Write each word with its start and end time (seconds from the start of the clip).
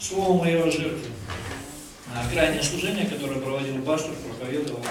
слово 0.00 0.42
мое 0.42 0.62
о 0.62 0.70
жертве. 0.70 1.10
А 2.12 2.28
крайнее 2.32 2.62
служение, 2.62 3.06
которое 3.06 3.40
проводил 3.40 3.80
пастор, 3.82 4.12
проповедовал, 4.14 4.84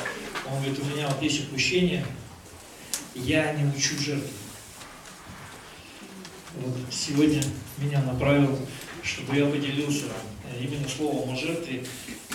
он 0.45 0.57
говорит, 0.59 0.79
у 0.79 0.85
меня 0.85 1.07
вот 1.07 1.21
есть 1.21 1.47
упущение, 1.47 2.05
я 3.15 3.51
не 3.53 3.65
учу 3.65 3.97
жертву. 3.99 4.29
Вот 6.55 6.75
сегодня 6.91 7.41
меня 7.77 8.01
направил, 8.01 8.57
чтобы 9.03 9.35
я 9.35 9.45
поделился 9.45 10.05
именно 10.59 10.87
словом 10.87 11.33
о 11.33 11.35
жертве, 11.35 11.83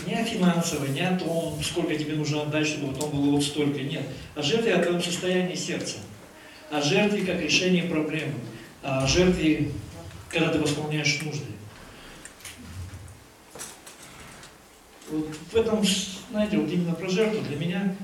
не 0.06 0.14
о 0.14 0.24
финансовой, 0.24 0.90
не 0.90 1.00
о 1.00 1.18
том, 1.18 1.62
сколько 1.62 1.94
тебе 1.96 2.14
нужно 2.14 2.42
отдать, 2.42 2.66
чтобы 2.66 2.92
потом 2.92 3.10
было 3.10 3.30
вот 3.32 3.42
столько, 3.42 3.80
нет. 3.80 4.02
О 4.34 4.42
жертве, 4.42 4.74
о 4.74 4.82
твоем 4.82 5.02
состоянии 5.02 5.54
сердца. 5.54 5.96
О 6.70 6.82
жертве 6.82 7.24
как 7.24 7.40
решении 7.40 7.82
проблемы. 7.82 8.34
О 8.82 9.06
жертве, 9.06 9.70
когда 10.28 10.50
ты 10.50 10.58
восполняешь 10.58 11.22
нужды. 11.22 11.53
Вот 15.14 15.28
в 15.52 15.56
этом, 15.56 15.80
знаете, 16.32 16.58
вот 16.58 16.68
именно 16.72 16.92
про 16.92 17.08
жертву 17.08 17.40
для 17.44 17.56
меня 17.56 17.94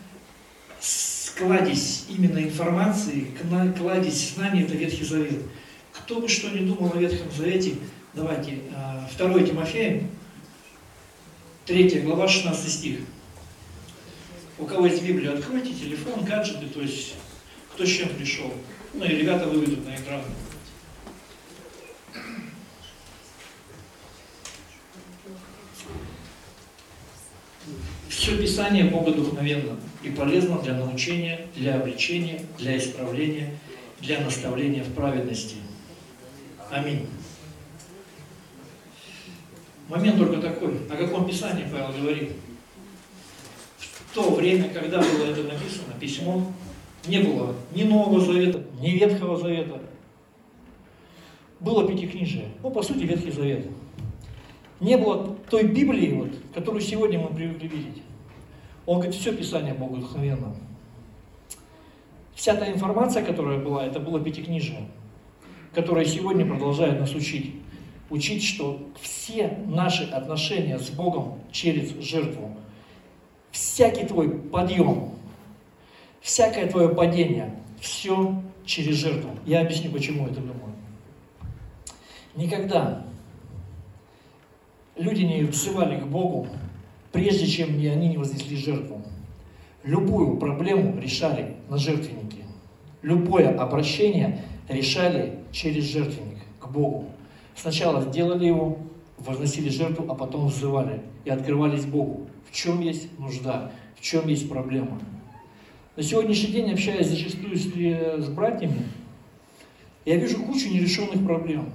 складись 0.78 2.04
именно 2.08 2.38
информации, 2.38 3.26
кладезь 3.76 4.34
знаний– 4.34 4.62
это 4.62 4.76
Ветхий 4.76 5.04
Завет. 5.04 5.42
Кто 5.92 6.20
бы 6.20 6.28
что 6.28 6.48
ни 6.50 6.64
думал 6.64 6.92
о 6.94 6.98
Ветхом 6.98 7.28
Завете, 7.32 7.74
давайте, 8.14 8.60
2 9.18 9.26
а, 9.26 9.42
Тимофея, 9.42 10.04
3 11.66 12.00
глава, 12.00 12.28
16 12.28 12.72
стих. 12.72 13.00
У 14.58 14.64
кого 14.66 14.86
есть 14.86 15.02
Библия, 15.02 15.32
откройте 15.32 15.74
телефон, 15.74 16.24
гаджеты, 16.24 16.66
то 16.66 16.80
есть 16.80 17.14
кто 17.74 17.84
с 17.84 17.88
чем 17.88 18.08
пришел. 18.10 18.52
Ну 18.94 19.04
и 19.04 19.08
ребята 19.08 19.48
выведут 19.48 19.84
на 19.84 19.96
экран. 19.96 20.22
Все 28.30 28.38
Писание 28.38 28.84
богодухновенно 28.84 29.76
и 30.04 30.10
полезно 30.10 30.60
для 30.60 30.74
научения, 30.74 31.48
для 31.56 31.74
обличения, 31.74 32.40
для 32.58 32.78
исправления, 32.78 33.50
для 34.00 34.20
наставления 34.20 34.84
в 34.84 34.94
праведности. 34.94 35.56
Аминь. 36.70 37.08
Момент 39.88 40.16
только 40.16 40.40
такой. 40.40 40.76
О 40.88 40.96
каком 40.96 41.26
Писании 41.26 41.66
Павел 41.72 41.92
говорит? 42.00 42.30
В 43.78 44.14
то 44.14 44.30
время, 44.30 44.68
когда 44.68 44.98
было 44.98 45.24
это 45.24 45.42
написано, 45.42 45.92
письмо, 45.98 46.52
не 47.08 47.18
было 47.18 47.56
ни 47.74 47.82
Нового 47.82 48.20
Завета, 48.20 48.62
ни 48.80 48.90
Ветхого 48.90 49.38
Завета. 49.38 49.82
Было 51.58 51.84
Пятикнижие. 51.88 52.46
Ну, 52.62 52.70
по 52.70 52.84
сути, 52.84 53.02
Ветхий 53.02 53.32
Завет. 53.32 53.66
Не 54.78 54.96
было 54.96 55.36
той 55.50 55.64
Библии, 55.64 56.12
вот, 56.12 56.30
которую 56.54 56.80
сегодня 56.80 57.18
мы 57.18 57.34
привыкли 57.34 57.66
видеть. 57.66 58.02
Он 58.86 59.00
говорит, 59.00 59.14
все 59.14 59.34
Писание 59.34 59.74
Богу 59.74 59.98
духовенно. 59.98 60.54
Вся 62.34 62.54
та 62.54 62.70
информация, 62.70 63.24
которая 63.24 63.58
была, 63.58 63.86
это 63.86 64.00
было 64.00 64.20
Пятикнижие, 64.20 64.88
которое 65.74 66.04
сегодня 66.04 66.46
продолжает 66.46 66.98
нас 66.98 67.14
учить 67.14 67.54
учить, 68.10 68.44
что 68.44 68.80
все 69.00 69.56
наши 69.66 70.04
отношения 70.04 70.78
с 70.78 70.90
Богом 70.90 71.38
через 71.50 71.96
жертву, 72.00 72.56
всякий 73.52 74.04
твой 74.04 74.30
подъем, 74.30 75.12
всякое 76.20 76.66
твое 76.66 76.88
падение, 76.88 77.54
все 77.80 78.42
через 78.66 78.96
жертву. 78.96 79.30
Я 79.46 79.60
объясню, 79.60 79.90
почему 79.90 80.26
это 80.26 80.40
думаю. 80.40 80.74
Никогда 82.34 83.04
люди 84.96 85.22
не 85.22 85.44
взывали 85.44 85.98
к 85.98 86.06
Богу, 86.06 86.48
прежде 87.12 87.46
чем 87.46 87.70
они 87.70 88.08
не 88.08 88.16
вознесли 88.16 88.56
жертву. 88.56 89.02
Любую 89.82 90.36
проблему 90.36 91.00
решали 91.00 91.56
на 91.68 91.78
жертвеннике. 91.78 92.44
Любое 93.02 93.56
обращение 93.56 94.44
решали 94.68 95.38
через 95.52 95.84
жертвенник 95.84 96.38
к 96.60 96.68
Богу. 96.68 97.06
Сначала 97.56 98.02
сделали 98.02 98.46
его, 98.46 98.78
возносили 99.18 99.68
жертву, 99.68 100.06
а 100.08 100.14
потом 100.14 100.46
взывали 100.46 101.00
и 101.24 101.30
открывались 101.30 101.84
Богу. 101.84 102.26
В 102.50 102.54
чем 102.54 102.80
есть 102.80 103.08
нужда, 103.18 103.72
в 103.96 104.02
чем 104.02 104.28
есть 104.28 104.48
проблема. 104.48 105.00
На 105.96 106.02
сегодняшний 106.02 106.52
день, 106.52 106.72
общаясь 106.72 107.08
зачастую 107.08 107.56
с, 107.56 107.64
с 107.64 108.28
братьями, 108.28 108.86
я 110.04 110.16
вижу 110.16 110.42
кучу 110.42 110.68
нерешенных 110.68 111.24
проблем. 111.24 111.70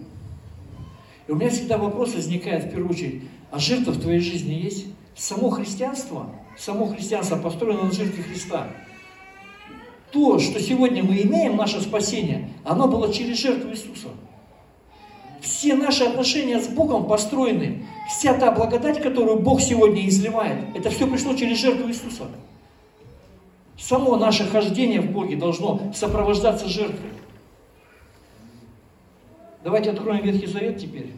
И 1.27 1.31
у 1.31 1.35
меня 1.35 1.49
всегда 1.49 1.77
вопрос 1.77 2.13
возникает 2.15 2.65
в 2.65 2.69
первую 2.69 2.89
очередь, 2.89 3.23
а 3.51 3.59
жертва 3.59 3.91
в 3.91 4.01
твоей 4.01 4.19
жизни 4.19 4.53
есть? 4.53 4.87
Само 5.15 5.49
христианство, 5.49 6.27
само 6.57 6.87
христианство 6.87 7.37
построено 7.37 7.83
на 7.83 7.91
жертве 7.91 8.21
Христа. 8.21 8.67
То, 10.11 10.39
что 10.39 10.59
сегодня 10.61 11.03
мы 11.03 11.21
имеем, 11.21 11.55
наше 11.55 11.81
спасение, 11.81 12.49
оно 12.63 12.87
было 12.87 13.13
через 13.13 13.37
жертву 13.37 13.71
Иисуса. 13.71 14.09
Все 15.41 15.75
наши 15.75 16.03
отношения 16.03 16.59
с 16.59 16.67
Богом 16.67 17.07
построены. 17.07 17.85
Вся 18.09 18.33
та 18.33 18.51
благодать, 18.51 19.01
которую 19.01 19.39
Бог 19.39 19.61
сегодня 19.61 20.07
изливает, 20.07 20.75
это 20.75 20.89
все 20.89 21.07
пришло 21.07 21.33
через 21.33 21.57
жертву 21.59 21.87
Иисуса. 21.87 22.25
Само 23.77 24.17
наше 24.17 24.45
хождение 24.45 25.01
в 25.01 25.11
Боге 25.11 25.35
должно 25.35 25.93
сопровождаться 25.93 26.67
жертвой. 26.67 27.11
Давайте 29.63 29.91
откроем 29.91 30.23
Ветхий 30.23 30.47
Завет 30.47 30.77
теперь. 30.77 31.11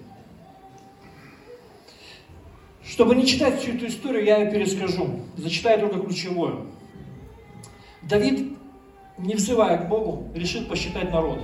Чтобы 2.89 3.15
не 3.15 3.25
читать 3.25 3.59
всю 3.59 3.73
эту 3.73 3.87
историю, 3.87 4.23
я 4.23 4.37
ее 4.37 4.51
перескажу. 4.51 5.19
Зачитаю 5.35 5.79
только 5.79 5.99
ключевое. 5.99 6.55
Давид, 8.01 8.57
не 9.17 9.35
взывая 9.35 9.77
к 9.77 9.89
Богу, 9.89 10.29
решил 10.33 10.63
посчитать 10.63 11.11
народ. 11.11 11.39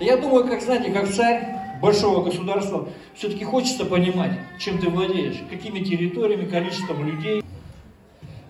Я 0.00 0.16
думаю, 0.16 0.48
как 0.48 0.60
знаете, 0.60 0.90
как 0.90 1.08
царь, 1.08 1.60
большого 1.80 2.24
государства, 2.24 2.88
все-таки 3.14 3.44
хочется 3.44 3.84
понимать, 3.84 4.32
чем 4.58 4.78
ты 4.78 4.88
владеешь, 4.88 5.36
какими 5.48 5.84
территориями, 5.84 6.48
количеством 6.48 7.06
людей. 7.06 7.42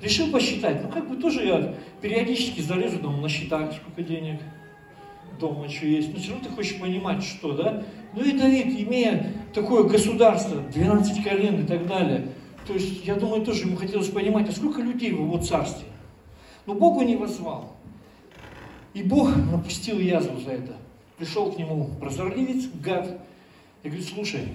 Решил 0.01 0.31
посчитать, 0.31 0.83
ну 0.83 0.89
как 0.89 1.07
бы 1.07 1.17
тоже 1.17 1.45
я 1.45 1.75
периодически 2.01 2.63
залезу 2.63 2.99
там 3.01 3.21
на 3.21 3.29
счетах, 3.29 3.73
сколько 3.75 4.03
денег 4.03 4.41
дома 5.41 5.65
еще 5.65 5.91
есть, 5.91 6.13
но 6.13 6.21
все 6.21 6.33
равно 6.33 6.49
ты 6.49 6.55
хочешь 6.55 6.79
понимать, 6.79 7.25
что, 7.25 7.53
да? 7.53 7.83
Ну 8.15 8.23
и 8.23 8.33
Давид, 8.33 8.67
имея 8.87 9.33
такое 9.53 9.85
государство, 9.85 10.61
12 10.73 11.25
колен 11.25 11.65
и 11.65 11.67
так 11.67 11.87
далее, 11.87 12.29
то 12.67 12.75
есть 12.75 13.05
я 13.05 13.17
думаю, 13.17 13.45
тоже 13.45 13.67
ему 13.67 13.77
хотелось 13.77 14.09
понимать, 14.09 14.49
а 14.49 14.53
сколько 14.53 14.81
людей 14.83 15.13
в 15.13 15.21
его 15.21 15.39
царстве? 15.39 15.89
Но 16.67 16.75
Богу 16.75 17.03
не 17.03 17.17
возвал. 17.17 17.73
И 18.95 19.03
Бог 19.03 19.35
напустил 19.37 19.99
язву 19.99 20.39
за 20.41 20.53
это 20.53 20.77
пришел 21.21 21.53
к 21.53 21.59
нему 21.59 21.91
прозорливец, 22.01 22.65
гад, 22.83 23.21
и 23.83 23.89
говорит, 23.89 24.09
слушай, 24.09 24.49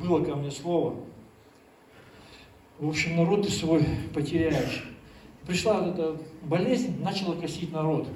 было 0.00 0.24
ко 0.24 0.34
мне 0.34 0.50
слово, 0.50 0.96
в 2.78 2.88
общем, 2.88 3.16
народ 3.16 3.46
ты 3.46 3.52
свой 3.52 3.84
потеряешь. 4.14 4.88
Пришла 5.46 5.86
эта 5.86 6.16
болезнь, 6.42 6.98
начала 7.02 7.34
косить 7.34 7.70
народ. 7.70 8.08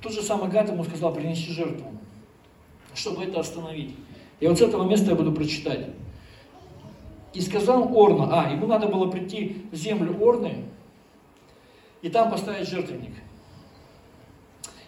Тот 0.00 0.12
же 0.12 0.22
самый 0.22 0.48
гад 0.48 0.68
ему 0.68 0.84
сказал, 0.84 1.12
принеси 1.12 1.50
жертву, 1.50 1.92
чтобы 2.94 3.24
это 3.24 3.40
остановить. 3.40 3.94
И 4.40 4.46
вот 4.46 4.58
с 4.58 4.62
этого 4.62 4.88
места 4.88 5.10
я 5.10 5.16
буду 5.16 5.32
прочитать. 5.32 5.88
И 7.34 7.40
сказал 7.40 7.94
Орна, 7.96 8.28
а, 8.32 8.50
ему 8.50 8.66
надо 8.66 8.86
было 8.86 9.10
прийти 9.10 9.64
в 9.70 9.76
землю 9.76 10.16
Орны 10.20 10.64
и 12.00 12.08
там 12.08 12.30
поставить 12.30 12.68
жертвенник. 12.68 13.12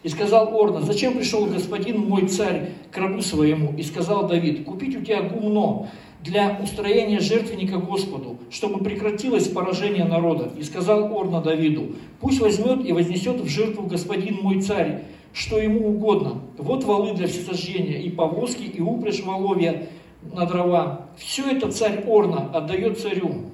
И 0.02 0.08
сказал 0.08 0.54
Орна, 0.56 0.80
зачем 0.80 1.14
пришел 1.14 1.44
господин 1.46 2.00
мой 2.00 2.26
царь 2.28 2.72
к 2.90 2.96
рабу 2.96 3.20
своему? 3.20 3.76
И 3.76 3.82
сказал 3.82 4.26
Давид, 4.26 4.64
купить 4.64 4.96
у 4.96 5.02
тебя 5.02 5.22
гумно 5.22 5.90
для 6.22 6.58
устроения 6.62 7.20
жертвенника 7.20 7.78
Господу, 7.78 8.38
чтобы 8.50 8.82
прекратилось 8.84 9.48
поражение 9.48 10.04
народа. 10.04 10.50
И 10.58 10.62
сказал 10.62 11.14
Орна 11.16 11.40
Давиду, 11.40 11.96
пусть 12.20 12.40
возьмет 12.40 12.84
и 12.84 12.92
вознесет 12.92 13.40
в 13.40 13.48
жертву 13.48 13.84
господин 13.84 14.36
мой 14.42 14.60
царь, 14.60 15.04
что 15.32 15.58
ему 15.58 15.88
угодно. 15.88 16.42
Вот 16.58 16.84
валы 16.84 17.14
для 17.14 17.26
всесожжения, 17.26 18.00
и 18.02 18.10
повозки, 18.10 18.62
и 18.62 18.80
упряжь 18.80 19.22
воловья 19.22 19.86
на 20.22 20.44
дрова. 20.44 21.06
Все 21.16 21.50
это 21.50 21.70
царь 21.72 22.04
Орна 22.06 22.50
отдает 22.52 22.98
царю. 22.98 23.46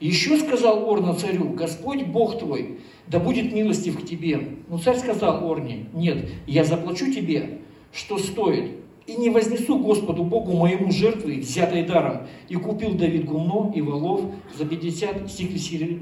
Еще 0.00 0.36
сказал 0.36 0.90
Орна 0.90 1.14
царю, 1.14 1.50
Господь 1.50 2.02
Бог 2.02 2.38
твой, 2.38 2.80
да 3.06 3.20
будет 3.20 3.52
милостив 3.52 4.00
к 4.00 4.04
тебе. 4.04 4.48
Но 4.68 4.78
царь 4.78 4.98
сказал 4.98 5.48
Орне, 5.48 5.86
нет, 5.94 6.28
я 6.46 6.64
заплачу 6.64 7.12
тебе, 7.12 7.60
что 7.92 8.18
стоит, 8.18 8.72
и 9.06 9.16
не 9.16 9.30
вознесу 9.30 9.78
Господу 9.78 10.24
Богу 10.24 10.52
моему 10.52 10.90
жертвы, 10.90 11.38
взятой 11.38 11.84
даром. 11.84 12.26
И 12.48 12.54
купил 12.54 12.94
Давид 12.94 13.24
гумно 13.24 13.72
и 13.74 13.80
волов 13.80 14.22
за 14.56 14.64
50 14.64 15.30
сиклей 15.30 15.58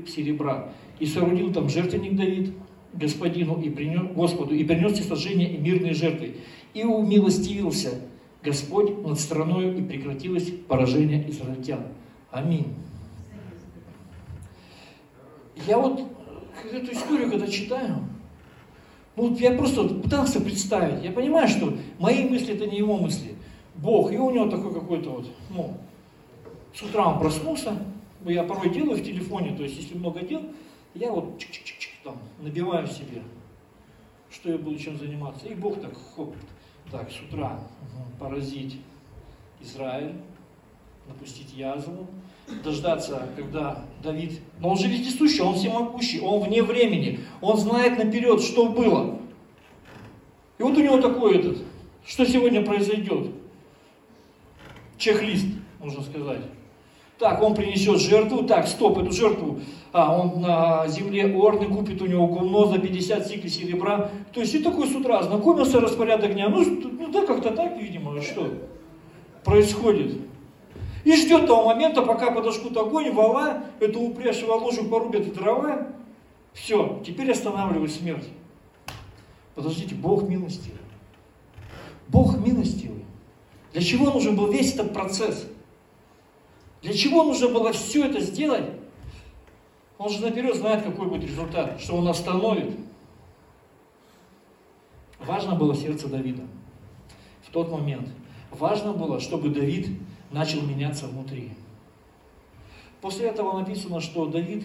серебра. 0.07 0.73
И 0.99 1.07
соорудил 1.07 1.53
там 1.53 1.69
жертвенник 1.69 2.17
Давид 2.17 2.53
господину 2.93 3.61
и 3.61 3.71
принес, 3.71 4.13
Господу, 4.15 4.55
и 4.55 4.65
принес 4.65 4.99
сожжения 5.07 5.49
и 5.49 5.57
мирные 5.57 5.95
жертвы. 5.95 6.37
И 6.75 6.85
умилостивился 6.85 8.01
Господь 8.43 9.03
над 9.03 9.19
страной 9.19 9.79
и 9.79 9.83
прекратилось 9.83 10.51
поражение 10.69 11.29
израильтян. 11.31 11.87
Аминь. 12.31 12.75
Я 15.67 15.79
вот 15.79 16.03
эту 16.73 16.93
историю, 16.93 17.31
когда 17.31 17.47
читаю, 17.47 18.05
ну 19.17 19.35
я 19.37 19.53
просто 19.53 19.89
пытался 19.89 20.41
представить. 20.41 21.05
Я 21.05 21.13
понимаю, 21.13 21.49
что 21.49 21.77
мои 21.99 22.29
мысли 22.29 22.55
это 22.55 22.67
не 22.67 22.79
его 22.79 22.97
мысли. 22.97 23.35
Бог, 23.75 24.13
и 24.13 24.19
у 24.19 24.31
него 24.31 24.49
такой 24.49 24.75
какой-то 24.75 25.11
вот, 25.11 25.27
ну, 25.51 25.77
с 26.75 26.83
утра 26.83 27.07
он 27.07 27.19
проснулся, 27.19 27.77
я 28.25 28.45
порой 28.45 28.71
делаю 28.71 28.99
в 28.99 29.05
телефоне, 29.05 29.57
то 29.57 29.63
есть 29.63 29.77
если 29.77 29.97
много 29.97 30.21
дел, 30.21 30.43
я 30.95 31.11
вот 31.11 31.39
чик 31.39 31.51
-чик 31.51 31.79
-чик, 31.79 31.91
там 32.05 32.19
набиваю 32.41 32.87
себе, 32.87 33.23
что 34.31 34.51
я 34.51 34.59
буду 34.59 34.79
чем 34.79 34.99
заниматься. 34.99 35.47
И 35.47 35.55
Бог 35.55 35.81
так, 35.81 35.93
хоп, 36.15 36.35
так, 36.91 37.11
с 37.11 37.21
утра 37.21 37.61
угу, 37.81 38.19
поразить 38.19 38.79
Израиль, 39.61 40.15
напустить 41.07 41.53
язву, 41.55 42.07
дождаться, 42.63 43.29
когда 43.37 43.85
Давид, 44.03 44.41
но 44.59 44.71
он 44.71 44.79
же 44.79 44.89
вездесущий, 44.89 45.43
он 45.43 45.55
всемогущий, 45.55 46.21
он 46.21 46.41
вне 46.41 46.63
времени, 46.63 47.21
он 47.41 47.57
знает 47.57 47.99
наперед, 48.03 48.43
что 48.43 48.69
было. 48.69 49.19
И 50.59 50.63
вот 50.63 50.77
у 50.77 50.83
него 50.83 51.01
такой 51.01 51.39
этот, 51.39 51.59
что 52.07 52.27
сегодня 52.27 52.65
произойдет. 52.65 53.29
Чек-лист, 54.99 55.47
можно 55.79 56.03
сказать. 56.03 56.43
Так, 57.19 57.43
он 57.43 57.55
принесет 57.55 58.01
жертву, 58.01 58.45
так, 58.45 58.67
стоп, 58.67 58.99
эту 58.99 59.13
жертву, 59.13 59.61
а, 59.93 60.19
он 60.19 60.41
на 60.41 60.87
земле 60.89 61.27
Орны 61.27 61.67
купит 61.67 62.01
у 62.01 62.07
него 62.07 62.27
гумно 62.27 62.67
за 62.67 62.79
50 62.79 63.27
сиклей 63.27 63.51
серебра. 63.51 64.11
То 64.33 64.41
есть 64.41 64.55
и 64.55 64.61
такой 64.61 64.89
с 64.89 64.95
утра 64.95 65.23
знакомился, 65.23 65.81
распорядок 65.81 66.33
дня, 66.33 66.49
ну, 66.49 66.65
ну 66.65 67.11
да, 67.11 67.27
как-то 67.27 67.51
так, 67.51 67.79
видимо, 67.79 68.23
что 68.23 68.49
происходит. 69.45 70.17
И 71.05 71.17
ждет 71.17 71.47
того 71.47 71.67
момента, 71.67 72.03
пока 72.03 72.31
подожгут 72.31 72.77
огонь, 72.77 73.11
вала, 73.13 73.65
эту 73.81 74.01
упряжь 74.01 74.43
ложу 74.43 74.85
порубят 74.85 75.27
и 75.27 75.31
дрова. 75.31 75.89
Все, 76.53 77.01
теперь 77.07 77.31
останавливает 77.31 77.93
смерть. 77.93 78.29
Подождите, 79.55 79.95
Бог 79.95 80.29
милостивый. 80.29 80.79
Бог 82.09 82.39
милостивый. 82.39 83.05
Для 83.73 83.83
чего 83.83 84.11
нужен 84.11 84.37
был 84.37 84.51
весь 84.51 84.75
этот 84.75 84.93
процесс? 84.93 85.47
Для 86.83 86.93
чего 86.93 87.25
нужно 87.25 87.49
было 87.49 87.73
все 87.73 88.05
это 88.07 88.21
сделать? 88.21 88.65
Он 89.99 90.09
же 90.09 90.21
наперед 90.23 90.57
знает, 90.57 90.83
какой 90.83 91.07
будет 91.07 91.25
результат, 91.25 91.81
что 91.81 91.95
он 91.95 92.09
остановит. 92.09 92.75
Важно 95.19 95.55
было 95.55 95.77
сердце 95.77 96.09
Давида 96.09 96.43
в 97.43 97.51
тот 97.51 97.71
момент. 97.71 98.09
Важно 98.51 98.93
было, 98.93 99.21
чтобы 99.21 99.51
Давид 99.51 99.89
начал 100.31 100.63
меняться 100.63 101.07
внутри. 101.07 101.53
После 103.01 103.29
этого 103.29 103.59
написано, 103.59 104.01
что 104.01 104.27
Давид 104.27 104.65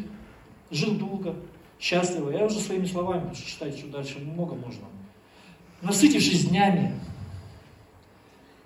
жил 0.70 0.96
долго, 0.96 1.36
счастливо. 1.80 2.32
Я 2.32 2.46
уже 2.46 2.60
своими 2.60 2.86
словами, 2.86 3.22
потому 3.22 3.36
читать 3.36 3.78
что 3.78 3.88
дальше 3.88 4.20
много 4.20 4.56
можно. 4.56 4.86
Насытившись 5.82 6.48
днями, 6.50 7.00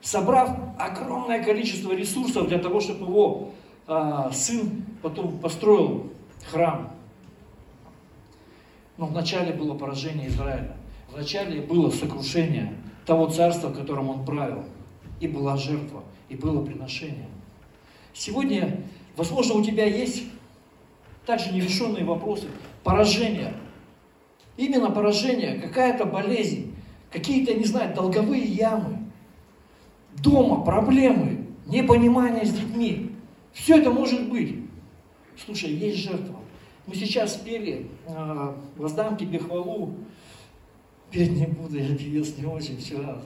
собрав 0.01 0.57
огромное 0.77 1.43
количество 1.43 1.91
ресурсов 1.93 2.47
для 2.47 2.59
того, 2.59 2.79
чтобы 2.79 3.05
его 3.05 3.51
а, 3.87 4.31
сын 4.31 4.85
потом 5.01 5.39
построил 5.39 6.11
храм. 6.51 6.93
Но 8.97 9.05
вначале 9.05 9.53
было 9.53 9.75
поражение 9.75 10.27
Израиля. 10.27 10.75
Вначале 11.11 11.61
было 11.61 11.89
сокрушение 11.89 12.75
того 13.05 13.27
царства, 13.27 13.71
которым 13.71 14.09
он 14.09 14.25
правил. 14.25 14.63
И 15.19 15.27
была 15.27 15.57
жертва 15.57 16.03
и 16.29 16.35
было 16.35 16.63
приношение. 16.63 17.27
Сегодня, 18.13 18.83
возможно, 19.15 19.55
у 19.55 19.63
тебя 19.63 19.85
есть 19.85 20.23
также 21.25 21.51
нерешенные 21.51 22.05
вопросы, 22.05 22.47
поражения. 22.83 23.53
Именно 24.57 24.91
поражение, 24.91 25.59
какая-то 25.59 26.05
болезнь, 26.05 26.75
какие-то, 27.11 27.53
не 27.53 27.65
знаю, 27.65 27.95
долговые 27.95 28.43
ямы, 28.43 28.99
дома 30.21 30.63
проблемы, 30.63 31.47
непонимание 31.65 32.45
с 32.45 32.51
детьми. 32.51 33.11
Все 33.53 33.77
это 33.77 33.91
может 33.91 34.29
быть. 34.29 34.55
Слушай, 35.45 35.71
есть 35.71 35.97
жертва. 35.97 36.39
Мы 36.85 36.95
сейчас 36.95 37.35
пели 37.35 37.87
э, 38.07 38.53
«Воздам 38.75 39.15
тебе 39.15 39.39
хвалу». 39.39 39.93
Петь 41.11 41.31
не 41.31 41.45
буду, 41.45 41.77
я 41.77 41.95
певец 41.95 42.37
не 42.37 42.45
очень 42.45 42.77
вчера. 42.77 43.21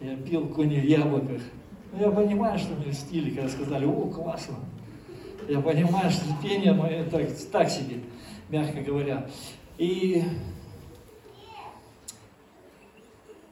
Я 0.00 0.16
пел 0.16 0.46
«Кони 0.48 0.80
в 0.80 0.84
яблоках». 0.84 1.40
Ну, 1.96 2.00
я 2.00 2.10
понимаю, 2.10 2.58
что 2.58 2.74
мне 2.74 2.92
стили, 2.92 3.30
когда 3.30 3.48
сказали, 3.48 3.86
о, 3.86 4.08
классно. 4.08 4.56
Я 5.48 5.60
понимаю, 5.60 6.10
что 6.10 6.24
пение 6.42 6.72
мое 6.72 7.04
так, 7.04 7.28
так 7.52 7.70
себе, 7.70 8.00
мягко 8.48 8.80
говоря. 8.80 9.28
И 9.78 10.24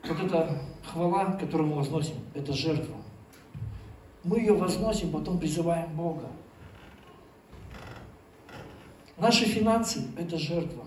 вот 0.09 0.19
эта 0.19 0.59
хвала, 0.85 1.33
которую 1.35 1.71
мы 1.71 1.77
возносим, 1.77 2.17
это 2.35 2.53
жертва. 2.53 2.97
Мы 4.25 4.41
ее 4.41 4.55
возносим, 4.55 5.13
потом 5.13 5.39
призываем 5.39 5.95
Бога. 5.95 6.27
Наши 9.19 9.45
финансы– 9.45 10.03
это 10.19 10.37
жертва. 10.37 10.85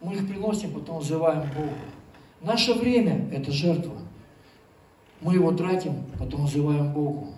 Мы 0.00 0.14
их 0.14 0.28
приносим, 0.28 0.72
потом 0.72 1.00
взываем 1.00 1.50
Бога. 1.52 1.74
Наше 2.40 2.74
время– 2.74 3.28
это 3.32 3.50
жертва. 3.50 3.99
Мы 5.20 5.34
его 5.34 5.52
тратим, 5.52 6.04
потом 6.18 6.42
называем 6.42 6.92
Богу. 6.92 7.28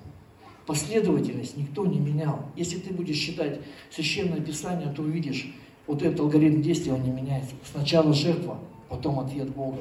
Последовательность 0.67 1.57
никто 1.57 1.85
не 1.85 1.99
менял. 1.99 2.47
Если 2.55 2.79
ты 2.79 2.95
будешь 2.95 3.17
считать 3.17 3.61
священное 3.91 4.41
писание, 4.41 4.89
то 4.93 5.03
увидишь, 5.03 5.53
вот 5.87 6.03
этот 6.03 6.21
алгоритм 6.21 6.63
действия, 6.63 6.93
он 6.93 7.03
не 7.03 7.11
меняется. 7.11 7.55
Сначала 7.65 8.13
жертва, 8.13 8.59
потом 8.89 9.19
ответ 9.19 9.51
Бога. 9.51 9.79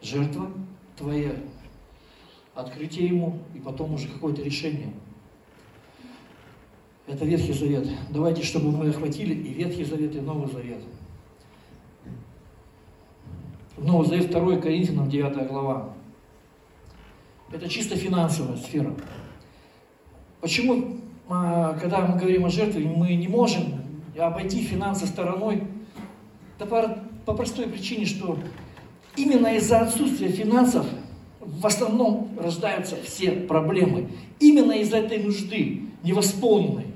Жертва 0.00 0.50
твоя, 0.96 1.32
открытие 2.54 3.08
Ему, 3.08 3.38
и 3.54 3.58
потом 3.58 3.94
уже 3.94 4.06
какое-то 4.08 4.42
решение. 4.42 4.92
Это 7.08 7.24
Ветхий 7.24 7.52
Завет. 7.52 7.88
Давайте, 8.10 8.44
чтобы 8.44 8.70
мы 8.70 8.88
охватили 8.88 9.34
и 9.34 9.52
Ветхий 9.52 9.84
Завет, 9.84 10.14
и 10.14 10.20
Новый 10.20 10.48
Завет. 10.48 10.82
Новый 13.76 14.06
Завет 14.06 14.30
2 14.30 14.56
Коринфянам 14.58 15.08
9 15.08 15.48
глава. 15.48 15.94
Это 17.52 17.68
чисто 17.68 17.96
финансовая 17.96 18.56
сфера. 18.56 18.94
Почему, 20.40 20.98
а, 21.28 21.74
когда 21.74 22.00
мы 22.00 22.16
говорим 22.16 22.46
о 22.46 22.48
жертве, 22.48 22.86
мы 22.86 23.14
не 23.14 23.26
можем 23.26 23.82
обойти 24.16 24.62
финансы 24.62 25.06
стороной? 25.06 25.64
Да 26.58 26.66
по, 26.66 26.98
по 27.26 27.34
простой 27.34 27.66
причине, 27.66 28.06
что 28.06 28.38
именно 29.16 29.48
из-за 29.56 29.80
отсутствия 29.80 30.28
финансов 30.28 30.86
в 31.40 31.66
основном 31.66 32.30
рождаются 32.38 32.96
все 33.02 33.32
проблемы. 33.32 34.10
Именно 34.38 34.72
из-за 34.72 34.98
этой 34.98 35.18
нужды 35.18 35.82
невосполненной. 36.04 36.86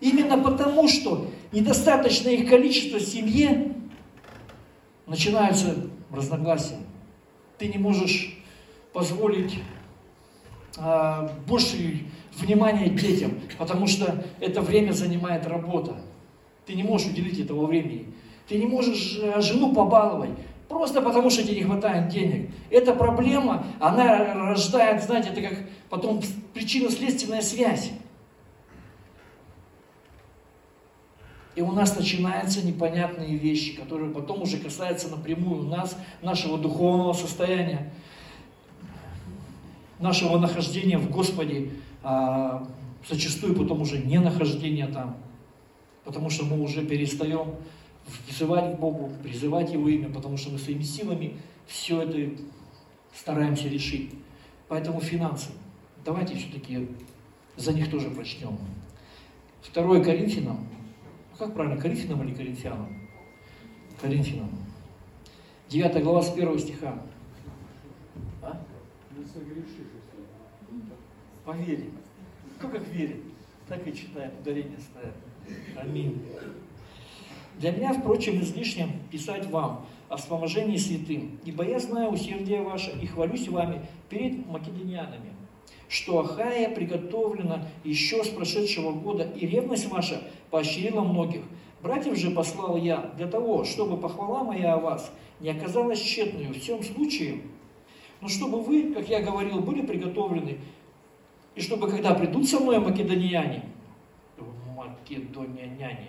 Именно 0.00 0.38
потому, 0.38 0.86
что 0.86 1.28
недостаточное 1.50 2.34
их 2.34 2.50
количество 2.50 2.98
в 2.98 3.02
семье, 3.02 3.72
начинаются 5.06 5.74
разногласия. 6.10 6.76
Ты 7.56 7.68
не 7.68 7.78
можешь 7.78 8.38
позволить 8.92 9.58
а, 10.76 11.32
больше 11.46 12.04
внимания 12.36 12.88
детям, 12.88 13.40
потому 13.58 13.86
что 13.86 14.24
это 14.40 14.60
время 14.60 14.92
занимает 14.92 15.46
работа. 15.46 15.96
Ты 16.66 16.74
не 16.74 16.82
можешь 16.82 17.08
уделить 17.08 17.40
этого 17.40 17.66
времени. 17.66 18.06
Ты 18.46 18.58
не 18.58 18.66
можешь 18.66 19.18
э, 19.20 19.40
жену 19.40 19.74
побаловать, 19.74 20.30
просто 20.68 21.02
потому 21.02 21.30
что 21.30 21.42
тебе 21.42 21.56
не 21.56 21.62
хватает 21.64 22.08
денег. 22.08 22.50
Эта 22.70 22.94
проблема, 22.94 23.66
она 23.78 24.34
рождает, 24.34 25.02
знаете, 25.02 25.30
это 25.30 25.42
как 25.42 25.58
потом 25.90 26.22
причинно-следственная 26.54 27.42
связь. 27.42 27.90
И 31.56 31.60
у 31.60 31.72
нас 31.72 31.96
начинаются 31.96 32.64
непонятные 32.64 33.36
вещи, 33.36 33.76
которые 33.76 34.10
потом 34.10 34.42
уже 34.42 34.58
касаются 34.58 35.08
напрямую 35.08 35.64
нас, 35.64 35.98
нашего 36.22 36.56
духовного 36.56 37.12
состояния 37.14 37.92
нашего 39.98 40.38
нахождения 40.38 40.98
в 40.98 41.10
Господе, 41.10 41.70
а 42.02 42.66
зачастую 43.08 43.54
потом 43.54 43.82
уже 43.82 43.98
не 43.98 44.18
нахождение 44.18 44.86
там, 44.86 45.16
потому 46.04 46.30
что 46.30 46.44
мы 46.44 46.60
уже 46.60 46.84
перестаем 46.84 47.54
взывать 48.28 48.76
к 48.76 48.78
Богу, 48.78 49.12
призывать 49.22 49.72
Его 49.72 49.88
имя, 49.88 50.08
потому 50.08 50.36
что 50.36 50.50
мы 50.50 50.58
своими 50.58 50.82
силами 50.82 51.36
все 51.66 52.02
это 52.02 52.42
стараемся 53.14 53.68
решить. 53.68 54.10
Поэтому 54.68 55.00
финансы. 55.00 55.50
Давайте 56.04 56.34
все-таки 56.36 56.88
за 57.56 57.72
них 57.72 57.90
тоже 57.90 58.10
прочтем. 58.10 58.58
Второе 59.62 60.02
Коринфянам. 60.02 60.66
Как 61.38 61.54
правильно, 61.54 61.80
Коринфянам 61.80 62.22
или 62.22 62.34
Коринфянам? 62.34 62.88
Коринфянам. 64.00 64.50
9 65.68 66.02
глава 66.02 66.22
с 66.22 66.32
1 66.32 66.58
стиха. 66.58 67.02
По 71.44 71.52
вере. 71.52 71.90
Кто 72.58 72.68
как 72.68 72.86
верит, 72.88 73.22
так 73.68 73.86
и 73.86 73.94
читает, 73.94 74.32
ударение 74.40 74.78
ставит. 74.78 75.14
Аминь. 75.76 76.22
Для 77.58 77.72
меня, 77.72 77.92
впрочем, 77.92 78.40
излишне 78.40 78.88
писать 79.10 79.46
вам 79.50 79.86
о 80.08 80.16
вспоможении 80.16 80.76
святым, 80.76 81.38
ибо 81.44 81.64
я 81.64 81.80
знаю 81.80 82.10
усердие 82.10 82.62
ваше 82.62 82.90
и 83.02 83.06
хвалюсь 83.06 83.48
вами 83.48 83.86
перед 84.08 84.46
македонянами, 84.46 85.32
что 85.88 86.20
Ахая 86.20 86.74
приготовлена 86.74 87.66
еще 87.84 88.22
с 88.22 88.28
прошедшего 88.28 88.92
года, 88.92 89.24
и 89.24 89.46
ревность 89.46 89.88
ваша 89.88 90.22
поощрила 90.50 91.00
многих. 91.00 91.42
Братьев 91.82 92.16
же 92.16 92.30
послал 92.30 92.76
я 92.76 93.12
для 93.16 93.26
того, 93.26 93.64
чтобы 93.64 93.96
похвала 93.96 94.44
моя 94.44 94.74
о 94.74 94.78
вас 94.78 95.10
не 95.40 95.50
оказалась 95.50 96.00
тщетной 96.00 96.48
в 96.48 96.60
всем 96.60 96.82
случае, 96.82 97.42
но 98.20 98.28
чтобы 98.28 98.60
вы, 98.60 98.92
как 98.92 99.08
я 99.08 99.20
говорил, 99.20 99.60
были 99.60 99.82
приготовлены, 99.82 100.58
и 101.54 101.60
чтобы, 101.60 101.88
когда 101.88 102.14
придут 102.14 102.48
со 102.48 102.60
мной 102.60 102.78
македонияне, 102.78 103.64
македоняне, 104.76 106.08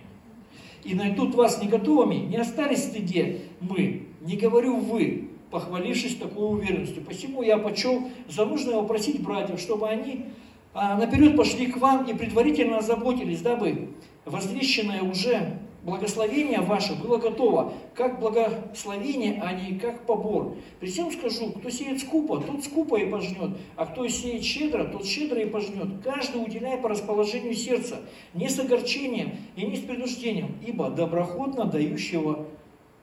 и 0.83 0.95
найдут 0.95 1.35
вас 1.35 1.61
не 1.61 1.67
готовыми, 1.67 2.15
не 2.15 2.37
остались 2.37 2.79
в 2.79 2.89
стыде 2.89 3.41
мы, 3.59 4.07
не 4.21 4.37
говорю 4.37 4.77
вы, 4.77 5.29
похвалившись 5.51 6.15
такой 6.15 6.51
уверенностью. 6.51 7.03
Посему 7.03 7.41
я 7.41 7.57
почел 7.57 8.09
за 8.27 8.45
нужное 8.45 8.75
попросить 8.75 9.21
братьев, 9.21 9.59
чтобы 9.59 9.89
они 9.89 10.25
а, 10.73 10.97
наперед 10.97 11.35
пошли 11.35 11.67
к 11.67 11.77
вам 11.77 12.05
и 12.05 12.13
предварительно 12.13 12.77
озаботились, 12.77 13.41
дабы 13.41 13.89
возвещенное 14.25 15.01
уже 15.01 15.59
благословение 15.83 16.61
ваше 16.61 16.95
было 16.95 17.17
готово, 17.17 17.73
как 17.95 18.19
благословение, 18.19 19.41
а 19.41 19.53
не 19.53 19.77
как 19.77 20.05
побор. 20.05 20.55
При 20.79 20.87
всем 20.87 21.11
скажу, 21.11 21.51
кто 21.51 21.69
сеет 21.69 22.01
скупо, 22.01 22.39
тот 22.39 22.63
скупо 22.63 22.97
и 22.97 23.09
пожнет, 23.09 23.57
а 23.75 23.85
кто 23.85 24.07
сеет 24.07 24.43
щедро, 24.43 24.85
тот 24.85 25.05
щедро 25.05 25.41
и 25.41 25.45
пожнет. 25.45 26.03
Каждый 26.03 26.43
уделяя 26.43 26.81
по 26.81 26.89
расположению 26.89 27.53
сердца, 27.53 27.97
не 28.33 28.49
с 28.49 28.59
огорчением 28.59 29.37
и 29.55 29.65
не 29.65 29.77
с 29.77 29.81
принуждением, 29.81 30.55
ибо 30.65 30.89
доброходно 30.89 31.65
дающего 31.65 32.45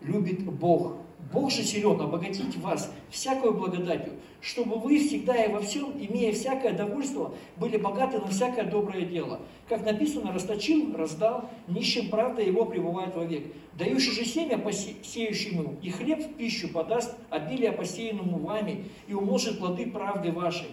любит 0.00 0.44
Бог. 0.44 0.96
Бог 1.32 1.50
же 1.50 1.62
силен 1.62 2.00
обогатить 2.00 2.56
вас 2.58 2.92
всякую 3.10 3.54
благодатью, 3.54 4.12
чтобы 4.40 4.76
вы 4.76 4.98
всегда 4.98 5.34
и 5.44 5.52
во 5.52 5.60
всем, 5.60 5.92
имея 5.98 6.32
всякое 6.32 6.72
довольство, 6.72 7.34
были 7.56 7.76
богаты 7.76 8.18
на 8.18 8.28
всякое 8.28 8.64
доброе 8.64 9.06
дело. 9.06 9.40
Как 9.68 9.84
написано, 9.84 10.32
расточил, 10.32 10.94
раздал, 10.96 11.50
нищим 11.66 12.10
правда 12.10 12.42
его 12.42 12.64
пребывает 12.64 13.14
вовек. 13.16 13.52
Дающий 13.76 14.12
же 14.12 14.24
семя 14.24 14.58
посеющему 14.58 15.76
и 15.82 15.90
хлеб 15.90 16.20
в 16.20 16.34
пищу 16.34 16.68
подаст 16.68 17.14
обилие 17.30 17.72
посеянному 17.72 18.38
вами 18.38 18.84
и 19.08 19.14
умножит 19.14 19.58
плоды 19.58 19.86
правды 19.90 20.30
вашей. 20.30 20.68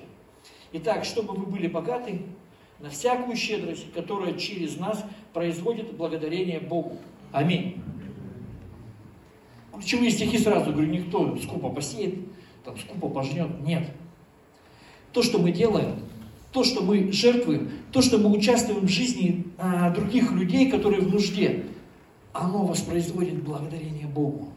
Итак, 0.72 1.06
чтобы 1.06 1.34
вы 1.34 1.46
были 1.46 1.68
богаты 1.68 2.22
на 2.80 2.90
всякую 2.90 3.36
щедрость, 3.36 3.92
которая 3.94 4.34
через 4.34 4.78
нас 4.78 5.04
производит 5.34 5.94
благодарение 5.94 6.60
Богу. 6.60 6.98
Аминь. 7.32 7.82
Ключевые 9.84 10.12
стихи 10.12 10.38
сразу 10.38 10.72
говорю, 10.72 10.90
никто 10.90 11.38
скупо 11.44 11.68
посеет, 11.68 12.16
там 12.64 12.78
скупо 12.78 13.10
пожнет. 13.10 13.50
Нет. 13.66 13.84
То, 15.12 15.22
что 15.22 15.40
мы 15.40 15.52
делаем, 15.52 15.96
то, 16.54 16.64
что 16.64 16.82
мы 16.82 17.12
жертвуем, 17.12 17.70
то, 17.92 18.02
что 18.02 18.18
мы 18.18 18.32
участвуем 18.32 18.88
в 18.88 18.90
жизни 18.90 19.46
а, 19.58 19.90
других 19.90 20.32
людей, 20.32 20.72
которые 20.72 21.02
в 21.02 21.12
нужде, 21.12 21.66
оно 22.32 22.66
воспроизводит 22.66 23.44
благодарение 23.44 24.08
Богу. 24.08 24.54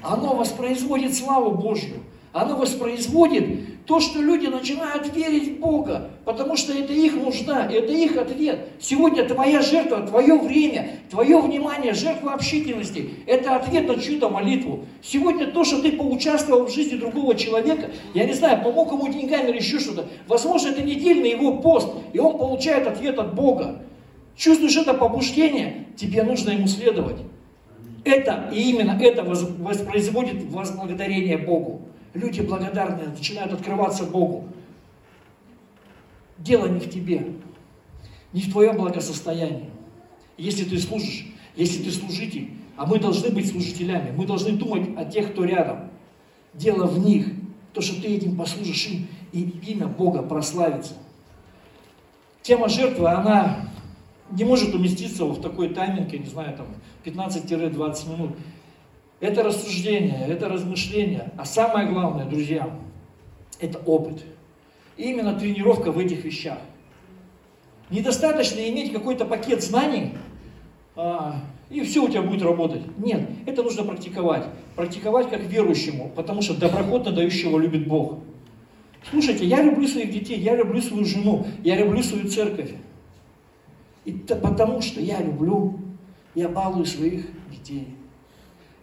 Оно 0.00 0.34
воспроизводит 0.34 1.14
славу 1.14 1.50
Божью. 1.50 1.96
Оно 2.32 2.56
воспроизводит 2.56 3.71
то, 3.86 3.98
что 3.98 4.20
люди 4.20 4.46
начинают 4.46 5.14
верить 5.14 5.56
в 5.56 5.60
Бога, 5.60 6.10
потому 6.24 6.56
что 6.56 6.72
это 6.72 6.92
их 6.92 7.14
нужда, 7.14 7.66
это 7.66 7.92
их 7.92 8.16
ответ. 8.16 8.68
Сегодня 8.80 9.24
твоя 9.24 9.60
жертва, 9.60 10.06
твое 10.06 10.38
время, 10.38 11.00
твое 11.10 11.40
внимание, 11.40 11.92
жертва 11.92 12.34
общительности– 12.34 13.10
это 13.26 13.56
ответ 13.56 13.88
на 13.88 13.98
чью-то 13.98 14.28
молитву. 14.28 14.84
Сегодня 15.02 15.48
то, 15.48 15.64
что 15.64 15.82
ты 15.82 15.92
поучаствовал 15.92 16.66
в 16.66 16.72
жизни 16.72 16.96
другого 16.96 17.34
человека, 17.34 17.90
я 18.14 18.24
не 18.24 18.34
знаю, 18.34 18.62
помог 18.62 18.92
ему 18.92 19.08
деньгами 19.08 19.50
или 19.50 19.58
еще 19.58 19.80
что-то, 19.80 20.06
возможно, 20.28 20.68
это 20.68 20.82
недельный 20.82 21.30
его 21.30 21.58
пост, 21.58 21.88
и 22.12 22.18
он 22.18 22.38
получает 22.38 22.86
ответ 22.86 23.18
от 23.18 23.34
Бога. 23.34 23.82
Чувствуешь 24.36 24.76
это 24.76 24.94
побуждение, 24.94 25.86
тебе 25.96 26.22
нужно 26.22 26.50
ему 26.50 26.68
следовать. 26.68 27.18
Это, 28.04 28.50
и 28.52 28.70
именно 28.70 28.98
это 29.00 29.22
воспроизводит 29.22 30.44
возблагодарение 30.50 31.38
Богу. 31.38 31.82
Люди 32.14 32.40
благодарные 32.40 33.08
начинают 33.08 33.52
открываться 33.52 34.04
Богу. 34.04 34.48
Дело 36.38 36.66
не 36.66 36.80
в 36.80 36.90
тебе, 36.90 37.34
не 38.32 38.42
в 38.42 38.50
твоем 38.50 38.76
благосостоянии. 38.76 39.70
Если 40.36 40.64
ты 40.64 40.78
служишь, 40.78 41.26
если 41.56 41.82
ты 41.82 41.90
служитель, 41.90 42.50
а 42.76 42.86
мы 42.86 42.98
должны 42.98 43.30
быть 43.30 43.50
служителями, 43.50 44.12
мы 44.16 44.26
должны 44.26 44.52
думать 44.52 44.90
о 44.96 45.04
тех, 45.04 45.32
кто 45.32 45.44
рядом. 45.44 45.90
Дело 46.54 46.86
в 46.86 46.98
них, 46.98 47.28
то, 47.72 47.80
что 47.80 48.00
ты 48.00 48.08
этим 48.08 48.36
послужишь 48.36 48.86
им, 48.88 49.06
и 49.32 49.42
имя 49.66 49.86
Бога 49.86 50.22
прославится. 50.22 50.94
Тема 52.42 52.68
жертвы, 52.68 53.08
она 53.08 53.70
не 54.30 54.44
может 54.44 54.74
уместиться 54.74 55.24
в 55.24 55.40
такой 55.40 55.68
тайминг, 55.68 56.12
я 56.12 56.18
не 56.18 56.26
знаю, 56.26 56.56
там 56.56 56.66
15-20 57.04 58.12
минут. 58.12 58.36
Это 59.22 59.44
рассуждение, 59.44 60.26
это 60.26 60.48
размышление. 60.48 61.30
А 61.38 61.44
самое 61.44 61.88
главное, 61.88 62.24
друзья, 62.24 62.76
это 63.60 63.78
опыт. 63.78 64.24
И 64.96 65.12
именно 65.12 65.38
тренировка 65.38 65.92
в 65.92 65.98
этих 66.00 66.24
вещах. 66.24 66.58
Недостаточно 67.88 68.58
иметь 68.68 68.92
какой-то 68.92 69.24
пакет 69.24 69.62
знаний, 69.62 70.14
а, 70.96 71.36
и 71.70 71.82
все 71.82 72.02
у 72.04 72.08
тебя 72.08 72.22
будет 72.22 72.42
работать. 72.42 72.82
Нет, 72.98 73.30
это 73.46 73.62
нужно 73.62 73.84
практиковать. 73.84 74.44
Практиковать 74.74 75.30
как 75.30 75.42
верующему, 75.42 76.10
потому 76.16 76.42
что 76.42 76.58
доброходно 76.58 77.12
дающего 77.12 77.60
любит 77.60 77.86
Бог. 77.86 78.18
Слушайте, 79.08 79.46
я 79.46 79.62
люблю 79.62 79.86
своих 79.86 80.10
детей, 80.10 80.40
я 80.40 80.56
люблю 80.56 80.82
свою 80.82 81.04
жену, 81.04 81.46
я 81.62 81.76
люблю 81.76 82.02
свою 82.02 82.28
церковь. 82.28 82.72
И 84.04 84.10
потому 84.10 84.82
что 84.82 85.00
я 85.00 85.22
люблю, 85.22 85.78
я 86.34 86.48
балую 86.48 86.86
своих 86.86 87.24
детей 87.52 87.86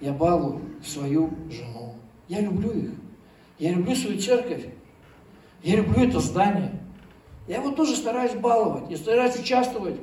я 0.01 0.13
балую 0.13 0.61
свою 0.83 1.31
жену. 1.49 1.95
Я 2.27 2.41
люблю 2.41 2.71
их. 2.71 2.91
Я 3.57 3.73
люблю 3.73 3.95
свою 3.95 4.19
церковь. 4.19 4.65
Я 5.63 5.77
люблю 5.77 6.07
это 6.07 6.19
здание. 6.19 6.79
Я 7.47 7.57
его 7.57 7.71
тоже 7.71 7.95
стараюсь 7.95 8.33
баловать. 8.33 8.89
Я 8.89 8.97
стараюсь 8.97 9.37
участвовать. 9.37 9.99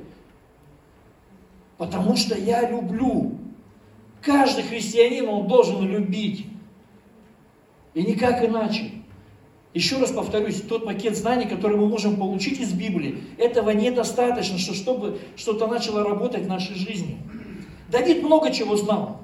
Потому 1.77 2.15
что 2.15 2.37
я 2.37 2.69
люблю. 2.69 3.37
Каждый 4.21 4.63
христианин, 4.63 5.27
он 5.29 5.47
должен 5.47 5.87
любить. 5.87 6.45
И 7.93 8.03
никак 8.03 8.43
иначе. 8.43 8.91
Еще 9.73 9.97
раз 9.97 10.11
повторюсь, 10.11 10.61
тот 10.61 10.85
пакет 10.85 11.15
знаний, 11.15 11.45
который 11.45 11.77
мы 11.77 11.87
можем 11.87 12.17
получить 12.17 12.59
из 12.59 12.73
Библии, 12.73 13.23
этого 13.37 13.71
недостаточно, 13.71 14.57
что, 14.57 14.73
чтобы 14.73 15.19
что-то 15.35 15.67
начало 15.67 16.03
работать 16.03 16.43
в 16.43 16.47
нашей 16.47 16.75
жизни. 16.75 17.17
Давид 17.89 18.23
много 18.23 18.51
чего 18.51 18.75
знал 18.75 19.21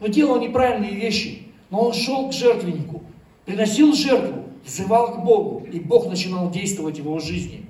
но 0.00 0.06
делал 0.08 0.40
неправильные 0.40 0.92
вещи. 0.92 1.42
Но 1.70 1.86
он 1.86 1.92
шел 1.92 2.28
к 2.28 2.32
жертвеннику, 2.32 3.02
приносил 3.44 3.94
жертву, 3.94 4.44
взывал 4.64 5.14
к 5.14 5.24
Богу, 5.24 5.64
и 5.70 5.78
Бог 5.78 6.06
начинал 6.08 6.50
действовать 6.50 6.96
в 6.96 7.04
его 7.04 7.20
жизни. 7.20 7.66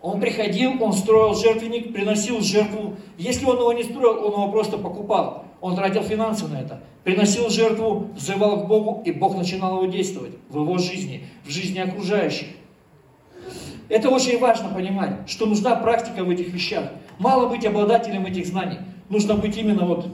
Он 0.00 0.20
приходил, 0.20 0.82
он 0.82 0.92
строил 0.92 1.34
жертвенник, 1.34 1.92
приносил 1.92 2.40
жертву. 2.40 2.96
Если 3.16 3.46
он 3.46 3.56
его 3.56 3.72
не 3.72 3.82
строил, 3.82 4.24
он 4.26 4.32
его 4.32 4.52
просто 4.52 4.78
покупал. 4.78 5.44
Он 5.60 5.74
тратил 5.74 6.02
финансы 6.02 6.46
на 6.46 6.60
это. 6.60 6.80
Приносил 7.02 7.48
жертву, 7.48 8.08
взывал 8.14 8.64
к 8.64 8.68
Богу, 8.68 9.02
и 9.04 9.10
Бог 9.10 9.36
начинал 9.36 9.82
его 9.82 9.90
действовать 9.90 10.32
в 10.50 10.60
его 10.60 10.78
жизни, 10.78 11.24
в 11.44 11.50
жизни 11.50 11.78
окружающих. 11.80 12.46
Это 13.88 14.10
очень 14.10 14.38
важно 14.38 14.68
понимать, 14.68 15.28
что 15.28 15.46
нужна 15.46 15.74
практика 15.74 16.22
в 16.22 16.30
этих 16.30 16.52
вещах. 16.52 16.92
Мало 17.18 17.48
быть 17.48 17.64
обладателем 17.64 18.26
этих 18.26 18.46
знаний. 18.46 18.78
Нужно 19.08 19.34
быть 19.34 19.56
именно 19.56 19.86
вот 19.86 20.06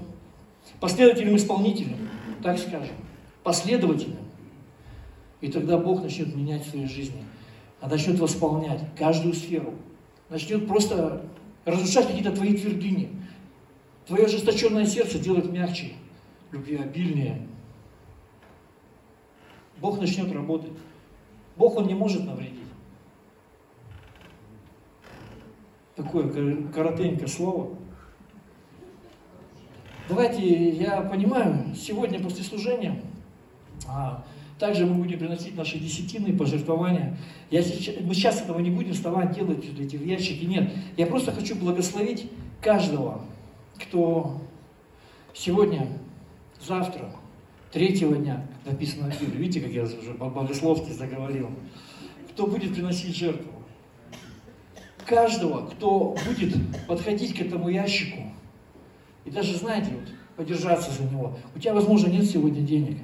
Последовательным 0.84 1.36
исполнителем, 1.36 2.10
так 2.42 2.58
скажем. 2.58 2.94
Последовательным. 3.42 4.22
И 5.40 5.50
тогда 5.50 5.78
Бог 5.78 6.02
начнет 6.02 6.36
менять 6.36 6.66
свои 6.66 6.84
жизни. 6.84 7.24
А 7.80 7.88
начнет 7.88 8.20
восполнять 8.20 8.82
каждую 8.94 9.32
сферу. 9.32 9.72
Начнет 10.28 10.68
просто 10.68 11.24
разрушать 11.64 12.08
какие-то 12.08 12.32
твои 12.32 12.54
твердыни. 12.54 13.08
Твое 14.06 14.26
ожесточенное 14.26 14.84
сердце 14.84 15.18
делает 15.18 15.50
мягче, 15.50 15.94
любвеобильнее. 16.52 17.48
Бог 19.78 19.98
начнет 19.98 20.30
работать. 20.32 20.72
Бог, 21.56 21.76
Он 21.78 21.86
не 21.86 21.94
может 21.94 22.26
навредить. 22.26 22.60
Такое 25.96 26.28
коротенькое 26.74 27.28
слово. 27.28 27.74
Давайте, 30.06 30.68
я 30.70 31.00
понимаю, 31.00 31.74
сегодня 31.74 32.20
после 32.20 32.44
служения, 32.44 33.00
а, 33.88 34.22
Также 34.58 34.84
мы 34.86 35.02
будем 35.02 35.18
приносить 35.18 35.56
наши 35.56 35.78
десятины, 35.78 36.36
пожертвования. 36.36 37.16
Я 37.50 37.62
сейчас, 37.62 37.96
мы 38.00 38.14
сейчас 38.14 38.42
этого 38.42 38.60
не 38.60 38.70
будем 38.70 38.92
вставать, 38.92 39.34
делать 39.34 39.64
эти 39.78 39.96
ящики. 39.96 40.44
Нет, 40.44 40.72
я 40.96 41.06
просто 41.06 41.32
хочу 41.32 41.56
благословить 41.56 42.30
каждого, 42.60 43.22
кто 43.82 44.40
сегодня, 45.32 45.88
завтра, 46.60 47.10
третьего 47.72 48.14
дня, 48.16 48.46
написано 48.64 49.10
в 49.10 49.20
Библии, 49.20 49.38
видите, 49.38 49.60
как 49.60 49.72
я 49.72 49.82
уже 49.84 50.12
богословски 50.12 50.92
заговорил, 50.92 51.50
кто 52.30 52.46
будет 52.46 52.74
приносить 52.74 53.16
жертву. 53.16 53.50
Каждого, 55.06 55.66
кто 55.66 56.14
будет 56.26 56.54
подходить 56.86 57.34
к 57.34 57.40
этому 57.40 57.68
ящику, 57.68 58.33
и 59.24 59.30
даже, 59.30 59.56
знаете, 59.56 59.90
вот, 59.90 60.12
подержаться 60.36 60.90
за 60.90 61.04
него. 61.04 61.36
У 61.54 61.58
тебя, 61.58 61.74
возможно, 61.74 62.08
нет 62.08 62.24
сегодня 62.24 62.60
денег. 62.60 62.98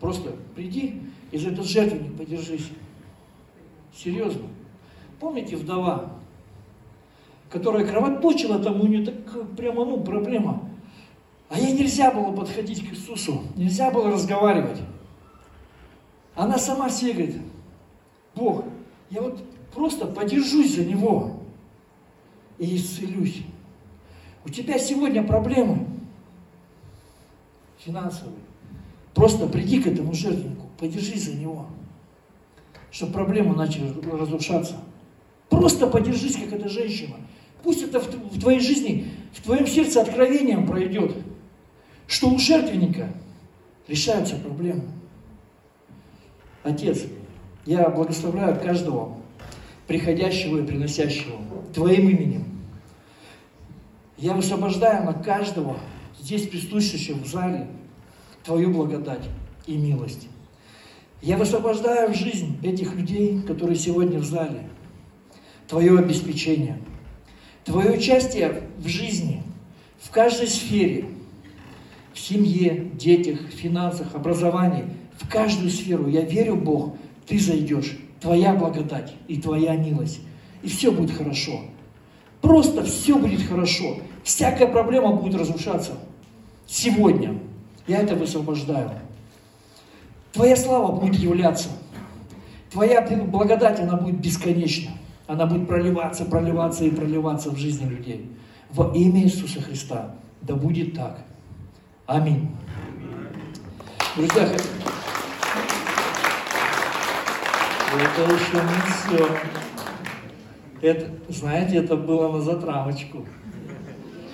Просто 0.00 0.34
приди 0.54 1.02
и 1.32 1.38
за 1.38 1.50
этот 1.50 1.66
жертвенник 1.66 2.16
подержись. 2.16 2.70
Серьезно. 3.94 4.46
Помните 5.18 5.56
вдова, 5.56 6.12
которая 7.50 7.86
кровоточила 7.86 8.58
там, 8.58 8.80
у 8.80 8.86
нее 8.86 9.04
так 9.04 9.56
прямо, 9.56 9.84
ну, 9.84 10.00
проблема. 10.00 10.62
А 11.48 11.58
ей 11.58 11.72
нельзя 11.72 12.10
было 12.10 12.32
подходить 12.32 12.86
к 12.86 12.92
Иисусу, 12.92 13.42
нельзя 13.56 13.90
было 13.90 14.10
разговаривать. 14.10 14.80
Она 16.34 16.58
сама 16.58 16.88
себе 16.90 17.14
говорит, 17.14 17.36
Бог, 18.36 18.64
я 19.10 19.22
вот 19.22 19.42
просто 19.74 20.06
подержусь 20.06 20.76
за 20.76 20.84
Него 20.84 21.40
и 22.58 22.76
исцелюсь. 22.76 23.42
У 24.44 24.48
тебя 24.48 24.78
сегодня 24.78 25.22
проблемы 25.22 25.86
финансовые. 27.78 28.38
Просто 29.14 29.46
приди 29.46 29.82
к 29.82 29.86
этому 29.86 30.14
жертвеннику, 30.14 30.66
подержись 30.78 31.24
за 31.24 31.36
него, 31.36 31.66
чтобы 32.90 33.12
проблемы 33.12 33.56
начали 33.56 33.92
разрушаться. 34.10 34.76
Просто 35.48 35.86
подержись, 35.86 36.36
как 36.36 36.52
эта 36.52 36.68
женщина. 36.68 37.16
Пусть 37.62 37.82
это 37.82 38.00
в 38.00 38.38
твоей 38.38 38.60
жизни, 38.60 39.10
в 39.32 39.42
твоем 39.42 39.66
сердце 39.66 40.00
откровением 40.00 40.66
пройдет, 40.66 41.16
что 42.06 42.30
у 42.30 42.38
жертвенника 42.38 43.12
решаются 43.88 44.36
проблемы. 44.36 44.84
Отец, 46.62 47.04
я 47.66 47.88
благословляю 47.88 48.60
каждого 48.60 49.18
приходящего 49.86 50.58
и 50.58 50.66
приносящего 50.66 51.38
Твоим 51.74 52.08
именем. 52.08 52.57
Я 54.18 54.34
высвобождаю 54.34 55.04
на 55.04 55.14
каждого 55.14 55.78
здесь 56.20 56.48
присутствующего 56.48 57.18
в 57.18 57.26
зале 57.26 57.68
Твою 58.44 58.70
благодать 58.70 59.28
и 59.66 59.76
милость. 59.76 60.26
Я 61.22 61.36
высвобождаю 61.36 62.12
в 62.12 62.16
жизнь 62.16 62.58
этих 62.62 62.94
людей, 62.94 63.40
которые 63.42 63.76
сегодня 63.76 64.18
в 64.18 64.24
зале, 64.24 64.68
Твое 65.68 65.96
обеспечение, 65.98 66.78
Твое 67.64 67.92
участие 67.92 68.62
в 68.78 68.88
жизни, 68.88 69.42
в 70.00 70.10
каждой 70.10 70.48
сфере, 70.48 71.04
в 72.12 72.18
семье, 72.18 72.90
детях, 72.94 73.40
финансах, 73.50 74.16
образовании, 74.16 74.86
в 75.16 75.28
каждую 75.28 75.70
сферу. 75.70 76.08
Я 76.08 76.22
верю, 76.22 76.56
Бог, 76.56 76.96
Ты 77.26 77.38
зайдешь, 77.38 77.96
Твоя 78.20 78.54
благодать 78.54 79.14
и 79.28 79.40
Твоя 79.40 79.76
милость, 79.76 80.20
и 80.62 80.68
все 80.68 80.90
будет 80.90 81.12
хорошо. 81.12 81.60
Просто 82.40 82.84
все 82.84 83.18
будет 83.18 83.42
хорошо. 83.42 83.98
Всякая 84.22 84.68
проблема 84.68 85.12
будет 85.12 85.40
разрушаться. 85.40 85.92
Сегодня. 86.66 87.38
Я 87.86 88.00
это 88.00 88.14
высвобождаю. 88.14 88.90
Твоя 90.32 90.56
слава 90.56 90.92
будет 90.92 91.16
являться. 91.16 91.68
Твоя 92.70 93.00
благодать, 93.00 93.80
она 93.80 93.96
будет 93.96 94.20
бесконечна. 94.20 94.92
Она 95.26 95.46
будет 95.46 95.66
проливаться, 95.66 96.24
проливаться 96.24 96.84
и 96.84 96.90
проливаться 96.90 97.50
в 97.50 97.56
жизни 97.56 97.88
людей. 97.88 98.30
Во 98.70 98.92
имя 98.94 99.22
Иисуса 99.22 99.62
Христа. 99.62 100.14
Да 100.42 100.54
будет 100.54 100.94
так. 100.94 101.18
Аминь. 102.06 102.50
Друзья, 104.16 104.48
это 107.94 108.22
еще 108.22 108.56
не 108.56 108.80
все. 108.90 109.28
Это, 110.80 111.10
знаете, 111.28 111.76
это 111.76 111.96
было 111.96 112.32
на 112.32 112.40
затравочку. 112.40 113.26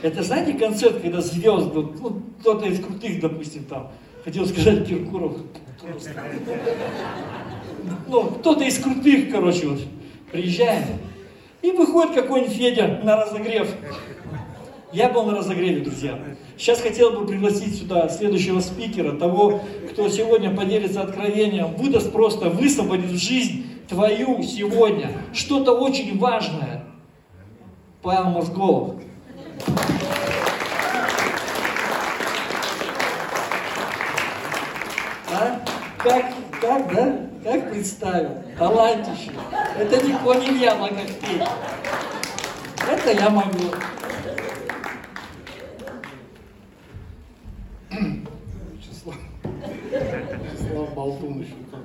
Это, 0.04 0.22
знаете, 0.22 0.52
концерт, 0.52 1.00
когда 1.00 1.22
звезды, 1.22 1.80
ну, 1.80 2.20
кто-то 2.40 2.66
из 2.66 2.78
крутых, 2.78 3.20
допустим, 3.20 3.64
там, 3.64 3.90
хотел 4.22 4.44
сказать 4.44 4.86
Киркоров, 4.86 5.38
ну, 8.06 8.24
кто-то 8.24 8.64
из 8.64 8.78
крутых, 8.80 9.30
короче, 9.30 9.66
вот, 9.66 9.80
приезжает, 10.30 10.84
и 11.62 11.70
выходит 11.70 12.14
какой-нибудь 12.16 12.54
Федя 12.54 13.00
на 13.02 13.16
разогрев. 13.16 13.66
Я 14.92 15.08
был 15.08 15.24
на 15.24 15.38
разогреве, 15.38 15.82
друзья. 15.82 16.20
Сейчас 16.58 16.82
хотел 16.82 17.18
бы 17.18 17.26
пригласить 17.26 17.78
сюда 17.78 18.10
следующего 18.10 18.60
спикера, 18.60 19.16
того, 19.16 19.62
кто 19.90 20.10
сегодня 20.10 20.54
поделится 20.54 21.00
откровением, 21.00 21.76
выдаст 21.76 22.12
просто, 22.12 22.50
высвободит 22.50 23.06
в 23.06 23.16
жизнь 23.16 23.64
твою 23.88 24.42
сегодня 24.42 25.12
что-то 25.32 25.72
очень 25.72 26.18
важное. 26.18 26.84
Павел 28.02 28.32
Мозголов. 28.32 28.96
А? 35.30 35.60
Как, 35.98 36.26
как, 36.60 36.94
да? 36.94 37.28
Как 37.44 37.70
представил? 37.70 38.42
Талантище. 38.58 39.32
Это 39.78 40.06
не 40.06 40.12
конь 40.14 40.58
яма, 40.58 40.88
как 40.88 41.06
петь. 41.06 41.42
Это 42.88 43.12
я 43.12 43.30
могу. 43.30 43.74
Вячеслав. 47.90 49.16
Вячеслав 49.90 50.94
Болтун 50.94 51.40
еще 51.40 51.54
тут. 51.70 51.80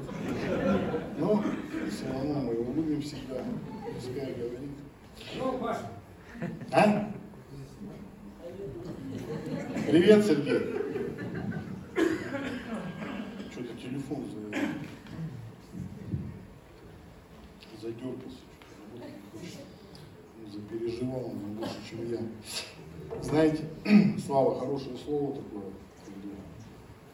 Ну, 1.18 1.44
все 1.90 2.14
равно 2.14 2.40
мы 2.42 2.54
его 2.54 2.74
любим 2.74 3.02
всегда. 3.02 3.36
Пускай 3.96 4.34
говорит. 4.34 4.70
А? 6.72 7.10
Привет, 9.88 10.24
Сергей. 10.26 10.60
Что-то 13.52 13.74
телефон 13.82 14.26
за... 14.30 14.58
задергался. 17.82 18.38
Запереживал 20.52 21.26
он 21.32 21.56
больше, 21.56 21.78
чем 21.90 22.12
я. 22.12 22.20
Знаете, 23.24 23.64
Слава, 24.26 24.60
хорошее 24.60 24.96
слово 24.98 25.36
такое, 25.36 25.64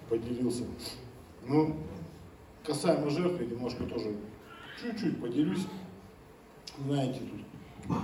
поделился. 0.10 0.64
Ну, 1.48 1.78
касаемо 2.66 3.10
жертвы, 3.10 3.46
немножко 3.46 3.84
тоже 3.86 4.16
чуть-чуть 4.82 5.22
поделюсь. 5.22 5.66
Знаете, 6.86 7.20
тут 7.20 7.96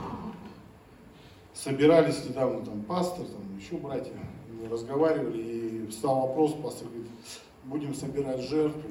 собирались 1.63 2.25
недавно 2.25 2.65
там 2.65 2.81
пастор, 2.81 3.25
там 3.25 3.57
еще 3.57 3.75
братья, 3.75 4.13
мы 4.49 4.67
разговаривали, 4.67 5.41
и 5.41 5.87
встал 5.87 6.27
вопрос, 6.27 6.53
пастор 6.53 6.87
говорит, 6.87 7.11
будем 7.65 7.93
собирать 7.93 8.41
жертву, 8.41 8.89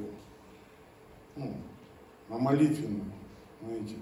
ну, 1.37 1.52
на 2.28 2.38
молитвенную, 2.38 3.04
знаете. 3.62 3.94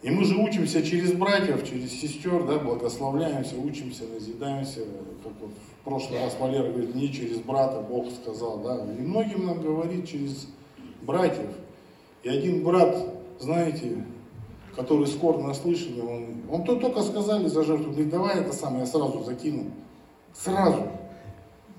И 0.00 0.10
мы 0.10 0.24
же 0.24 0.36
учимся 0.36 0.82
через 0.82 1.12
братьев, 1.12 1.68
через 1.68 1.90
сестер, 1.90 2.44
да, 2.44 2.58
благословляемся, 2.58 3.56
учимся, 3.56 4.04
назидаемся, 4.04 4.80
как 5.24 5.32
вот 5.40 5.50
в 5.50 5.84
прошлый 5.84 6.20
раз 6.20 6.36
Валера 6.38 6.70
говорит, 6.70 6.94
не 6.94 7.12
через 7.12 7.38
брата 7.38 7.80
Бог 7.80 8.06
сказал, 8.12 8.58
да, 8.58 8.76
и 8.84 9.00
многим 9.00 9.46
нам 9.46 9.60
говорит 9.60 10.08
через 10.08 10.46
братьев. 11.02 11.50
И 12.22 12.28
один 12.28 12.62
брат, 12.62 12.96
знаете, 13.40 14.04
который 14.78 15.08
скоро 15.08 15.38
на 15.38 15.54
слышание, 15.54 16.04
он, 16.04 16.36
он 16.48 16.62
то 16.62 16.76
только 16.76 17.02
сказали 17.02 17.48
за 17.48 17.64
жертву, 17.64 17.90
говорит, 17.90 18.10
давай 18.10 18.38
это 18.38 18.52
самое, 18.52 18.82
я 18.82 18.86
сразу 18.86 19.24
закину. 19.24 19.64
Сразу. 20.32 20.86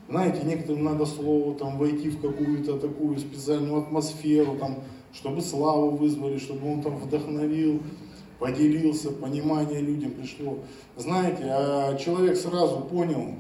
Знаете, 0.10 0.42
некоторым 0.44 0.84
надо 0.84 1.06
слово 1.06 1.56
там 1.56 1.78
войти 1.78 2.10
в 2.10 2.20
какую-то 2.20 2.78
такую 2.78 3.18
специальную 3.18 3.84
атмосферу, 3.84 4.58
там, 4.60 4.80
чтобы 5.14 5.40
славу 5.40 5.92
вызвали, 5.92 6.38
чтобы 6.40 6.70
он 6.70 6.82
там 6.82 6.98
вдохновил, 6.98 7.82
поделился, 8.38 9.12
понимание 9.12 9.80
людям 9.80 10.12
пришло. 10.12 10.58
Знаете, 10.98 11.44
а 11.46 11.96
человек 11.96 12.36
сразу 12.36 12.82
понял, 12.82 13.36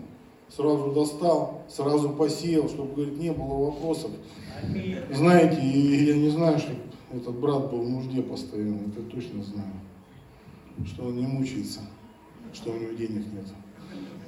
сразу 0.47 0.93
достал, 0.93 1.63
сразу 1.67 2.11
посеял, 2.11 2.69
чтобы, 2.69 2.93
говорит, 2.93 3.17
не 3.17 3.33
было 3.33 3.71
вопросов. 3.71 4.11
Знаете, 5.11 5.59
и 5.59 6.05
я 6.05 6.15
не 6.15 6.29
знаю, 6.29 6.59
что 6.59 6.71
этот 7.11 7.35
брат 7.39 7.71
был 7.71 7.81
в 7.81 7.89
нужде 7.89 8.21
постоянно, 8.21 8.87
это 8.87 9.01
точно 9.03 9.43
знаю. 9.43 9.73
Что 10.85 11.05
он 11.05 11.17
не 11.17 11.27
мучается, 11.27 11.81
что 12.53 12.71
у 12.71 12.77
него 12.77 12.93
денег 12.93 13.25
нет. 13.33 13.45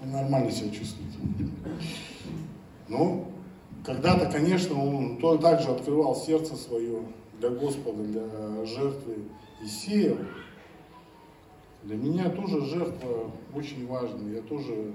Он 0.04 0.12
нормально 0.12 0.52
себя 0.52 0.72
чувствует. 0.72 1.12
Но 2.88 3.32
когда-то, 3.86 4.30
конечно, 4.32 4.76
он 4.76 5.18
то 5.18 5.38
также 5.38 5.70
открывал 5.70 6.16
сердце 6.16 6.56
свое 6.56 7.04
для 7.40 7.50
Господа, 7.50 8.04
для 8.04 8.66
жертвы 8.66 9.18
и. 9.62 10.18
Для 11.84 11.96
меня 11.96 12.30
тоже 12.30 12.64
жертва 12.66 13.32
очень 13.56 13.88
важна. 13.88 14.30
Я 14.30 14.42
тоже 14.42 14.94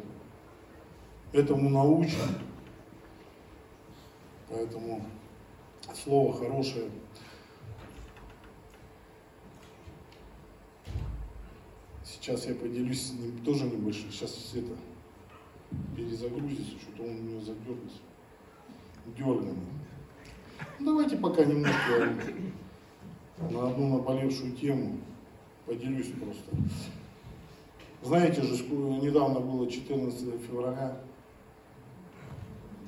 этому 1.32 1.68
научен. 1.68 2.20
Поэтому 4.48 5.02
слово 5.94 6.32
хорошее. 6.32 6.90
Сейчас 12.26 12.44
я 12.46 12.56
поделюсь 12.56 13.02
с 13.02 13.12
ним 13.12 13.38
тоже 13.44 13.66
небольшим. 13.66 14.10
Сейчас 14.10 14.52
это 14.52 14.72
перезагрузится, 15.94 16.72
что-то 16.80 17.04
он 17.04 17.10
у 17.10 17.22
меня 17.22 17.40
задернулся. 17.40 18.00
Дерганный. 19.16 19.54
Ну, 20.80 20.86
давайте 20.86 21.18
пока 21.18 21.44
немножко 21.44 22.12
на 23.48 23.68
одну 23.68 23.98
наболевшую 23.98 24.54
тему 24.54 24.98
поделюсь 25.66 26.10
просто. 26.20 26.50
Знаете 28.02 28.42
же, 28.42 28.60
недавно 28.64 29.38
было 29.38 29.70
14 29.70 30.40
февраля, 30.50 30.96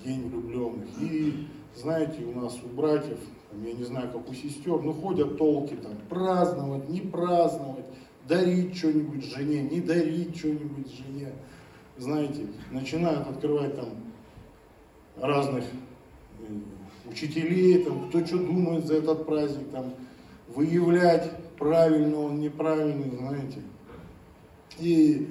День 0.04 0.28
влюбленных. 0.30 0.88
И 1.00 1.46
знаете, 1.76 2.24
у 2.24 2.40
нас 2.40 2.58
у 2.64 2.74
братьев, 2.74 3.20
я 3.64 3.72
не 3.72 3.84
знаю, 3.84 4.10
как 4.10 4.28
у 4.28 4.34
сестер, 4.34 4.82
ну 4.82 4.92
ходят 4.92 5.38
толки 5.38 5.74
там, 5.74 5.92
праздновать, 6.08 6.88
не 6.88 7.02
праздновать, 7.02 7.86
дарить 8.28 8.76
что-нибудь 8.76 9.24
жене, 9.24 9.62
не 9.62 9.80
дарить 9.80 10.36
что-нибудь 10.36 10.90
жене. 10.90 11.32
Знаете, 11.96 12.46
начинают 12.70 13.26
открывать 13.26 13.74
там 13.74 13.88
разных 15.20 15.64
э, 15.64 17.10
учителей, 17.10 17.82
там, 17.82 18.08
кто 18.08 18.24
что 18.24 18.38
думает 18.38 18.86
за 18.86 18.96
этот 18.96 19.26
праздник, 19.26 19.70
там, 19.70 19.94
выявлять, 20.48 21.32
правильно 21.56 22.20
он, 22.20 22.40
неправильный, 22.40 23.16
знаете. 23.16 23.62
И 24.78 25.28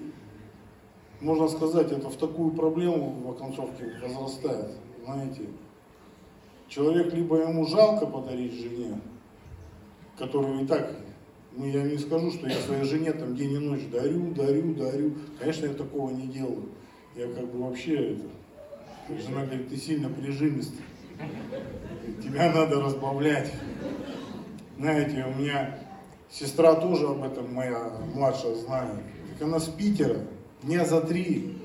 можно 1.22 1.48
сказать, 1.48 1.92
это 1.92 2.10
в 2.10 2.18
такую 2.18 2.52
проблему 2.52 3.22
в 3.24 3.32
оконцовке 3.32 3.94
возрастает, 4.04 4.72
знаете. 5.06 5.44
Человек 6.68 7.14
либо 7.14 7.38
ему 7.38 7.66
жалко 7.66 8.06
подарить 8.06 8.54
жене, 8.54 9.00
которую 10.18 10.64
и 10.64 10.68
так, 10.68 10.92
ну 11.58 11.65
я 11.65 11.84
не 11.84 11.98
скажу, 11.98 12.32
что 12.32 12.48
я 12.48 12.56
своей 12.56 12.84
жене 12.84 13.12
там 13.13 13.36
день 13.36 13.54
и 13.54 13.58
ночь 13.58 13.88
дарю, 13.91 14.32
дарю, 14.32 14.76
дарю. 14.76 15.13
Конечно, 15.39 15.65
я 15.65 15.74
такого 15.74 16.12
не 16.12 16.28
делаю. 16.28 16.70
Я 17.15 17.28
как 17.28 17.52
бы 17.52 17.63
вообще 17.63 18.13
это, 18.13 19.22
жена 19.22 19.43
говорит, 19.43 19.70
ты 19.70 19.78
сильно 19.78 20.08
прижимистый. 20.08 20.86
Тебя 22.24 22.54
надо 22.54 22.80
разбавлять. 22.80 23.52
Знаете, 24.78 25.26
у 25.26 25.39
меня 25.39 25.80
сестра 26.30 26.76
тоже 26.76 27.08
об 27.08 27.24
этом 27.24 27.52
моя 27.52 27.91
младшая 28.13 28.54
знает. 28.54 28.93
Так 29.34 29.48
она 29.48 29.60
с 29.60 29.67
Питера, 29.67 30.20
дня 30.62 30.86
за 30.86 31.02
три, 31.02 31.58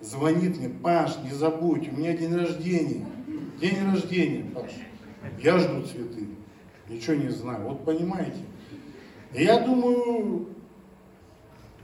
звонит 0.00 0.56
мне, 0.58 0.70
Паш, 0.70 1.18
не 1.22 1.32
забудь, 1.32 1.92
у 1.92 1.96
меня 1.96 2.16
день 2.16 2.34
рождения. 2.34 3.04
День 3.60 3.84
рождения, 3.90 4.50
Паш. 4.54 4.70
Я 5.42 5.58
жду 5.58 5.82
цветы. 5.82 6.28
Ничего 6.88 7.16
не 7.16 7.28
знаю. 7.28 7.68
Вот 7.68 7.84
понимаете. 7.84 8.38
И 9.34 9.44
я 9.44 9.60
думаю, 9.60 10.46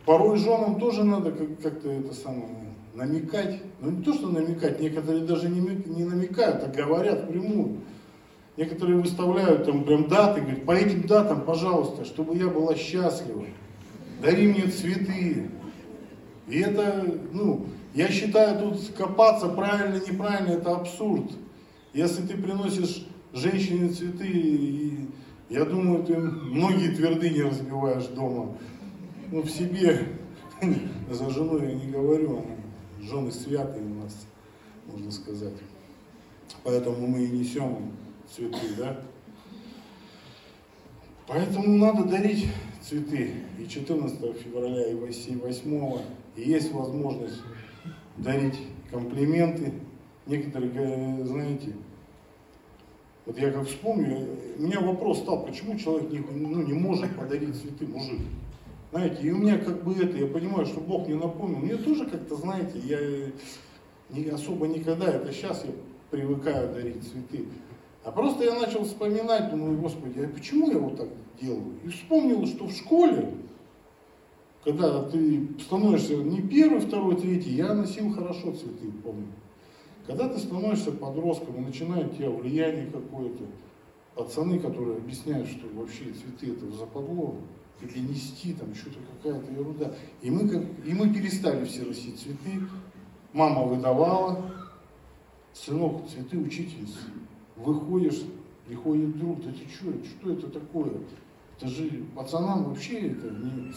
порой 0.04 0.38
женам 0.38 0.78
тоже 0.78 1.04
надо 1.04 1.32
как- 1.32 1.60
как-то 1.60 1.90
это 1.90 2.14
самое 2.14 2.48
намекать. 2.94 3.60
Ну 3.80 3.90
не 3.90 4.02
то, 4.02 4.14
что 4.14 4.28
намекать, 4.28 4.80
некоторые 4.80 5.24
даже 5.24 5.48
не 5.48 6.04
намекают, 6.04 6.62
а 6.62 6.68
говорят 6.68 7.28
прямую. 7.28 7.80
Некоторые 8.56 9.00
выставляют 9.00 9.64
там 9.64 9.84
прям 9.84 10.08
даты, 10.08 10.40
говорят, 10.40 10.64
по 10.64 10.72
этим 10.72 11.02
датам, 11.02 11.44
пожалуйста, 11.44 12.04
чтобы 12.04 12.36
я 12.36 12.46
была 12.46 12.76
счастлива. 12.76 13.44
Дари 14.22 14.46
мне 14.48 14.68
цветы. 14.68 15.50
И 16.46 16.60
это, 16.60 17.18
ну, 17.32 17.66
я 17.94 18.08
считаю, 18.08 18.60
тут 18.60 18.80
копаться 18.96 19.48
правильно, 19.48 19.96
неправильно, 19.96 20.52
это 20.52 20.76
абсурд. 20.76 21.32
Если 21.92 22.22
ты 22.22 22.36
приносишь 22.36 23.06
женщине 23.32 23.88
цветы, 23.88 24.28
и, 24.28 25.08
я 25.50 25.64
думаю, 25.64 26.04
ты 26.04 26.16
многие 26.16 26.94
твердыни 26.94 27.40
разбиваешь 27.40 28.06
дома. 28.06 28.56
Ну, 29.30 29.42
в 29.42 29.50
себе, 29.50 30.08
за 31.10 31.30
женой 31.30 31.68
я 31.68 31.74
не 31.74 31.90
говорю, 31.90 32.38
она, 32.38 32.56
жены 33.02 33.30
святые 33.30 33.84
у 33.84 33.94
нас, 34.02 34.26
можно 34.86 35.10
сказать. 35.10 35.54
Поэтому 36.62 37.06
мы 37.06 37.24
и 37.24 37.30
несем 37.30 37.92
цветы, 38.28 38.58
да? 38.78 39.00
Поэтому 41.26 41.76
надо 41.76 42.04
дарить 42.04 42.48
цветы 42.82 43.32
и 43.58 43.66
14 43.66 44.36
февраля, 44.38 44.90
и 44.90 44.94
8, 44.94 45.40
и 46.36 46.42
есть 46.42 46.72
возможность 46.72 47.40
дарить 48.16 48.58
комплименты. 48.90 49.72
Некоторые, 50.26 50.70
говорят, 50.70 51.26
знаете, 51.26 51.74
вот 53.26 53.38
я 53.38 53.50
как 53.50 53.66
вспомню, 53.66 54.26
у 54.58 54.62
меня 54.62 54.80
вопрос 54.80 55.18
стал, 55.18 55.46
почему 55.46 55.78
человек 55.78 56.10
не, 56.10 56.18
ну, 56.18 56.62
не 56.62 56.74
может 56.74 57.16
подарить 57.16 57.56
цветы, 57.56 57.86
мужик. 57.86 58.20
Знаете, 58.92 59.22
и 59.22 59.30
у 59.30 59.38
меня 59.38 59.58
как 59.58 59.82
бы 59.82 59.94
это, 59.94 60.16
я 60.16 60.26
понимаю, 60.26 60.66
что 60.66 60.80
Бог 60.80 61.08
мне 61.08 61.16
напомнил. 61.16 61.58
Мне 61.58 61.76
тоже 61.76 62.06
как-то, 62.06 62.36
знаете, 62.36 62.78
я 62.84 63.32
не 64.10 64.28
особо 64.28 64.68
никогда, 64.68 65.06
это 65.06 65.32
сейчас 65.32 65.64
я 65.64 65.72
привыкаю 66.10 66.72
дарить 66.72 67.02
цветы. 67.02 67.46
А 68.04 68.12
просто 68.12 68.44
я 68.44 68.54
начал 68.60 68.84
вспоминать, 68.84 69.50
думаю, 69.50 69.80
господи, 69.80 70.20
а 70.20 70.28
почему 70.28 70.70
я 70.70 70.78
вот 70.78 70.98
так 70.98 71.08
делаю? 71.40 71.72
И 71.82 71.88
вспомнил, 71.88 72.46
что 72.46 72.66
в 72.66 72.72
школе, 72.72 73.32
когда 74.62 75.02
ты 75.04 75.48
становишься 75.58 76.16
не 76.16 76.42
первый, 76.42 76.80
второй, 76.80 77.16
третий, 77.16 77.54
я 77.54 77.72
носил 77.72 78.12
хорошо 78.12 78.52
цветы, 78.52 78.92
помню. 79.02 79.28
Когда 80.06 80.28
ты 80.28 80.38
становишься 80.38 80.92
подростком 80.92 81.56
и 81.56 81.60
начинает 81.60 82.16
тебя 82.16 82.30
влияние 82.30 82.90
какое-то, 82.90 83.44
пацаны, 84.14 84.58
которые 84.58 84.98
объясняют, 84.98 85.48
что 85.48 85.66
вообще 85.74 86.12
цветы 86.12 86.52
это 86.52 86.70
западло, 86.70 87.36
или 87.80 87.98
нести, 88.00 88.54
там 88.54 88.74
что-то 88.74 88.98
какая-то 89.16 89.52
ерунда. 89.52 89.92
И 90.22 90.30
мы, 90.30 90.48
как, 90.48 90.62
и 90.84 90.94
мы 90.94 91.12
перестали 91.12 91.64
все 91.64 91.84
носить 91.84 92.18
цветы. 92.18 92.60
Мама 93.32 93.64
выдавала, 93.64 94.50
сынок, 95.52 96.08
цветы 96.08 96.38
учительницы. 96.38 96.98
Выходишь, 97.56 98.22
приходит 98.66 99.18
друг, 99.18 99.42
да 99.42 99.50
ты 99.52 99.68
что, 99.68 99.92
что 100.04 100.32
это 100.32 100.48
такое? 100.48 100.92
Это 101.56 101.68
же 101.68 102.04
пацанам 102.14 102.64
вообще 102.64 103.08
это 103.08 103.30
не... 103.30 103.72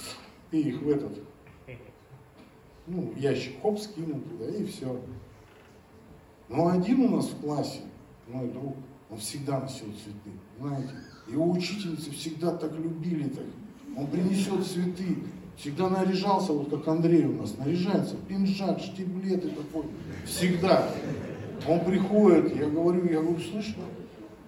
Ты 0.50 0.62
их 0.62 0.82
в 0.82 0.90
этот, 0.90 1.20
ну, 2.86 3.14
ящик 3.18 3.62
хоп, 3.62 3.80
скинул 3.80 4.22
туда, 4.22 4.50
и 4.50 4.64
все. 4.66 5.00
Но 6.50 6.70
один 6.70 7.02
у 7.02 7.18
нас 7.18 7.28
в 7.28 7.42
классе, 7.42 7.80
мой 8.28 8.50
друг, 8.50 8.76
он 9.10 9.18
всегда 9.18 9.60
носил 9.60 9.88
цветы, 9.88 10.38
знаете. 10.60 10.90
Его 11.28 11.50
учительницы 11.52 12.12
всегда 12.12 12.56
так 12.56 12.74
любили 12.74 13.28
так. 13.30 13.46
Он 13.98 14.08
принесет 14.08 14.66
цветы, 14.66 15.18
всегда 15.58 15.90
наряжался, 15.90 16.54
вот 16.54 16.70
как 16.70 16.88
Андрей 16.88 17.26
у 17.26 17.42
нас, 17.42 17.58
наряжается, 17.58 18.16
пинжак, 18.28 18.80
штиблеты 18.80 19.50
такой, 19.50 19.86
всегда. 20.26 20.88
Он 21.68 21.80
приходит, 21.84 22.56
я 22.56 22.70
говорю, 22.70 23.10
я 23.10 23.22
говорю, 23.22 23.40
слышь, 23.40 23.76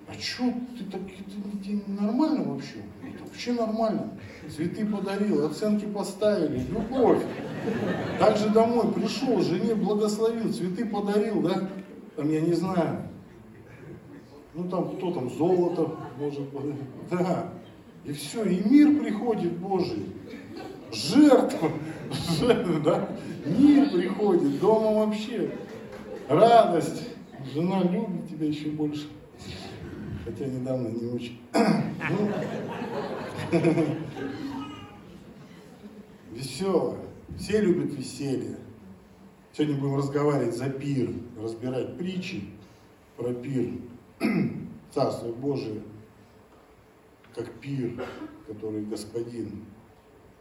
а 0.08 0.14
что, 0.20 0.54
ты 0.78 0.86
так, 0.86 1.02
это 1.02 1.64
тебе 1.64 1.82
нормально 1.88 2.44
вообще? 2.44 2.78
Это 3.04 3.24
вообще 3.26 3.54
нормально. 3.54 4.12
Цветы 4.56 4.86
подарил, 4.86 5.46
оценки 5.46 5.86
поставили, 5.86 6.64
любовь. 6.70 7.22
Также 8.20 8.50
домой 8.50 8.92
пришел, 8.92 9.42
жене 9.42 9.76
благословил, 9.76 10.52
цветы 10.54 10.86
подарил, 10.86 11.42
да? 11.42 11.70
Там, 12.20 12.30
я 12.30 12.42
не 12.42 12.52
знаю, 12.52 13.04
ну 14.54 14.68
там 14.68 14.98
кто 14.98 15.14
там, 15.14 15.30
золото, 15.30 15.96
может 16.18 16.42
быть, 16.50 16.76
да. 17.10 17.54
И 18.04 18.12
все, 18.12 18.44
и 18.44 18.62
мир 18.70 19.02
приходит 19.02 19.58
Божий. 19.58 20.06
Жертва, 20.92 21.72
жертва, 22.38 22.80
да. 22.82 23.10
Мир 23.46 23.90
приходит, 23.90 24.60
дома 24.60 25.06
вообще. 25.06 25.50
Радость. 26.28 27.08
Жена 27.54 27.84
любит 27.84 28.28
тебя 28.30 28.48
еще 28.48 28.68
больше. 28.68 29.08
Хотя 30.26 30.46
недавно 30.46 30.90
не 30.90 31.12
очень. 31.12 31.40
Ну, 32.10 32.32
Весело. 36.34 36.98
Все 37.38 37.62
любят 37.62 37.94
веселье. 37.94 38.58
Сегодня 39.60 39.82
будем 39.82 39.98
разговаривать 39.98 40.56
за 40.56 40.70
пир, 40.70 41.10
разбирать 41.38 41.98
притчи 41.98 42.46
про 43.18 43.34
пир. 43.34 43.74
Царство 44.94 45.34
Божие, 45.34 45.82
как 47.36 47.52
пир, 47.56 48.02
который 48.48 48.86
господин. 48.86 49.66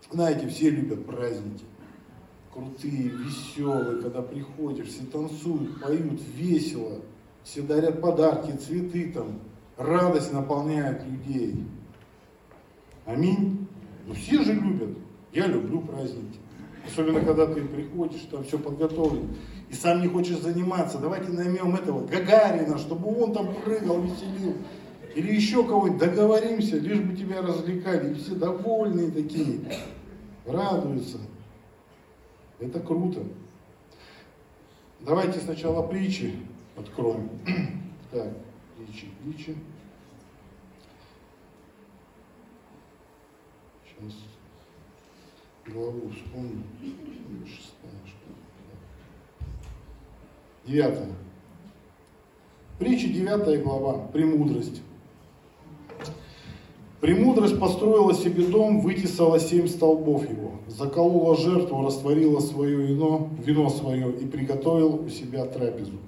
Знаете, 0.09 0.47
все 0.47 0.71
любят 0.71 1.05
праздники. 1.05 1.65
Крутые, 2.55 3.09
веселые, 3.09 4.03
когда 4.03 4.23
приходишь, 4.23 4.87
все 4.87 5.05
танцуют, 5.07 5.81
поют, 5.81 6.21
весело. 6.37 7.01
все 7.43 7.63
дарят 7.63 8.01
подарки, 8.01 8.53
цветы 8.53 9.11
там, 9.13 9.41
радость 9.77 10.33
наполняет 10.33 11.05
людей. 11.05 11.67
Аминь. 13.05 13.67
Ну 14.07 14.15
все 14.15 14.45
же 14.45 14.53
любят. 14.53 14.97
Я 15.33 15.49
люблю 15.49 15.81
праздники. 15.81 16.39
Особенно, 16.87 17.21
когда 17.21 17.47
ты 17.47 17.63
приходишь, 17.63 18.23
там 18.31 18.45
все 18.45 18.59
подготовлено. 18.59 19.29
И 19.71 19.75
сам 19.75 20.01
не 20.01 20.09
хочешь 20.09 20.39
заниматься. 20.39 20.99
Давайте 20.99 21.31
наймем 21.31 21.75
этого 21.75 22.07
Гагарина, 22.07 22.79
чтобы 22.79 23.15
он 23.23 23.33
там 23.33 23.55
прыгал, 23.55 24.01
веселил. 24.01 24.55
Или 25.15 25.35
еще 25.35 25.65
кого-нибудь. 25.65 26.01
Договоримся, 26.01 26.79
лишь 26.79 27.01
бы 27.01 27.17
тебя 27.17 27.43
развлекали. 27.43 28.13
И 28.13 28.15
все 28.15 28.35
довольные 28.35 29.11
такие. 29.11 29.61
Радуются. 30.47 31.19
Это 32.61 32.81
круто. 32.81 33.21
Давайте 35.01 35.39
сначала 35.41 35.87
притчи 35.87 36.35
откроем. 36.77 37.29
Так, 38.11 38.33
притчи, 38.75 39.07
притчи. 39.23 39.55
Сейчас 43.85 44.15
главу 45.73 46.11
вспомню. 46.11 46.63
Шестая, 47.47 47.93
что. 48.07 48.33
Девятая. 50.67 51.13
Притча 52.79 53.09
девятая 53.09 53.63
глава. 53.63 54.07
Премудрость. 54.13 54.83
Премудрость 57.01 57.61
построила 57.61 58.13
себе 58.13 58.45
дом, 58.45 58.81
вытесала 58.81 59.39
семь 59.39 59.69
столбов 59.69 60.29
его, 60.29 60.53
заколола 60.67 61.37
жертву, 61.37 61.85
растворила 61.85 62.41
свое 62.41 62.77
вино, 62.77 63.31
вино 63.45 63.71
свое 63.71 64.11
и 64.13 64.27
приготовила 64.27 64.97
у 64.97 65.09
себя 65.09 65.45
трапезу. 65.45 65.99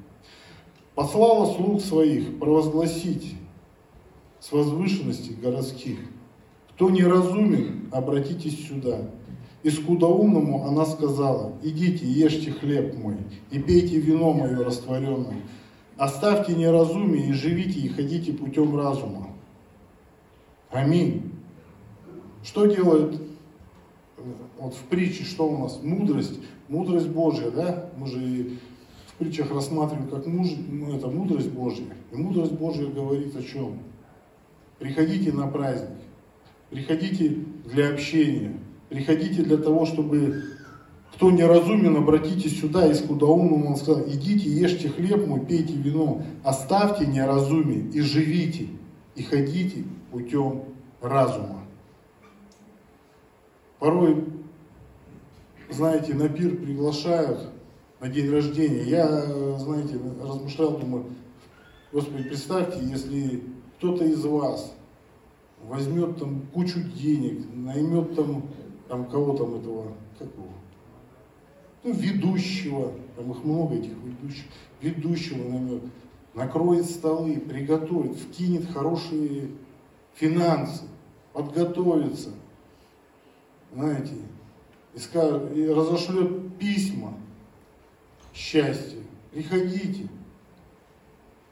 Послала 0.97 1.55
слуг 1.55 1.81
своих 1.81 2.41
провозгласить 2.41 3.37
с 4.41 4.51
возвышенности 4.51 5.33
городских. 5.33 5.99
Кто 6.71 6.91
неразумен, 6.91 7.89
обратитесь 7.93 8.67
сюда. 8.67 9.11
И 9.63 9.71
скудоумному 9.71 10.67
она 10.67 10.87
сказала, 10.87 11.53
идите, 11.63 12.07
ешьте 12.07 12.51
хлеб 12.51 12.97
мой 12.97 13.17
и 13.51 13.59
пейте 13.59 14.01
вино 14.01 14.33
мое 14.33 14.65
растворенное. 14.65 15.37
Оставьте 15.99 16.55
неразумие 16.55 17.29
и 17.29 17.33
живите, 17.33 17.81
и 17.81 17.89
ходите 17.89 18.33
путем 18.33 18.75
разума. 18.75 19.29
Аминь. 20.71 21.31
Что 22.43 22.65
делает 22.65 23.21
э, 24.17 24.23
вот 24.59 24.73
в 24.73 24.83
притче, 24.85 25.25
что 25.25 25.47
у 25.47 25.59
нас? 25.59 25.81
Мудрость, 25.83 26.41
мудрость 26.69 27.09
Божья, 27.09 27.51
да? 27.51 27.91
Мы 27.99 28.07
же 28.07 28.25
и 28.25 28.59
в 29.09 29.15
притчах 29.19 29.51
рассматриваем 29.51 30.09
как 30.09 30.27
муж, 30.27 30.49
ну, 30.71 30.97
это 30.97 31.09
мудрость 31.09 31.51
Божья. 31.51 31.85
И 32.13 32.17
мудрость 32.17 32.53
Божья 32.53 32.87
говорит 32.87 33.37
о 33.37 33.43
чем? 33.43 33.79
Приходите 34.79 35.33
на 35.33 35.49
праздник, 35.49 35.99
приходите 36.71 37.37
для 37.67 37.91
общения, 37.91 38.59
приходите 38.91 39.43
для 39.43 39.57
того, 39.57 39.87
чтобы 39.87 40.45
кто 41.15 41.31
неразумен, 41.31 41.97
обратитесь 41.97 42.61
сюда, 42.61 42.87
и 42.87 42.95
скудоумным 42.95 43.67
он 43.67 43.77
сказал, 43.77 44.03
идите, 44.07 44.49
ешьте 44.51 44.89
хлеб 44.89 45.27
мой, 45.27 45.41
пейте 45.41 45.75
вино, 45.75 46.23
оставьте 46.45 47.07
неразумие 47.07 47.89
и 47.91 48.01
живите, 48.01 48.69
и 49.15 49.23
ходите 49.23 49.85
путем 50.11 50.65
разума. 51.01 51.65
Порой, 53.79 54.25
знаете, 55.71 56.15
на 56.15 56.29
пир 56.29 56.57
приглашают 56.57 57.51
на 58.01 58.09
день 58.09 58.31
рождения. 58.31 58.83
Я, 58.85 59.07
знаете, 59.59 59.99
размышлял, 60.23 60.79
думаю, 60.79 61.07
Господи, 61.93 62.25
представьте, 62.25 62.81
если 62.83 63.43
кто-то 63.79 64.05
из 64.05 64.25
вас 64.25 64.75
возьмет 65.65 66.19
там 66.19 66.43
кучу 66.53 66.81
денег, 66.81 67.45
наймет 67.55 68.15
там, 68.15 68.45
там 68.91 69.07
кого 69.07 69.37
там 69.37 69.55
этого, 69.55 69.93
как 70.19 70.27
его, 70.35 70.49
ну, 71.85 71.93
ведущего, 71.93 72.93
там 73.17 73.31
их 73.31 73.45
много 73.45 73.77
этих 73.77 73.93
ведущих, 73.93 74.47
ведущего 74.83 75.49
наймет, 75.49 75.83
накроет 76.35 76.87
столы, 76.87 77.39
приготовит, 77.39 78.17
вкинет 78.17 78.69
хорошие 78.73 79.53
финансы, 80.15 80.83
подготовится, 81.33 82.31
знаете, 83.73 84.17
и, 84.95 84.99
скажет, 84.99 85.57
и 85.57 85.69
разошлет 85.69 86.59
письма 86.59 87.15
счастья. 88.35 88.99
Приходите. 89.31 90.09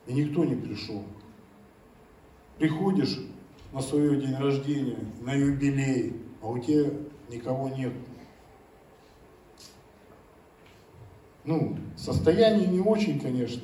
И 0.08 0.12
никто 0.12 0.44
не 0.44 0.56
пришел. 0.56 1.04
Приходишь 2.58 3.20
на 3.72 3.80
свое 3.80 4.20
день 4.20 4.34
рождения, 4.34 4.98
на 5.20 5.34
юбилей, 5.34 6.16
а 6.42 6.48
у 6.48 6.58
тебя 6.58 6.90
никого 7.28 7.68
нет. 7.68 7.92
Ну, 11.44 11.76
состояние 11.96 12.66
не 12.66 12.80
очень, 12.80 13.18
конечно. 13.20 13.62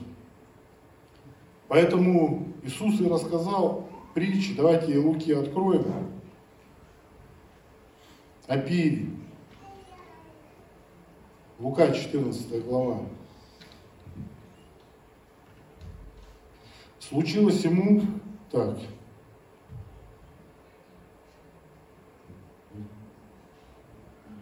Поэтому 1.69 2.49
Иисус 2.63 3.01
и 3.01 3.09
рассказал 3.09 3.89
притчи, 4.15 4.55
давайте 4.55 4.99
Луки 4.99 5.33
откроем, 5.33 5.85
о 8.47 8.59
пиве. 8.59 9.07
Лука 11.59 11.93
14 11.93 12.65
глава. 12.65 13.01
Случилось 16.99 17.65
ему 17.65 18.03
так. 18.51 18.79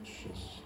Сейчас. 0.05 0.63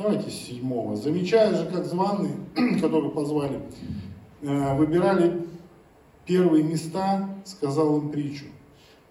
Давайте 0.00 0.30
седьмого. 0.30 0.96
Замечая 0.96 1.54
же, 1.54 1.66
как 1.66 1.84
званые, 1.84 2.32
которые 2.80 3.10
позвали, 3.10 3.60
э, 4.40 4.74
выбирали 4.74 5.46
первые 6.24 6.64
места, 6.64 7.28
сказал 7.44 7.98
им 7.98 8.08
притчу. 8.08 8.46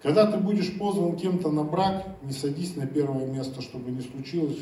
Когда 0.02 0.26
ты 0.26 0.38
будешь 0.38 0.76
позван 0.76 1.14
кем-то 1.14 1.52
на 1.52 1.62
брак, 1.62 2.08
не 2.24 2.32
садись 2.32 2.74
на 2.74 2.88
первое 2.88 3.24
место, 3.26 3.62
чтобы 3.62 3.92
не 3.92 4.00
случилось, 4.00 4.58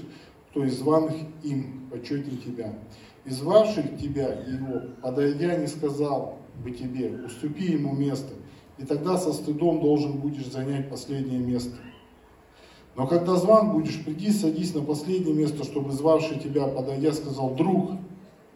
кто 0.51 0.65
из 0.65 0.79
званых 0.79 1.15
им 1.45 1.89
почетнее 1.91 2.37
тебя. 2.37 2.75
И 3.25 3.31
звавший 3.31 3.85
тебя 3.97 4.29
его, 4.29 4.83
подойдя, 5.01 5.57
не 5.57 5.67
сказал 5.67 6.41
бы 6.63 6.73
тебе, 6.73 7.11
уступи 7.25 7.73
ему 7.73 7.95
место, 7.95 8.35
и 8.77 8.85
тогда 8.85 9.17
со 9.17 9.33
стыдом 9.33 9.81
должен 9.81 10.19
будешь 10.19 10.49
занять 10.49 10.91
последнее 10.91 11.41
место. 11.41 11.79
Но 12.99 13.07
когда 13.07 13.37
зван 13.37 13.71
будешь, 13.71 14.05
приди, 14.05 14.33
садись 14.33 14.75
на 14.75 14.83
последнее 14.83 15.33
место, 15.33 15.63
чтобы 15.63 15.93
звавший 15.93 16.41
тебя, 16.41 16.67
подойдя, 16.67 17.13
сказал, 17.13 17.55
друг, 17.55 17.93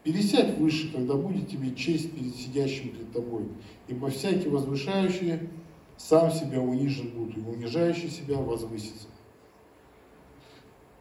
пересядь 0.02 0.58
выше, 0.58 0.92
когда 0.92 1.14
будет 1.14 1.48
тебе 1.48 1.72
честь 1.76 2.10
перед 2.10 2.34
сидящим 2.34 2.88
перед 2.88 3.12
тобой. 3.12 3.44
Ибо 3.86 4.10
всякий 4.10 4.48
возвышающий 4.48 5.48
сам 5.96 6.32
себя 6.32 6.60
унижен 6.60 7.10
будет, 7.10 7.38
и 7.38 7.40
унижающий 7.40 8.10
себя 8.10 8.36
возвысится. 8.38 9.06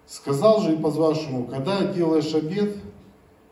Сказал 0.06 0.62
же 0.62 0.74
и 0.74 0.78
позвавшему, 0.78 1.46
когда 1.46 1.92
делаешь 1.92 2.36
обед, 2.36 2.78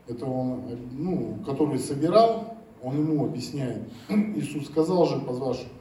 это 0.08 0.28
он, 0.28 0.65
ну, 0.91 1.39
который 1.47 1.80
собирал, 1.80 2.58
он 2.84 2.95
ему 2.95 3.25
объясняет. 3.25 3.82
Иисус 4.08 4.67
сказал 4.67 5.08
же 5.08 5.19
позвавшему, 5.19 5.71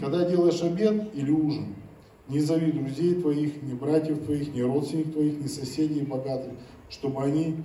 когда 0.00 0.24
делаешь 0.24 0.62
обед 0.62 1.14
или 1.14 1.30
ужин, 1.30 1.74
не 2.28 2.40
зови 2.40 2.72
друзей 2.72 3.14
твоих, 3.14 3.62
ни 3.62 3.74
братьев 3.74 4.24
твоих, 4.24 4.54
ни 4.54 4.60
родственников 4.60 5.14
твоих, 5.14 5.40
ни 5.40 5.46
соседей 5.46 6.02
богатых, 6.02 6.52
чтобы 6.90 7.22
они 7.22 7.56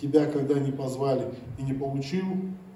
тебя, 0.00 0.26
когда 0.26 0.58
не 0.58 0.72
позвали 0.72 1.26
и 1.58 1.62
не 1.62 1.72
получил 1.72 2.24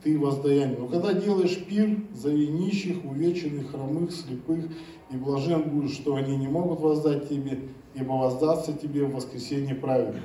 ты 0.02 0.18
воздаяние. 0.18 0.78
Но 0.78 0.88
когда 0.88 1.12
делаешь 1.14 1.64
пир, 1.64 2.02
зови 2.12 2.48
нищих, 2.48 3.04
увеченных, 3.04 3.70
хромых, 3.70 4.12
слепых, 4.12 4.66
и 5.10 5.16
блажен 5.16 5.62
будешь, 5.62 5.92
что 5.92 6.16
они 6.16 6.36
не 6.36 6.48
могут 6.48 6.80
воздать 6.80 7.28
тебе, 7.28 7.60
ибо 7.94 8.12
воздастся 8.12 8.72
тебе 8.72 9.04
в 9.04 9.14
воскресенье 9.14 9.74
праведных. 9.74 10.24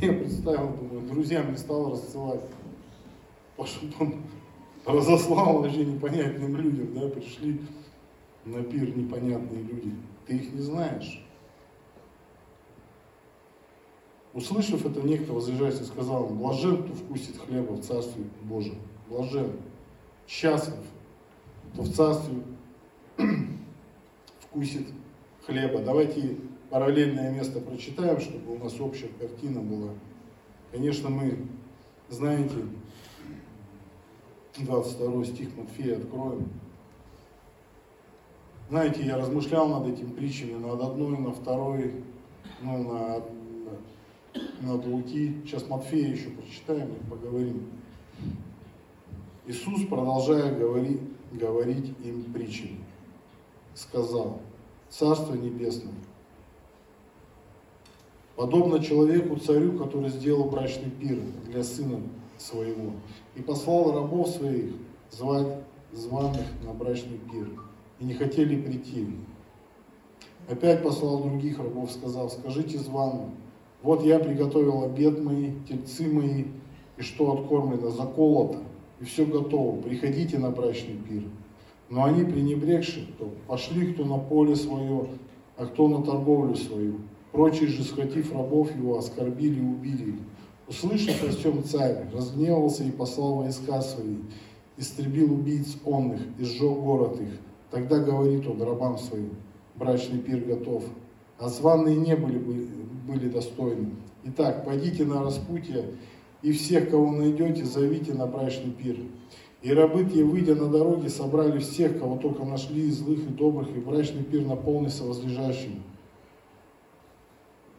Я 0.00 0.12
представил, 0.12 0.74
думаю, 0.80 1.08
друзьям 1.08 1.50
не 1.50 1.56
стал 1.56 1.90
рассылать, 1.90 2.40
чтобы 3.64 3.92
он 3.98 4.14
разослал 4.86 5.60
вообще 5.60 5.84
непонятным 5.84 6.56
людям, 6.56 6.94
да, 6.94 7.08
пришли 7.08 7.60
на 8.48 8.62
пир 8.62 8.96
непонятные 8.96 9.62
люди. 9.62 9.94
Ты 10.26 10.36
их 10.36 10.52
не 10.52 10.60
знаешь. 10.60 11.24
Услышав 14.34 14.84
это, 14.84 15.00
некто 15.02 15.32
возлежащий 15.32 15.84
сказал 15.84 16.26
блажен, 16.26 16.84
кто 16.84 16.94
вкусит 16.94 17.38
хлеба 17.38 17.72
в 17.72 17.80
Царстве 17.82 18.24
Божьем. 18.42 18.78
Блажен, 19.08 19.52
счастлив, 20.26 20.76
кто 21.72 21.82
в 21.82 21.92
Царстве 21.92 22.42
вкусит 24.40 24.86
хлеба. 25.46 25.80
Давайте 25.80 26.36
параллельное 26.70 27.32
место 27.32 27.60
прочитаем, 27.60 28.20
чтобы 28.20 28.54
у 28.54 28.58
нас 28.58 28.78
общая 28.78 29.08
картина 29.18 29.60
была. 29.60 29.90
Конечно, 30.70 31.08
мы 31.08 31.46
знаете, 32.10 32.54
22 34.58 35.24
стих 35.24 35.56
Матфея 35.56 35.96
откроем. 35.98 36.48
Знаете, 38.68 39.02
я 39.02 39.16
размышлял 39.16 39.66
над 39.68 39.94
этим 39.94 40.12
притчами, 40.12 40.52
над 40.52 40.82
одной, 40.82 41.16
на 41.16 41.32
второй, 41.32 42.04
ну, 42.60 42.82
на, 42.82 43.22
над 44.60 44.86
Луки. 44.86 45.40
Сейчас 45.44 45.66
Матфея 45.68 46.08
еще 46.08 46.28
прочитаем 46.28 46.90
и 46.92 47.10
поговорим. 47.10 47.70
Иисус, 49.46 49.86
продолжая 49.86 50.54
говорить, 50.54 51.00
говорить 51.32 51.94
им 52.04 52.24
притчами, 52.24 52.80
сказал, 53.74 54.42
Царство 54.90 55.32
Небесное, 55.32 55.94
подобно 58.36 58.84
человеку-царю, 58.84 59.78
который 59.78 60.10
сделал 60.10 60.50
брачный 60.50 60.90
пир 60.90 61.18
для 61.46 61.64
сына 61.64 62.02
своего 62.36 62.92
и 63.34 63.40
послал 63.40 63.94
рабов 63.94 64.28
своих 64.28 64.74
звать 65.10 65.58
званых 65.92 66.46
на 66.62 66.74
брачный 66.74 67.18
пир, 67.32 67.48
и 68.00 68.04
не 68.04 68.14
хотели 68.14 68.60
прийти. 68.60 69.06
Опять 70.48 70.82
послал 70.82 71.22
других 71.22 71.58
рабов, 71.58 71.90
сказал, 71.90 72.30
скажите 72.30 72.78
званым, 72.78 73.32
вот 73.82 74.02
я 74.02 74.18
приготовил 74.18 74.82
обед 74.82 75.22
мои, 75.22 75.52
тельцы 75.68 76.10
мои, 76.10 76.44
и 76.96 77.02
что 77.02 77.32
откормлено, 77.32 77.90
заколото, 77.90 78.58
и 79.00 79.04
все 79.04 79.24
готово, 79.24 79.80
приходите 79.80 80.38
на 80.38 80.50
брачный 80.50 80.96
пир. 80.96 81.24
Но 81.88 82.04
они, 82.04 82.24
пренебрегши, 82.24 83.06
то 83.18 83.32
пошли 83.46 83.92
кто 83.92 84.04
на 84.04 84.18
поле 84.18 84.56
свое, 84.56 85.06
а 85.56 85.66
кто 85.66 85.88
на 85.88 86.02
торговлю 86.02 86.54
свою. 86.56 87.00
Прочие 87.32 87.68
же, 87.68 87.84
схватив 87.84 88.32
рабов 88.32 88.74
его, 88.74 88.98
оскорбили 88.98 89.60
и 89.60 89.64
убили 89.64 90.10
их. 90.10 90.20
Услышав 90.66 91.22
о 91.22 91.28
всем 91.28 91.62
царь, 91.64 92.10
разгневался 92.12 92.84
и 92.84 92.90
послал 92.90 93.36
войска 93.36 93.80
свои, 93.80 94.16
истребил 94.76 95.32
убийц 95.32 95.76
онных 95.86 96.20
и 96.38 96.44
сжег 96.44 96.78
город 96.78 97.20
их. 97.20 97.38
Тогда 97.70 97.98
говорит 97.98 98.46
он 98.46 98.62
рабам 98.62 98.98
своим, 98.98 99.36
брачный 99.76 100.18
пир 100.18 100.40
готов, 100.40 100.84
а 101.38 101.48
званые 101.48 101.96
не 101.96 102.16
были, 102.16 102.38
были 102.38 103.28
достойны. 103.28 103.90
Итак, 104.24 104.64
пойдите 104.64 105.04
на 105.04 105.22
распутье, 105.22 105.94
и 106.42 106.52
всех, 106.52 106.90
кого 106.90 107.10
найдете, 107.12 107.64
зовите 107.64 108.14
на 108.14 108.26
брачный 108.26 108.70
пир. 108.70 108.96
И 109.60 109.72
рабы 109.72 110.04
те, 110.04 110.22
выйдя 110.24 110.54
на 110.54 110.68
дороге, 110.68 111.08
собрали 111.08 111.58
всех, 111.58 111.98
кого 111.98 112.16
только 112.16 112.44
нашли, 112.44 112.88
и 112.88 112.90
злых, 112.90 113.18
и 113.18 113.32
добрых, 113.32 113.68
и 113.76 113.80
брачный 113.80 114.22
пир 114.22 114.46
наполнился 114.46 115.04
возлежащим. 115.04 115.82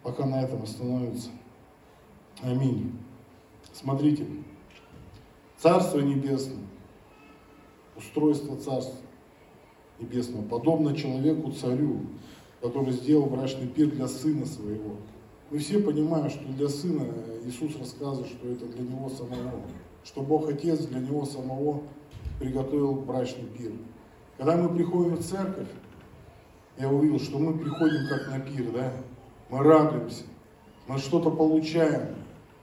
Пока 0.04 0.26
на 0.26 0.42
этом 0.42 0.64
остановится. 0.64 1.30
Аминь. 2.42 2.94
Смотрите, 3.74 4.26
Царство 5.58 6.00
Небесное, 6.00 6.64
устройство 7.98 8.56
Царства 8.58 8.98
Небесного, 10.00 10.44
подобно 10.44 10.96
человеку-царю, 10.96 12.02
который 12.62 12.92
сделал 12.92 13.26
брачный 13.26 13.68
пир 13.68 13.92
для 13.92 14.08
сына 14.08 14.46
своего. 14.46 14.96
Мы 15.52 15.58
все 15.58 15.80
понимаем, 15.80 16.30
что 16.30 16.46
для 16.54 16.70
сына 16.70 17.06
Иисус 17.46 17.78
рассказывает, 17.78 18.28
что 18.28 18.48
это 18.48 18.66
для 18.66 18.84
него 18.84 19.10
самого, 19.10 19.62
что 20.04 20.22
Бог 20.22 20.50
Отец 20.50 20.86
для 20.86 21.00
него 21.00 21.26
самого 21.26 21.84
приготовил 22.40 22.94
брачный 22.94 23.46
пир. 23.58 23.72
Когда 24.38 24.56
мы 24.56 24.74
приходим 24.74 25.16
в 25.16 25.24
церковь, 25.24 25.68
я 26.78 26.90
увидел, 26.90 27.20
что 27.20 27.40
мы 27.40 27.58
приходим 27.58 28.08
как 28.08 28.30
на 28.30 28.40
пир, 28.40 28.72
да? 28.72 28.94
Мы 29.50 29.64
радуемся, 29.64 30.24
мы 30.88 30.98
что-то 30.98 31.30
получаем. 31.32 32.16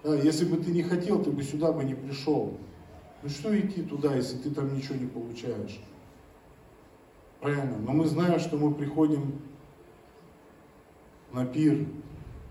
Да? 0.02 0.14
Если 0.14 0.46
бы 0.46 0.56
ты 0.56 0.70
не 0.70 0.82
хотел, 0.82 1.22
ты 1.22 1.30
бы 1.30 1.42
сюда 1.42 1.72
бы 1.72 1.84
не 1.84 1.94
пришел. 1.94 2.56
Ну 3.22 3.28
что 3.28 3.58
идти 3.58 3.82
туда, 3.82 4.14
если 4.14 4.36
ты 4.38 4.50
там 4.50 4.74
ничего 4.74 4.94
не 4.94 5.06
получаешь? 5.06 5.80
Правильно. 7.40 7.76
Но 7.78 7.92
мы 7.92 8.06
знаем, 8.06 8.38
что 8.40 8.56
мы 8.56 8.74
приходим 8.74 9.40
на 11.32 11.44
пир 11.44 11.86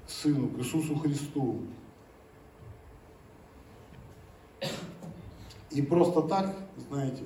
к 0.05 0.09
Сыну, 0.09 0.49
к 0.49 0.59
Иисусу 0.59 0.95
Христу. 0.95 1.61
И 5.71 5.81
просто 5.81 6.21
так, 6.21 6.55
знаете, 6.87 7.23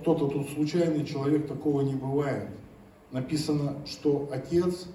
кто-то 0.00 0.28
тут 0.28 0.50
случайный 0.50 1.04
человек, 1.04 1.46
такого 1.46 1.82
не 1.82 1.94
бывает. 1.94 2.48
Написано, 3.10 3.76
что 3.86 4.28
Отец 4.32 4.88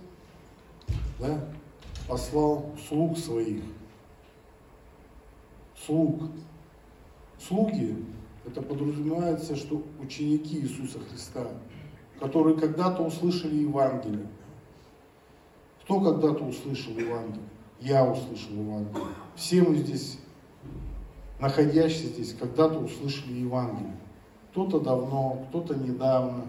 да, 1.20 1.48
послал 2.08 2.72
слуг 2.88 3.18
своих. 3.18 3.64
Слуг. 5.86 6.24
Слуги, 7.40 7.96
это 8.48 8.62
подразумевается, 8.62 9.56
что 9.56 9.84
ученики 10.02 10.58
Иисуса 10.60 11.00
Христа, 11.00 11.48
которые 12.20 12.58
когда-то 12.58 13.04
услышали 13.04 13.56
Евангелие. 13.56 14.28
Кто 15.84 16.00
когда-то 16.00 16.44
услышал 16.44 16.94
Евангелие? 16.98 17.44
Я 17.80 18.06
услышал 18.06 18.54
Евангелие. 18.54 19.04
Все 19.36 19.62
мы 19.62 19.76
здесь, 19.76 20.20
находящиеся 21.40 22.08
здесь, 22.08 22.34
когда-то 22.34 22.80
услышали 22.80 23.34
Евангелие. 23.34 23.96
Кто-то 24.52 24.80
давно, 24.80 25.46
кто-то 25.50 25.76
недавно. 25.76 26.46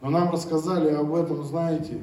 Но 0.00 0.10
нам 0.10 0.30
рассказали 0.30 0.90
об 0.90 1.14
этом, 1.14 1.44
знаете, 1.44 2.00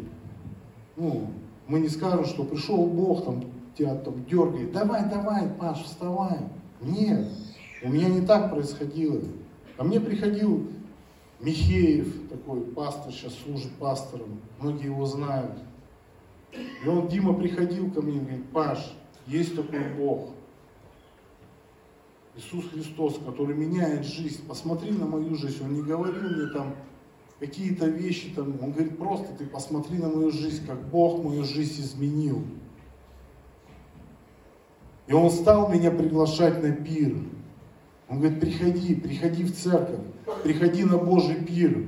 ну, 0.96 1.28
мы 1.68 1.80
не 1.80 1.90
скажем, 1.90 2.26
что 2.26 2.44
пришел 2.44 2.86
Бог, 2.86 3.26
там, 3.26 3.44
тебя 3.78 3.96
там 3.96 4.24
дергает, 4.26 4.72
давай, 4.72 5.10
давай, 5.10 5.50
Паш, 5.50 5.84
вставай. 5.84 6.40
Нет, 6.82 7.28
у 7.84 7.90
меня 7.90 8.10
не 8.10 8.26
так 8.26 8.52
происходило. 8.52 9.22
Ко 9.78 9.84
мне 9.84 10.00
приходил 10.00 10.68
Михеев, 11.40 12.30
такой 12.30 12.62
пастор, 12.62 13.12
сейчас 13.12 13.34
служит 13.36 13.72
пастором, 13.74 14.40
многие 14.60 14.86
его 14.86 15.06
знают. 15.06 15.58
И 16.52 16.88
он, 16.88 17.08
Дима, 17.08 17.34
приходил 17.34 17.92
ко 17.92 18.02
мне 18.02 18.18
и 18.18 18.20
говорит, 18.20 18.50
Паш, 18.52 18.96
есть 19.28 19.56
такой 19.56 19.84
Бог, 19.96 20.30
Иисус 22.36 22.66
Христос, 22.70 23.20
который 23.24 23.56
меняет 23.56 24.06
жизнь. 24.06 24.48
Посмотри 24.48 24.92
на 24.92 25.06
мою 25.06 25.36
жизнь. 25.36 25.64
Он 25.64 25.74
не 25.74 25.84
говорил 25.84 26.30
мне 26.30 26.48
там 26.48 26.76
какие-то 27.40 27.88
вещи, 27.88 28.34
там, 28.34 28.58
он 28.62 28.72
говорит, 28.72 28.98
просто 28.98 29.34
ты 29.38 29.46
посмотри 29.46 29.98
на 29.98 30.10
мою 30.10 30.32
жизнь, 30.32 30.66
как 30.66 30.82
Бог 30.90 31.24
мою 31.24 31.44
жизнь 31.44 31.82
изменил. 31.82 32.44
И 35.06 35.14
он 35.14 35.30
стал 35.30 35.70
меня 35.70 35.92
приглашать 35.92 36.64
на 36.64 36.72
пир. 36.72 37.18
Он 38.14 38.20
говорит, 38.20 38.40
приходи, 38.40 38.94
приходи 38.94 39.44
в 39.44 39.56
церковь, 39.56 40.02
приходи 40.44 40.84
на 40.84 41.00
Божий 41.00 41.44
пир, 41.44 41.88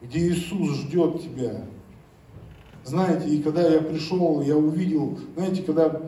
где 0.00 0.28
Иисус 0.30 0.78
ждет 0.78 1.20
тебя. 1.20 1.66
Знаете, 2.84 3.28
и 3.28 3.42
когда 3.42 3.68
я 3.68 3.82
пришел, 3.82 4.40
я 4.40 4.56
увидел, 4.56 5.18
знаете, 5.34 5.62
когда, 5.62 6.00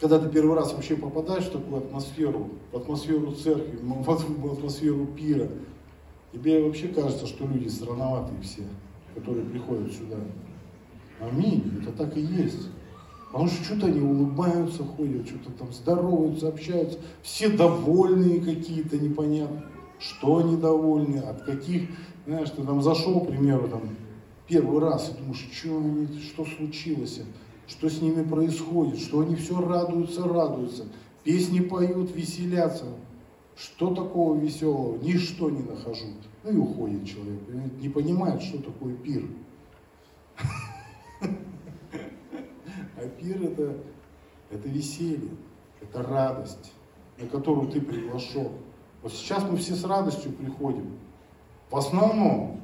когда 0.00 0.18
ты 0.18 0.30
первый 0.30 0.56
раз 0.56 0.72
вообще 0.72 0.96
попадаешь 0.96 1.44
в 1.44 1.52
такую 1.52 1.84
атмосферу, 1.84 2.48
в 2.72 2.78
атмосферу 2.78 3.32
церкви, 3.32 3.80
в 3.82 4.52
атмосферу 4.52 5.08
пира, 5.08 5.50
тебе 6.32 6.64
вообще 6.64 6.88
кажется, 6.88 7.26
что 7.26 7.46
люди 7.46 7.68
странноватые 7.68 8.40
все, 8.40 8.62
которые 9.14 9.44
приходят 9.44 9.92
сюда. 9.92 10.16
Аминь, 11.20 11.82
это 11.82 11.92
так 11.92 12.16
и 12.16 12.22
есть. 12.22 12.70
Потому 13.30 13.48
что 13.48 13.64
что-то 13.64 13.86
они 13.86 14.00
улыбаются, 14.00 14.82
ходят, 14.82 15.28
что-то 15.28 15.50
там 15.52 15.72
здороваются, 15.72 16.48
общаются. 16.48 16.98
Все 17.22 17.48
довольные 17.48 18.40
какие-то, 18.40 18.98
непонятно. 18.98 19.64
Что 20.00 20.38
они 20.38 20.56
довольны, 20.56 21.18
от 21.18 21.42
каких, 21.42 21.90
знаешь, 22.26 22.50
ты 22.50 22.64
там 22.64 22.82
зашел, 22.82 23.20
к 23.20 23.28
примеру, 23.28 23.68
там, 23.68 23.82
первый 24.48 24.80
раз 24.80 25.10
и 25.10 25.18
думаешь, 25.20 25.48
что, 25.52 25.78
они, 25.78 26.08
что 26.20 26.44
случилось, 26.44 27.20
что 27.68 27.88
с 27.88 28.00
ними 28.02 28.24
происходит, 28.24 28.98
что 28.98 29.20
они 29.20 29.36
все 29.36 29.60
радуются, 29.60 30.26
радуются, 30.26 30.86
песни 31.22 31.60
поют, 31.60 32.14
веселятся. 32.14 32.86
Что 33.56 33.94
такого 33.94 34.36
веселого? 34.36 34.96
Ничто 34.96 35.50
не 35.50 35.62
нахожу. 35.62 36.06
Ну 36.42 36.50
и 36.50 36.56
уходит 36.56 37.06
человек, 37.06 37.40
не 37.80 37.90
понимает, 37.90 38.42
что 38.42 38.58
такое 38.58 38.94
пир. 38.94 39.24
А 43.00 43.08
пир 43.08 43.42
это, 43.42 43.76
это 44.50 44.68
веселье, 44.68 45.30
это 45.80 46.02
радость, 46.02 46.72
на 47.18 47.26
которую 47.26 47.70
ты 47.70 47.80
приглашен. 47.80 48.48
Вот 49.02 49.12
сейчас 49.12 49.42
мы 49.48 49.56
все 49.56 49.74
с 49.74 49.84
радостью 49.84 50.32
приходим. 50.32 50.98
В 51.70 51.76
основном 51.76 52.60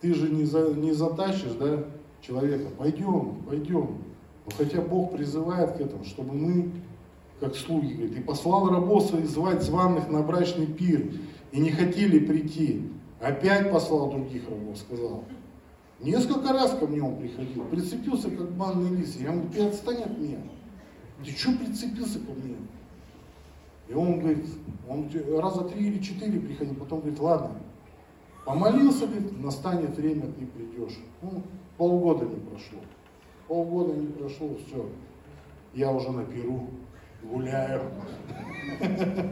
ты 0.00 0.12
же 0.12 0.28
не, 0.28 0.44
за, 0.44 0.74
не 0.74 0.92
затащишь 0.92 1.52
да, 1.52 1.84
человека. 2.20 2.68
Пойдем, 2.76 3.42
пойдем. 3.48 3.98
Но 4.44 4.52
хотя 4.54 4.82
Бог 4.82 5.12
призывает 5.12 5.76
к 5.76 5.80
этому, 5.80 6.04
чтобы 6.04 6.34
мы, 6.34 6.72
как 7.40 7.54
слуги, 7.54 7.94
говорит, 7.94 8.18
и 8.18 8.20
послал 8.20 8.68
рабов 8.68 9.06
своих 9.06 9.28
звать 9.28 9.62
званых 9.62 10.10
на 10.10 10.22
брачный 10.22 10.66
пир, 10.66 11.10
и 11.52 11.60
не 11.60 11.70
хотели 11.70 12.18
прийти. 12.18 12.90
Опять 13.18 13.70
послал 13.70 14.10
других 14.10 14.46
рабов, 14.50 14.76
сказал. 14.76 15.24
Несколько 16.02 16.52
раз 16.52 16.76
ко 16.78 16.86
мне 16.86 17.00
он 17.00 17.16
приходил, 17.16 17.64
прицепился 17.66 18.28
как 18.30 18.50
банный 18.52 18.90
лист. 18.96 19.20
Я 19.20 19.32
ему, 19.32 19.48
ты 19.48 19.64
отстань 19.64 20.02
от 20.02 20.18
меня. 20.18 20.38
Ты 21.24 21.30
что 21.30 21.52
прицепился 21.52 22.18
ко 22.18 22.32
мне? 22.32 22.56
И 23.88 23.94
он 23.94 24.18
говорит, 24.18 24.46
он 24.88 25.08
раза 25.38 25.64
три 25.64 25.86
или 25.86 26.02
четыре 26.02 26.40
приходил, 26.40 26.74
потом 26.74 27.00
говорит, 27.00 27.20
ладно, 27.20 27.52
помолился, 28.44 29.06
говорит, 29.06 29.40
настанет 29.40 29.96
время, 29.96 30.22
ты 30.22 30.46
придешь. 30.46 30.98
Ну, 31.20 31.42
полгода 31.76 32.24
не 32.24 32.40
прошло. 32.40 32.80
Полгода 33.46 33.92
не 33.94 34.08
прошло, 34.08 34.50
все. 34.66 34.88
Я 35.74 35.92
уже 35.92 36.10
на 36.10 36.24
Перу 36.24 36.68
гуляю. 37.22 37.82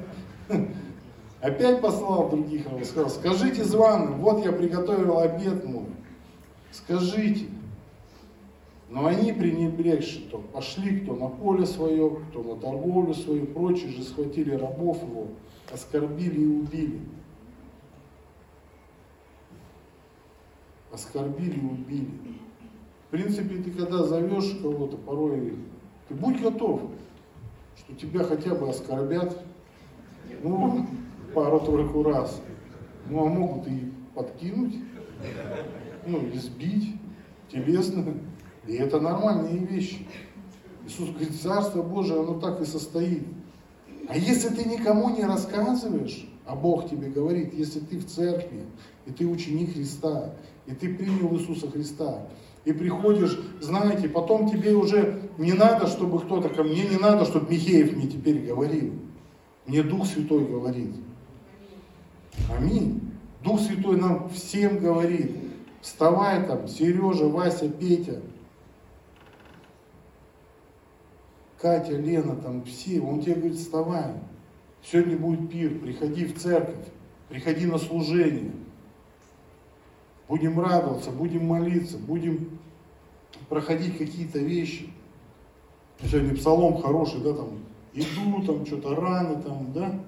Опять 1.41 1.81
послал 1.81 2.29
других, 2.29 2.67
сказал, 2.85 3.11
скажите 3.11 3.65
званым, 3.65 4.21
вот 4.21 4.45
я 4.45 4.53
приготовил 4.53 5.19
обед 5.19 5.65
мой. 5.65 5.87
Скажите. 6.73 7.47
Но 8.89 9.07
они, 9.07 9.33
пренебрегши, 9.33 10.29
то 10.31 10.39
пошли 10.39 11.01
кто 11.01 11.15
на 11.15 11.29
поле 11.29 11.65
свое, 11.65 12.11
кто 12.31 12.43
на 12.43 12.57
торговлю 12.57 13.15
свою, 13.15 13.47
прочие 13.47 13.91
же 13.91 14.03
схватили 14.03 14.55
рабов 14.55 15.01
его, 15.03 15.29
оскорбили 15.73 16.41
и 16.41 16.47
убили. 16.47 17.01
Оскорбили 20.93 21.61
и 21.61 21.65
убили. 21.65 22.11
В 23.07 23.11
принципе, 23.11 23.63
ты 23.63 23.71
когда 23.71 24.03
зовешь 24.03 24.59
кого-то, 24.61 24.97
порой 24.97 25.57
ты 26.09 26.15
будь 26.17 26.41
готов, 26.41 26.83
что 27.77 27.95
тебя 27.95 28.25
хотя 28.25 28.57
бы 28.57 28.69
оскорбят, 28.69 29.41
ну, 30.43 30.87
пару-тройку 31.33 32.03
раз. 32.03 32.43
Ну, 33.09 33.25
а 33.25 33.29
могут 33.29 33.69
и 33.69 33.93
подкинуть, 34.17 34.75
ну, 36.11 36.29
избить 36.35 36.95
телесно. 37.51 38.15
И 38.67 38.75
это 38.75 39.01
нормальные 39.01 39.59
вещи. 39.59 40.07
Иисус 40.87 41.11
говорит, 41.11 41.41
Царство 41.41 41.83
Божие, 41.83 42.21
оно 42.21 42.39
так 42.39 42.61
и 42.61 42.65
состоит. 42.65 43.27
А 44.09 44.17
если 44.17 44.49
ты 44.49 44.69
никому 44.69 45.11
не 45.11 45.23
рассказываешь, 45.23 46.29
а 46.47 46.57
Бог 46.57 46.91
тебе 46.91 47.09
говорит, 47.09 47.55
если 47.55 47.81
ты 47.81 47.99
в 47.99 48.07
церкви, 48.07 48.65
и 49.07 49.13
ты 49.13 49.27
ученик 49.27 49.75
Христа, 49.75 50.35
и 50.67 50.73
ты 50.73 50.95
принял 50.95 51.33
Иисуса 51.37 51.71
Христа, 51.71 52.27
и 52.65 52.73
приходишь, 52.73 53.39
знаете, 53.61 54.09
потом 54.09 54.51
тебе 54.51 54.75
уже 54.75 55.23
не 55.39 55.53
надо, 55.53 55.87
чтобы 55.87 56.19
кто-то 56.21 56.49
ко 56.49 56.63
мне, 56.63 56.85
не 56.87 56.99
надо, 56.99 57.25
чтобы 57.25 57.53
Михеев 57.53 57.97
мне 57.97 58.09
теперь 58.09 58.47
говорил. 58.47 58.95
Мне 59.67 59.83
Дух 59.83 60.07
Святой 60.07 60.45
говорит. 60.45 60.95
Аминь. 62.55 63.01
Дух 63.43 63.61
Святой 63.61 63.97
нам 63.97 64.29
всем 64.31 64.79
говорит. 64.79 65.37
Вставай 65.81 66.47
там, 66.47 66.69
Сережа, 66.69 67.27
Вася, 67.27 67.69
Петя, 67.69 68.21
Катя, 71.59 71.93
Лена, 71.93 72.37
там 72.37 72.65
все. 72.65 73.01
Он 73.01 73.21
тебе 73.21 73.35
говорит, 73.35 73.59
вставай. 73.59 74.15
Сегодня 74.83 75.17
будет 75.17 75.51
пир, 75.51 75.79
приходи 75.79 76.25
в 76.25 76.39
церковь, 76.39 76.87
приходи 77.29 77.67
на 77.67 77.79
служение. 77.79 78.53
Будем 80.27 80.59
радоваться, 80.59 81.11
будем 81.11 81.47
молиться, 81.47 81.99
будем 81.99 82.59
проходить 83.49 83.99
какие-то 83.99 84.39
вещи. 84.39 84.91
Сегодня 86.03 86.35
псалом 86.35 86.81
хороший, 86.81 87.21
да, 87.21 87.35
там, 87.35 87.59
иду, 87.93 88.43
там, 88.47 88.65
что-то 88.65 88.95
раны, 88.95 89.43
там, 89.43 89.73
да, 89.75 90.01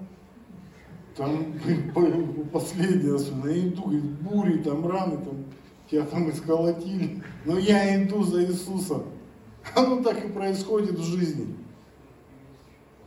там, 1.15 1.53
последнее, 2.51 3.15
особенно, 3.15 3.51
иду, 3.51 3.83
говорит, 3.83 4.03
бури, 4.03 4.57
там, 4.63 4.87
раны, 4.87 5.17
там, 5.17 5.45
тебя 5.93 6.05
там 6.05 6.27
исколотили, 6.31 7.21
но 7.45 7.59
я 7.59 8.03
иду 8.03 8.23
за 8.23 8.43
Иисусом. 8.43 9.03
Оно 9.75 10.01
так 10.01 10.25
и 10.25 10.27
происходит 10.27 10.97
в 10.97 11.03
жизни. 11.03 11.55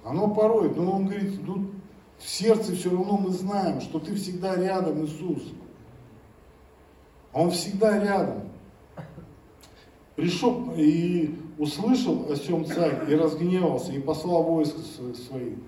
Оно 0.05 0.33
порой, 0.33 0.73
но 0.73 0.93
он 0.93 1.07
говорит, 1.07 1.45
ну, 1.45 1.73
в 2.17 2.29
сердце 2.29 2.77
все 2.77 2.91
равно 2.91 3.17
мы 3.17 3.31
знаем, 3.31 3.81
что 3.81 3.99
ты 3.99 4.15
всегда 4.15 4.55
рядом, 4.55 5.05
Иисус. 5.05 5.43
Он 7.33 7.51
всегда 7.51 7.99
рядом. 7.99 8.43
Пришел 10.15 10.73
и 10.77 11.35
услышал 11.59 12.31
о 12.31 12.37
сем 12.37 12.65
царь, 12.65 13.11
и 13.11 13.17
разгневался, 13.17 13.93
и 13.93 13.99
послал 13.99 14.45
войск 14.45 14.77
своих. 15.29 15.59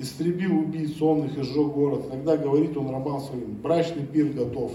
Истребил 0.00 0.60
убийц 0.60 0.98
онных 1.02 1.36
и 1.36 1.42
сжег 1.42 1.74
город. 1.74 2.08
Тогда 2.08 2.38
говорит 2.38 2.74
он 2.74 2.88
рабам 2.88 3.20
своим, 3.20 3.54
брачный 3.56 4.06
пир 4.06 4.32
готов. 4.32 4.72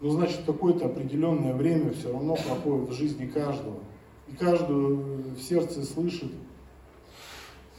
Ну, 0.00 0.10
значит, 0.10 0.42
какое-то 0.46 0.86
определенное 0.86 1.54
время 1.54 1.90
все 1.90 2.12
равно 2.12 2.36
проходит 2.36 2.90
в 2.90 2.92
жизни 2.92 3.26
каждого. 3.26 3.78
И 4.28 4.36
каждый 4.36 4.76
в 4.76 5.40
сердце 5.40 5.82
слышит 5.82 6.30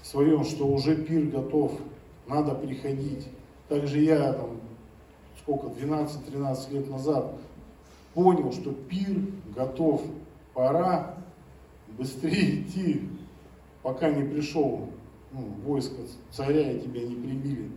своем, 0.04 0.44
что 0.44 0.68
уже 0.68 0.98
пир 0.98 1.28
готов, 1.28 1.80
надо 2.28 2.56
приходить. 2.56 3.26
Также 3.70 4.02
я 4.02 4.34
там, 4.34 4.60
сколько, 5.42 5.68
12-13 5.68 6.74
лет 6.74 6.90
назад 6.90 7.36
понял, 8.14 8.52
что 8.52 8.74
пир 8.74 9.18
готов, 9.56 10.02
пора 10.54 11.16
быстрее 11.98 12.64
идти, 12.64 13.08
пока 13.84 14.10
не 14.10 14.24
пришел 14.24 14.90
ну, 15.32 15.42
войско 15.64 16.02
царя 16.32 16.72
и 16.72 16.80
тебя 16.80 17.02
не 17.02 17.16
прибили. 17.16 17.72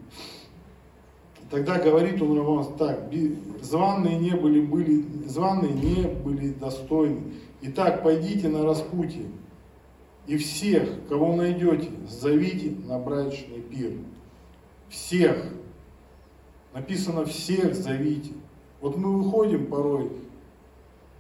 Тогда 1.51 1.79
говорит 1.79 2.21
он 2.23 2.39
Раван 2.39 2.77
так, 2.79 3.11
званные 3.61 4.19
не 4.19 4.31
были, 4.31 4.61
были, 4.61 5.05
званые 5.27 5.73
не 5.73 6.07
были 6.07 6.51
достойны. 6.53 7.35
Итак, 7.61 8.03
пойдите 8.03 8.49
на 8.49 8.65
распутье, 8.65 9.27
и 10.27 10.37
всех, 10.39 10.89
кого 11.09 11.37
найдете, 11.37 11.91
зовите 12.09 12.75
на 12.87 12.99
брачный 12.99 13.61
пир. 13.61 13.93
Всех. 14.89 15.53
Написано 16.73 17.25
всех 17.27 17.75
зовите. 17.75 18.33
Вот 18.81 18.97
мы 18.97 19.23
выходим 19.23 19.67
порой, 19.67 20.11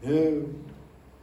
э, 0.02 0.46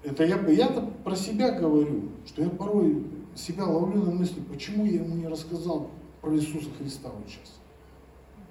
это 0.04 0.24
я, 0.24 0.38
я-то 0.47 0.82
про 1.04 1.16
себя 1.16 1.52
говорю, 1.52 2.10
что 2.26 2.41
я 2.41 2.50
порой 2.50 3.06
себя 3.36 3.66
ловлю 3.66 4.04
на 4.04 4.12
мысли, 4.12 4.41
почему 4.41 4.86
я 4.86 5.02
ему 5.02 5.16
не 5.16 5.28
рассказал 5.28 5.89
про 6.22 6.36
Иисуса 6.36 6.70
Христа 6.78 7.10
вот 7.10 7.28
сейчас. 7.28 7.60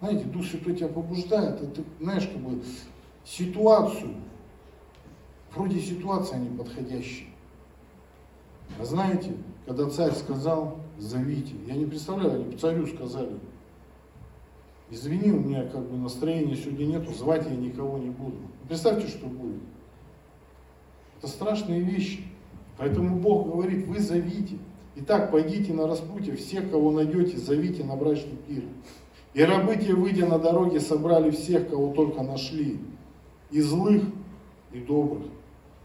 Знаете, 0.00 0.24
Дух 0.24 0.44
Святой 0.44 0.76
тебя 0.76 0.88
побуждает, 0.88 1.62
и 1.62 1.66
ты 1.66 1.84
знаешь, 2.00 2.26
как 2.26 2.40
бы 2.40 2.62
ситуацию, 3.24 4.14
вроде 5.54 5.80
ситуация 5.80 6.38
неподходящая. 6.38 7.28
А 8.78 8.84
знаете, 8.84 9.34
когда 9.66 9.88
царь 9.88 10.12
сказал, 10.12 10.78
зовите, 10.98 11.54
я 11.66 11.74
не 11.74 11.86
представляю, 11.86 12.42
они 12.42 12.56
царю 12.56 12.86
сказали, 12.86 13.38
извини, 14.90 15.32
у 15.32 15.40
меня 15.40 15.64
как 15.64 15.88
бы 15.88 15.96
настроения 15.96 16.54
сегодня 16.54 16.84
нету, 16.84 17.12
звать 17.12 17.46
я 17.48 17.56
никого 17.56 17.98
не 17.98 18.10
буду. 18.10 18.36
Представьте, 18.68 19.08
что 19.08 19.26
будет. 19.26 19.62
Это 21.18 21.28
страшные 21.28 21.80
вещи. 21.80 22.24
Поэтому 22.76 23.18
Бог 23.18 23.48
говорит, 23.48 23.86
вы 23.86 23.98
зовите. 23.98 24.58
Итак, 24.96 25.30
пойдите 25.30 25.72
на 25.72 25.86
распутье, 25.86 26.36
всех, 26.36 26.70
кого 26.70 26.90
найдете, 26.90 27.36
зовите 27.36 27.84
на 27.84 27.96
брачный 27.96 28.36
пир. 28.48 28.64
И 29.34 29.42
рабы 29.42 29.76
те, 29.76 29.94
выйдя 29.94 30.26
на 30.26 30.38
дороге, 30.38 30.80
собрали 30.80 31.30
всех, 31.30 31.70
кого 31.70 31.92
только 31.92 32.22
нашли, 32.22 32.80
и 33.50 33.60
злых, 33.60 34.02
и 34.72 34.80
добрых. 34.80 35.26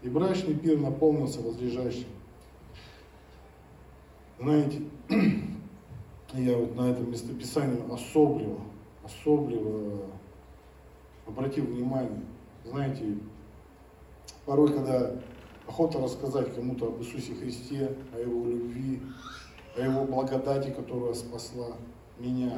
И 0.02 0.08
брачный 0.08 0.54
пир 0.54 0.78
наполнился 0.78 1.40
возлежащим. 1.40 2.06
Знаете, 4.40 4.82
я 6.34 6.56
вот 6.56 6.76
на 6.76 6.90
этом 6.90 7.10
местописании 7.10 7.80
особливо, 7.92 8.60
особливо 9.04 10.02
обратил 11.26 11.64
внимание. 11.66 12.20
Знаете, 12.64 13.16
порой, 14.46 14.72
когда 14.72 15.12
охота 15.66 16.00
рассказать 16.00 16.54
кому-то 16.54 16.88
об 16.88 17.00
Иисусе 17.00 17.34
Христе, 17.34 17.96
о 18.14 18.20
Его 18.20 18.46
любви, 18.46 19.00
о 19.76 19.80
Его 19.80 20.04
благодати, 20.04 20.70
которая 20.70 21.14
спасла 21.14 21.68
меня, 22.18 22.52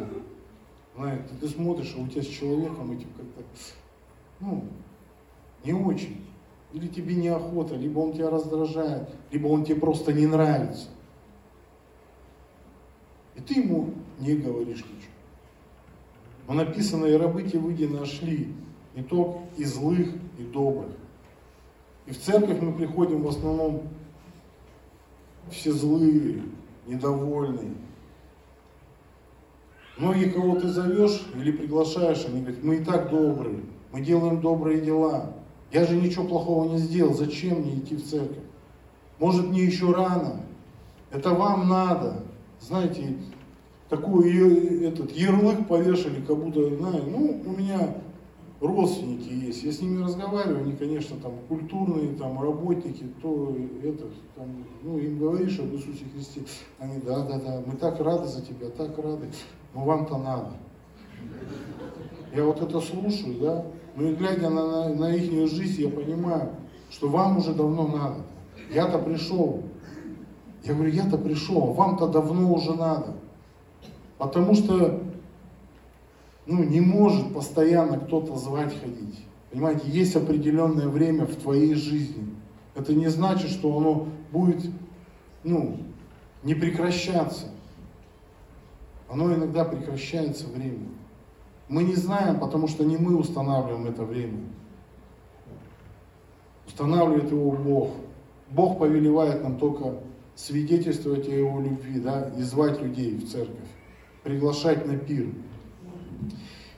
знаете, 0.97 1.29
ты 1.41 1.49
смотришь, 1.49 1.95
а 1.97 2.03
у 2.03 2.09
тебя 2.09 2.23
с 2.23 2.27
человеком 2.27 2.91
этим 2.93 3.09
как-то, 3.17 3.43
ну, 4.41 4.65
не 5.65 5.73
очень. 5.73 6.25
Или 6.73 6.89
тебе 6.89 7.15
неохота, 7.15 7.75
либо 7.75 8.01
он 8.01 8.13
тебя 8.13 8.29
раздражает, 8.29 9.09
либо 9.31 9.47
он 9.49 9.65
тебе 9.65 9.81
просто 9.81 10.13
не 10.13 10.27
нравится. 10.27 10.89
И 13.35 13.41
ты 13.41 13.61
ему 13.61 13.93
не 14.19 14.35
говоришь 14.35 14.85
ничего. 14.85 15.13
Но 16.49 16.55
написано, 16.55 17.07
и 17.07 17.15
рабы 17.15 17.43
те 17.45 17.59
выйди 17.59 17.85
нашли, 17.85 18.53
итог 18.95 19.41
и 19.57 19.65
злых, 19.65 20.09
и 20.39 20.43
добрых. 20.43 20.93
И 22.07 22.13
в 22.13 22.21
церковь 22.21 22.61
мы 22.61 22.73
приходим 22.73 23.23
в 23.23 23.29
основном 23.29 23.83
все 25.51 25.73
злые, 25.73 26.43
недовольные, 26.87 27.75
Многие, 29.99 30.29
кого 30.29 30.57
ты 30.57 30.69
зовешь 30.69 31.23
или 31.37 31.51
приглашаешь, 31.51 32.27
они 32.27 32.43
говорят, 32.43 32.63
мы 32.63 32.77
и 32.77 32.85
так 32.85 33.09
добрые, 33.09 33.61
мы 33.93 34.03
делаем 34.03 34.43
добрые 34.43 34.83
дела. 34.83 35.33
Я 35.73 35.87
же 35.87 35.97
ничего 35.97 36.25
плохого 36.25 36.71
не 36.71 36.79
сделал, 36.79 37.15
зачем 37.15 37.61
мне 37.61 37.77
идти 37.77 37.97
в 37.97 38.05
церковь? 38.05 38.45
Может, 39.19 39.47
мне 39.47 39.65
еще 39.65 39.93
рано? 39.93 40.43
Это 41.11 41.31
вам 41.31 41.69
надо. 41.69 42.25
Знаете, 42.61 43.17
такой 43.89 44.87
этот 44.87 45.13
ярлык 45.13 45.67
повешали, 45.67 46.21
как 46.21 46.37
будто, 46.37 46.77
знаю, 46.77 47.05
ну, 47.07 47.43
у 47.47 47.51
меня 47.57 47.95
родственники 48.61 49.29
есть, 49.33 49.63
я 49.63 49.73
с 49.73 49.81
ними 49.81 50.03
разговариваю, 50.03 50.63
они, 50.63 50.73
конечно, 50.73 51.17
там 51.19 51.33
культурные, 51.49 52.15
там 52.15 52.41
работники, 52.41 53.05
то 53.21 53.55
это, 53.83 54.05
там, 54.35 54.65
ну, 54.83 54.99
им 54.99 55.19
говоришь 55.19 55.59
об 55.59 55.73
Иисусе 55.75 56.05
Христе, 56.15 56.43
они, 56.79 56.99
да, 57.01 57.21
да, 57.27 57.39
да, 57.39 57.63
мы 57.67 57.77
так 57.77 58.01
рады 58.01 58.27
за 58.27 58.43
тебя, 58.43 58.71
так 58.71 58.97
рады, 58.99 59.27
но 59.75 59.85
вам-то 59.85 60.17
надо. 60.19 60.53
Я 62.35 62.45
вот 62.45 62.61
это 62.61 62.81
слушаю, 62.81 63.39
да, 63.41 63.67
ну 63.95 64.09
и 64.09 64.15
глядя 64.15 64.51
на, 64.51 64.67
на, 64.67 64.95
на 64.95 65.15
их 65.15 65.51
жизнь, 65.51 65.83
я 65.83 65.89
понимаю, 65.89 66.51
что 66.91 67.09
вам 67.09 67.39
уже 67.39 67.55
давно 67.55 67.87
надо. 67.89 68.21
Я-то 68.73 68.99
пришел. 68.99 69.63
Я 70.65 70.75
говорю, 70.75 70.93
я-то 70.93 71.17
пришел, 71.17 71.63
а 71.63 71.73
вам-то 71.73 72.09
давно 72.09 72.53
уже 72.53 72.75
надо. 72.75 73.15
Потому 74.19 74.55
что 74.55 75.01
ну, 76.47 76.63
не 76.63 76.81
может 76.81 77.35
постоянно 77.35 77.99
кто-то 77.99 78.37
звать 78.37 78.79
ходить. 78.81 79.25
Понимаете, 79.51 79.89
есть 79.89 80.15
определенное 80.17 80.89
время 80.89 81.25
в 81.27 81.35
твоей 81.37 81.75
жизни. 81.75 82.35
Это 82.75 82.95
не 82.95 83.09
значит, 83.09 83.51
что 83.51 83.77
оно 83.77 84.09
будет, 84.31 84.65
ну, 85.45 85.79
не 86.43 86.55
прекращаться. 86.55 87.47
Оно 89.09 89.35
иногда 89.35 89.65
прекращается 89.65 90.47
время. 90.47 90.89
Мы 91.69 91.83
не 91.83 91.95
знаем, 91.95 92.39
потому 92.39 92.69
что 92.69 92.85
не 92.85 92.97
мы 92.97 93.17
устанавливаем 93.17 93.87
это 93.87 94.05
время. 94.05 94.39
Устанавливает 96.67 97.31
его 97.31 97.53
Бог. 97.53 97.91
Бог 98.51 98.79
повелевает 98.79 99.43
нам 99.43 99.59
только 99.59 99.95
свидетельствовать 100.37 101.27
о 101.29 101.33
Его 101.33 101.61
любви, 101.61 101.99
да, 101.99 102.31
и 102.37 102.43
звать 102.43 102.81
людей 102.81 103.17
в 103.17 103.29
церковь, 103.29 103.57
приглашать 104.23 104.87
на 104.87 104.97
пир. 104.97 105.29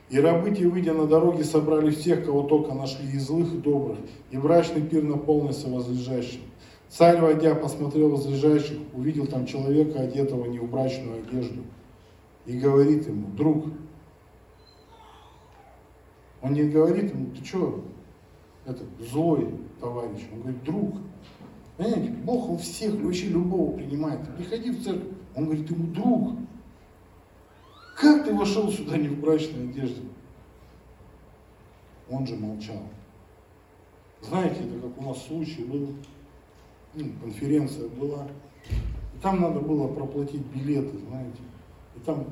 И 0.09 0.19
рабы 0.19 0.51
те, 0.51 0.67
выйдя 0.67 0.93
на 0.93 1.05
дороги, 1.05 1.43
собрали 1.43 1.91
всех, 1.91 2.25
кого 2.25 2.43
только 2.43 2.73
нашли, 2.73 3.11
и 3.11 3.19
злых, 3.19 3.53
и 3.53 3.57
добрых, 3.57 3.99
и 4.31 4.37
брачный 4.37 4.81
пир 4.81 5.03
наполнился 5.03 5.69
возлежащим. 5.69 6.41
Царь, 6.89 7.21
войдя, 7.21 7.53
посмотрел 7.53 8.09
возлежащих, 8.09 8.79
увидел 8.93 9.27
там 9.27 9.45
человека, 9.45 9.99
одетого 9.99 10.45
не 10.45 10.57
в 10.57 10.69
брачную 10.69 11.21
одежду, 11.21 11.61
и 12.47 12.57
говорит 12.57 13.07
ему, 13.07 13.27
друг, 13.27 13.65
он 16.41 16.53
не 16.53 16.63
говорит 16.63 17.13
ему, 17.13 17.27
ты 17.31 17.45
что, 17.45 17.83
это 18.65 18.83
злой 19.11 19.49
товарищ, 19.79 20.21
он 20.33 20.41
говорит, 20.41 20.63
друг, 20.63 20.95
Понимаете, 21.79 22.09
Бог 22.09 22.49
он 22.49 22.57
всех, 22.57 22.93
вообще 22.95 23.27
любого 23.27 23.77
принимает. 23.77 24.19
Приходи 24.35 24.69
в 24.69 24.83
церковь, 24.83 25.13
он 25.33 25.45
говорит 25.45 25.71
ему, 25.71 25.87
друг, 25.87 26.33
как 27.99 28.23
ты 28.23 28.33
вошел 28.33 28.71
сюда 28.71 28.97
не 28.97 29.09
в 29.09 29.19
брачной 29.19 29.69
одежде? 29.69 30.01
Он 32.09 32.25
же 32.25 32.35
молчал. 32.35 32.81
Знаете, 34.21 34.61
это 34.61 34.79
как 34.79 34.97
у 34.97 35.01
нас 35.09 35.25
случай 35.25 35.63
был, 35.63 35.89
ну, 36.93 37.11
конференция 37.21 37.89
была. 37.89 38.27
И 38.69 39.19
там 39.21 39.41
надо 39.41 39.59
было 39.59 39.87
проплатить 39.87 40.45
билеты, 40.47 40.97
знаете. 41.09 41.41
И 41.95 41.99
там 41.99 42.25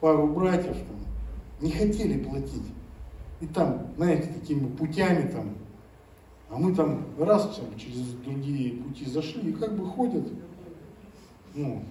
пару 0.00 0.28
братьев 0.28 0.76
там 0.76 0.96
не 1.60 1.72
хотели 1.72 2.22
платить. 2.22 2.72
И 3.40 3.46
там, 3.46 3.88
знаете, 3.96 4.32
такими 4.32 4.68
путями 4.68 5.28
там 5.28 5.54
а 6.50 6.58
мы 6.58 6.74
там 6.74 7.06
раз 7.16 7.56
там, 7.56 7.78
через 7.78 8.12
другие 8.24 8.72
пути 8.72 9.04
зашли 9.06 9.50
и 9.50 9.52
как 9.52 9.76
бы 9.76 9.86
ходят 9.86 10.26
ну, 11.54 11.84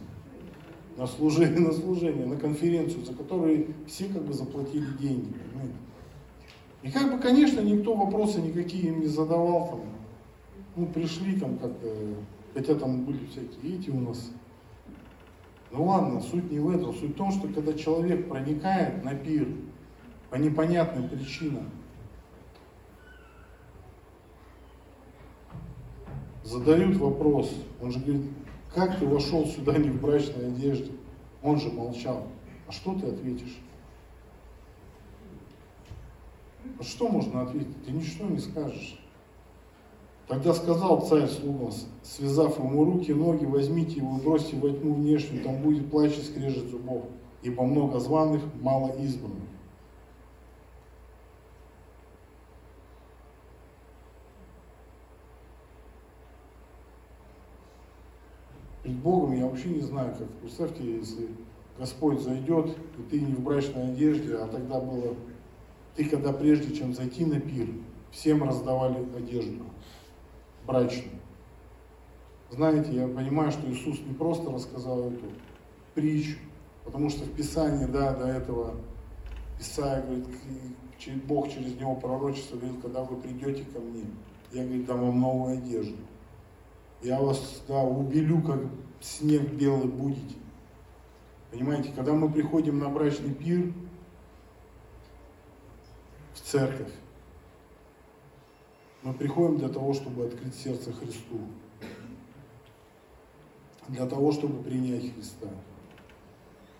на 0.99 1.07
служение, 1.07 1.59
на 1.67 1.71
служение, 1.71 2.25
на 2.25 2.35
конференцию, 2.35 3.05
за 3.05 3.13
которые 3.13 3.67
все 3.87 4.09
как 4.09 4.23
бы 4.23 4.33
заплатили 4.33 4.85
деньги. 4.99 5.31
Понимаете? 5.31 5.75
И 6.83 6.91
как 6.91 7.11
бы, 7.11 7.19
конечно, 7.19 7.61
никто 7.61 7.95
вопросы 7.95 8.41
никакие 8.41 8.89
им 8.89 8.99
не 8.99 9.07
задавал. 9.07 9.69
Там, 9.69 9.79
ну, 10.75 10.87
пришли 10.87 11.39
там 11.39 11.57
как-то, 11.57 11.87
хотя 12.53 12.75
там 12.75 13.05
были 13.05 13.25
всякие 13.27 13.79
эти 13.79 13.89
у 13.89 13.99
нас. 14.01 14.31
Ну 15.71 15.85
ладно, 15.85 16.19
суть 16.19 16.51
не 16.51 16.59
в 16.59 16.69
этом. 16.69 16.93
Суть 16.93 17.11
в 17.11 17.15
том, 17.17 17.31
что 17.31 17.47
когда 17.47 17.73
человек 17.73 18.27
проникает 18.27 19.03
на 19.03 19.15
пир 19.15 19.47
по 20.29 20.35
непонятным 20.35 21.07
причинам, 21.07 21.69
задают 26.43 26.97
вопрос, 26.97 27.53
он 27.81 27.91
же 27.91 27.99
говорит, 27.99 28.25
как 28.73 28.99
ты 28.99 29.07
вошел 29.07 29.45
сюда 29.45 29.77
не 29.77 29.89
в 29.89 30.01
брачной 30.01 30.47
одежде? 30.47 30.91
Он 31.41 31.59
же 31.59 31.71
молчал. 31.71 32.27
А 32.67 32.71
что 32.71 32.93
ты 32.93 33.07
ответишь? 33.07 33.59
А 36.79 36.83
что 36.83 37.07
можно 37.09 37.41
ответить? 37.41 37.85
Ты 37.85 37.91
ничего 37.91 38.29
не 38.29 38.39
скажешь. 38.39 38.99
Тогда 40.29 40.53
сказал 40.53 41.01
царь 41.07 41.27
слугам, 41.27 41.71
связав 42.03 42.59
ему 42.59 42.85
руки, 42.85 43.11
ноги, 43.11 43.45
возьмите 43.45 43.97
его 43.97 44.19
и 44.19 44.21
бросьте 44.21 44.55
во 44.57 44.69
тьму 44.69 44.93
внешнюю, 44.93 45.43
там 45.43 45.59
будет 45.63 45.89
плач 45.89 46.15
и 46.19 46.21
скрежет 46.21 46.69
зубов, 46.69 47.05
ибо 47.41 47.63
много 47.63 47.99
званых, 47.99 48.43
мало 48.61 48.95
избранных. 48.99 49.48
Перед 58.89 59.01
Богом 59.01 59.33
я 59.33 59.45
вообще 59.45 59.69
не 59.69 59.81
знаю, 59.81 60.15
как. 60.17 60.27
Представьте, 60.41 60.83
если 60.83 61.27
Господь 61.77 62.21
зайдет, 62.21 62.75
и 62.97 63.01
ты 63.03 63.19
не 63.19 63.33
в 63.33 63.41
брачной 63.41 63.91
одежде, 63.91 64.33
а 64.33 64.47
тогда 64.47 64.79
было, 64.79 65.15
ты 65.95 66.05
когда 66.05 66.33
прежде 66.33 66.75
чем 66.75 66.95
зайти 66.95 67.23
на 67.23 67.39
пир, 67.39 67.67
всем 68.09 68.43
раздавали 68.43 69.05
одежду 69.15 69.63
брачную. 70.65 71.19
Знаете, 72.49 72.91
я 72.93 73.07
понимаю, 73.07 73.51
что 73.51 73.69
Иисус 73.69 73.99
не 74.07 74.15
просто 74.15 74.51
рассказал 74.51 75.11
эту 75.11 75.25
притчу, 75.93 76.39
потому 76.83 77.11
что 77.11 77.25
в 77.25 77.31
Писании, 77.33 77.85
да, 77.85 78.15
до 78.15 78.25
этого 78.25 78.73
Исаия 79.59 80.01
говорит, 80.01 80.25
Бог 81.27 81.47
через 81.51 81.75
него 81.79 81.95
пророчество 81.95 82.57
говорит, 82.57 82.81
когда 82.81 83.03
вы 83.03 83.17
придете 83.17 83.65
ко 83.65 83.79
мне, 83.79 84.05
я, 84.51 84.63
говорит, 84.63 84.87
дам 84.87 85.01
вам 85.01 85.21
новую 85.21 85.59
одежду. 85.59 85.97
Я 87.01 87.21
вас 87.21 87.61
да, 87.67 87.81
убелю, 87.81 88.41
как 88.41 88.59
снег 88.99 89.53
белый 89.53 89.87
будете. 89.87 90.35
Понимаете, 91.51 91.91
когда 91.95 92.13
мы 92.13 92.29
приходим 92.31 92.79
на 92.79 92.89
брачный 92.89 93.33
пир 93.33 93.73
в 96.33 96.41
церковь, 96.41 96.91
мы 99.01 99.13
приходим 99.13 99.57
для 99.57 99.69
того, 99.69 99.93
чтобы 99.93 100.25
открыть 100.25 100.55
сердце 100.55 100.91
Христу. 100.91 101.39
Для 103.87 104.05
того, 104.05 104.31
чтобы 104.31 104.61
принять 104.61 105.13
Христа. 105.13 105.47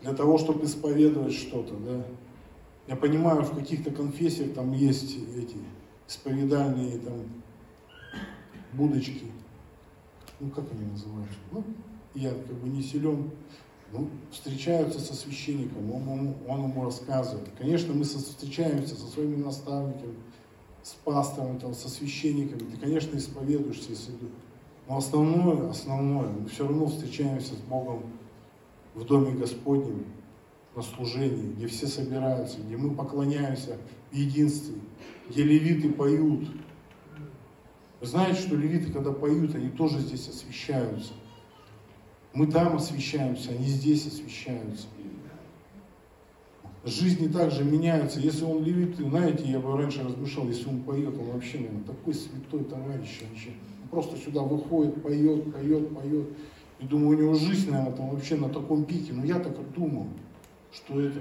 Для 0.02 0.14
того, 0.14 0.38
чтобы 0.38 0.66
исповедовать 0.66 1.34
что-то, 1.34 1.76
да. 1.78 2.06
Я 2.88 2.96
понимаю, 2.96 3.44
в 3.44 3.56
каких-то 3.56 3.92
конфессиях 3.92 4.54
там 4.54 4.74
есть 4.74 5.18
эти 5.36 5.58
исповедальные 6.08 7.00
там 7.00 7.24
будочки 8.74 9.26
ну 10.40 10.50
как 10.50 10.66
они 10.72 10.86
называются, 10.92 11.38
ну, 11.52 11.64
я 12.16 12.30
как 12.32 12.56
бы 12.60 12.70
не 12.70 12.82
силен, 12.82 13.32
ну, 13.92 14.10
встречаются 14.32 15.00
со 15.00 15.14
священником, 15.14 15.92
он, 15.92 16.08
он, 16.08 16.36
он 16.48 16.70
ему 16.70 16.86
рассказывает. 16.86 17.50
Конечно, 17.58 17.94
мы 17.94 18.04
встречаемся 18.04 18.96
со 18.96 19.08
своими 19.08 19.38
наставниками, 19.38 20.16
с 20.84 20.94
пастором, 21.04 21.60
там, 21.60 21.74
со 21.74 21.90
священниками, 21.90 22.70
ты, 22.70 22.78
конечно, 22.78 23.18
исповедуешься, 23.18 23.92
если... 23.92 24.14
но 24.88 24.98
основное, 24.98 25.70
основное, 25.70 26.30
мы 26.30 26.48
все 26.50 26.68
равно 26.68 26.88
встречаемся 26.88 27.56
с 27.56 27.60
Богом 27.60 28.04
в 28.96 29.06
Доме 29.06 29.32
Господнем, 29.32 30.06
на 30.76 30.82
служении, 30.82 31.54
где 31.54 31.68
все 31.68 31.88
собираются, 31.88 32.60
где 32.62 32.78
мы 32.78 32.96
поклоняемся 32.96 33.78
в 34.12 34.16
единстве, 34.16 34.76
где 35.30 35.44
левиты 35.44 35.92
поют, 35.92 36.48
вы 38.02 38.08
знаете, 38.08 38.42
что 38.42 38.56
левиты, 38.56 38.92
когда 38.92 39.12
поют, 39.12 39.56
они 39.56 39.70
тоже 39.70 40.00
здесь 40.00 40.28
освещаются. 40.30 41.14
Мы 42.34 42.48
там 42.48 42.78
освещаемся, 42.78 43.52
они 43.52 43.66
здесь 43.66 44.08
освещаются. 44.08 44.88
Жизни 46.86 47.28
также 47.28 47.66
меняются. 47.66 48.20
Если 48.20 48.46
он 48.46 48.64
левит, 48.64 48.96
знаете, 48.96 49.44
я 49.46 49.60
бы 49.60 49.76
раньше 49.76 50.02
размышлял, 50.02 50.48
если 50.48 50.70
он 50.70 50.82
поет, 50.82 51.14
он 51.20 51.32
вообще, 51.32 51.58
наверное, 51.58 51.84
такой 51.84 52.14
святой 52.14 52.64
товарищ 52.64 53.22
вообще. 53.30 53.50
Просто 53.92 54.16
сюда 54.18 54.42
выходит, 54.42 55.02
поет, 55.04 55.52
поет, 55.52 55.94
поет. 55.94 56.28
И 56.80 56.86
думаю, 56.86 57.18
у 57.18 57.22
него 57.22 57.34
жизнь, 57.34 57.70
наверное, 57.70 57.98
там 57.98 58.10
вообще 58.10 58.38
на 58.38 58.48
таком 58.48 58.86
пике. 58.86 59.12
Но 59.12 59.26
я 59.26 59.40
так 59.40 59.54
думал, 59.74 60.08
что 60.72 61.02
это 61.02 61.20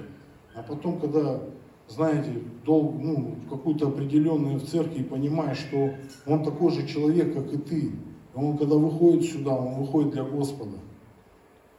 А 0.55 0.63
потом, 0.63 0.99
когда, 0.99 1.41
знаете, 1.89 2.31
дол, 2.65 2.93
ну, 2.99 3.35
какую-то 3.49 3.87
определенную 3.87 4.59
в 4.59 4.65
церкви, 4.65 5.03
понимаешь, 5.03 5.57
что 5.57 5.95
он 6.27 6.43
такой 6.43 6.71
же 6.71 6.87
человек, 6.87 7.33
как 7.33 7.51
и 7.51 7.57
ты. 7.57 7.91
Он, 8.35 8.57
когда 8.57 8.75
выходит 8.75 9.29
сюда, 9.29 9.55
он 9.55 9.81
выходит 9.81 10.11
для 10.11 10.23
Господа, 10.23 10.77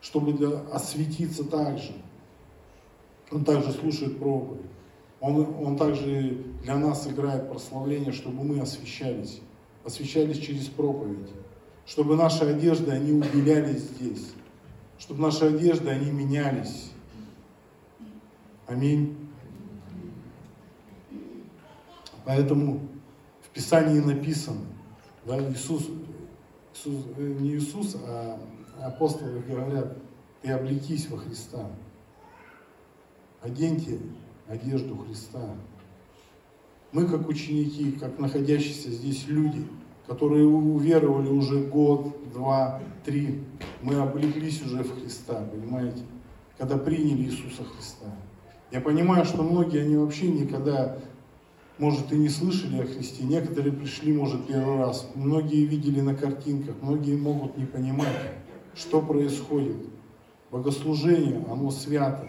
чтобы 0.01 0.33
для, 0.33 0.49
осветиться 0.73 1.45
так 1.45 1.79
же. 1.79 1.93
Он 3.31 3.45
также 3.45 3.71
слушает 3.71 4.19
проповедь. 4.19 4.67
Он, 5.21 5.47
он 5.65 5.77
также 5.77 6.45
для 6.65 6.77
нас 6.77 7.07
играет 7.07 7.49
прославление, 7.49 8.13
чтобы 8.13 8.43
мы 8.43 8.61
освещались. 8.61 9.41
Освещались 9.85 10.39
через 10.39 10.67
проповедь. 10.67 11.31
Чтобы 11.87 12.17
наши 12.17 12.45
одежды, 12.45 12.91
они 12.91 13.13
убелялись 13.13 13.83
здесь. 13.83 14.33
Чтобы 14.99 15.23
наши 15.23 15.45
одежды, 15.45 15.89
они 15.89 16.11
менялись. 16.11 16.91
Аминь. 18.67 19.30
Поэтому 22.31 22.79
в 23.43 23.49
Писании 23.49 23.99
написано, 23.99 24.61
да, 25.27 25.37
Иисус, 25.51 25.89
Иисус, 26.73 27.05
э, 27.17 27.37
не 27.41 27.57
Иисус, 27.57 27.97
а 28.07 28.39
апостолы 28.81 29.41
говорят, 29.41 29.99
ты 30.41 30.53
облекись 30.53 31.11
во 31.11 31.19
Христа. 31.19 31.67
Оденьте 33.41 33.99
одежду 34.47 34.97
Христа. 34.99 35.41
Мы, 36.93 37.09
как 37.09 37.29
ученики, 37.29 37.91
как 37.91 38.21
находящиеся 38.21 38.93
здесь 38.93 39.27
люди, 39.27 39.67
которые 40.07 40.47
уверовали 40.47 41.31
уже 41.31 41.65
год, 41.65 42.15
два, 42.33 42.81
три, 43.05 43.43
мы 43.83 43.97
облеклись 43.97 44.63
уже 44.63 44.85
в 44.85 45.01
Христа, 45.01 45.45
понимаете? 45.51 46.05
Когда 46.57 46.79
приняли 46.79 47.23
Иисуса 47.23 47.65
Христа. 47.65 48.07
Я 48.71 48.81
понимаю, 48.81 49.25
что 49.25 49.43
многие, 49.43 49.83
они 49.83 49.97
вообще 49.97 50.29
никогда, 50.29 50.97
может, 51.81 52.13
и 52.13 52.17
не 52.19 52.29
слышали 52.29 52.83
о 52.83 52.87
Христе. 52.87 53.25
Некоторые 53.25 53.73
пришли, 53.73 54.13
может, 54.13 54.47
первый 54.47 54.77
раз. 54.77 55.11
Многие 55.15 55.65
видели 55.65 56.01
на 56.01 56.15
картинках, 56.15 56.77
многие 56.83 57.17
могут 57.17 57.57
не 57.57 57.65
понимать, 57.65 58.35
что 58.75 59.01
происходит. 59.01 59.77
Богослужение, 60.51 61.45
оно 61.51 61.71
свято. 61.71 62.29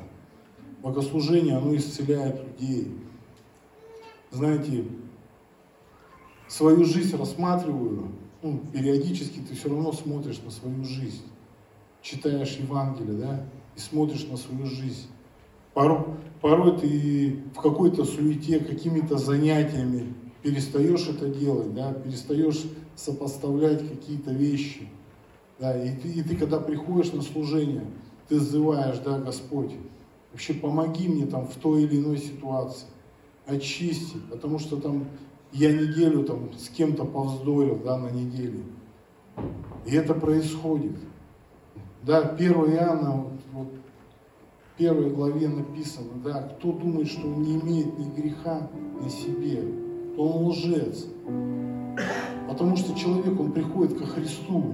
Богослужение, 0.81 1.57
оно 1.57 1.75
исцеляет 1.75 2.41
людей. 2.47 2.95
Знаете, 4.31 4.85
свою 6.47 6.85
жизнь 6.85 7.17
рассматриваю, 7.17 8.13
ну, 8.41 8.61
периодически 8.71 9.39
ты 9.39 9.53
все 9.53 9.67
равно 9.67 9.91
смотришь 9.91 10.41
на 10.43 10.49
свою 10.49 10.83
жизнь. 10.85 11.25
Читаешь 12.01 12.55
Евангелие, 12.55 13.17
да, 13.17 13.45
и 13.75 13.79
смотришь 13.79 14.25
на 14.27 14.37
свою 14.37 14.65
жизнь. 14.65 15.07
Порой, 15.73 16.03
порой 16.41 16.77
ты 16.79 17.43
в 17.55 17.61
какой-то 17.61 18.03
суете, 18.03 18.59
какими-то 18.59 19.17
занятиями 19.17 20.13
перестаешь 20.41 21.07
это 21.07 21.27
делать, 21.27 21.73
да, 21.73 21.93
перестаешь 21.93 22.63
сопоставлять 22.95 23.87
какие-то 23.87 24.31
вещи. 24.31 24.89
Да, 25.59 25.79
и, 25.81 25.95
ты, 25.95 26.09
и 26.09 26.23
ты, 26.23 26.35
когда 26.35 26.59
приходишь 26.59 27.13
на 27.13 27.21
служение, 27.21 27.85
ты 28.27 28.37
взываешь, 28.37 28.97
да, 28.99 29.19
Господь, 29.19 29.71
вообще 30.31 30.53
помоги 30.53 31.07
мне 31.07 31.25
там 31.25 31.47
в 31.47 31.55
той 31.55 31.83
или 31.83 31.99
иной 31.99 32.17
ситуации, 32.17 32.87
очисти, 33.45 34.17
потому 34.29 34.59
что 34.59 34.77
там 34.77 35.05
я 35.53 35.71
неделю 35.71 36.23
там 36.23 36.51
с 36.57 36.69
кем-то 36.69 37.05
повздорил, 37.05 37.79
да, 37.83 37.97
на 37.97 38.09
неделе. 38.09 38.63
И 39.85 39.95
это 39.95 40.13
происходит. 40.13 40.97
Да, 42.03 42.19
1 42.19 42.51
Иоанна, 42.51 43.25
вот, 43.51 43.67
первой 44.81 45.11
главе 45.11 45.47
написано, 45.47 46.07
да, 46.25 46.41
кто 46.41 46.71
думает, 46.71 47.07
что 47.07 47.27
он 47.27 47.43
не 47.43 47.53
имеет 47.59 47.99
ни 47.99 48.19
греха 48.19 48.67
на 48.99 49.07
себе, 49.09 49.61
то 50.15 50.23
он 50.23 50.47
лжец. 50.47 51.05
Потому 52.49 52.75
что 52.75 52.97
человек, 52.97 53.39
он 53.39 53.51
приходит 53.51 53.99
ко 53.99 54.07
Христу. 54.07 54.73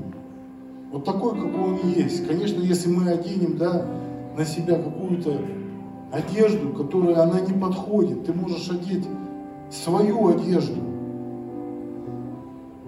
Вот 0.93 1.03
такой, 1.03 1.31
какой 1.31 1.73
он 1.73 1.79
есть. 1.93 2.25
Конечно, 2.25 2.61
если 2.61 2.89
мы 2.89 3.09
оденем, 3.09 3.57
да, 3.57 3.85
на 4.37 4.45
себя 4.45 4.75
какую-то 4.75 5.41
одежду, 6.13 6.69
которая 6.69 7.23
она 7.23 7.41
не 7.41 7.59
подходит, 7.59 8.25
ты 8.25 8.31
можешь 8.31 8.69
одеть 8.69 9.05
свою 9.69 10.29
одежду, 10.29 10.81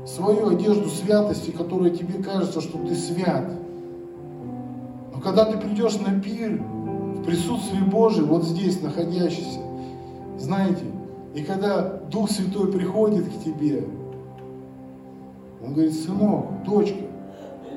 свою 0.05 0.47
одежду 0.47 0.88
святости, 0.88 1.51
которая 1.51 1.89
тебе 1.89 2.24
кажется, 2.24 2.61
что 2.61 2.78
ты 2.78 2.95
свят. 2.95 3.59
Но 5.13 5.20
когда 5.20 5.43
ты 5.43 5.57
придешь 5.57 5.99
на 5.99 6.17
пир, 6.17 6.63
в 7.20 7.26
присутствии 7.26 7.82
Божьем, 7.82 8.26
вот 8.26 8.43
здесь 8.43 8.82
находящийся, 8.82 9.59
знаете, 10.38 10.86
и 11.36 11.43
когда 11.43 11.99
Дух 12.11 12.32
Святой 12.32 12.72
приходит 12.72 13.26
к 13.26 13.43
тебе, 13.43 13.86
он 15.61 15.74
говорит, 15.74 15.93
сынок, 15.93 16.63
дочка, 16.63 17.03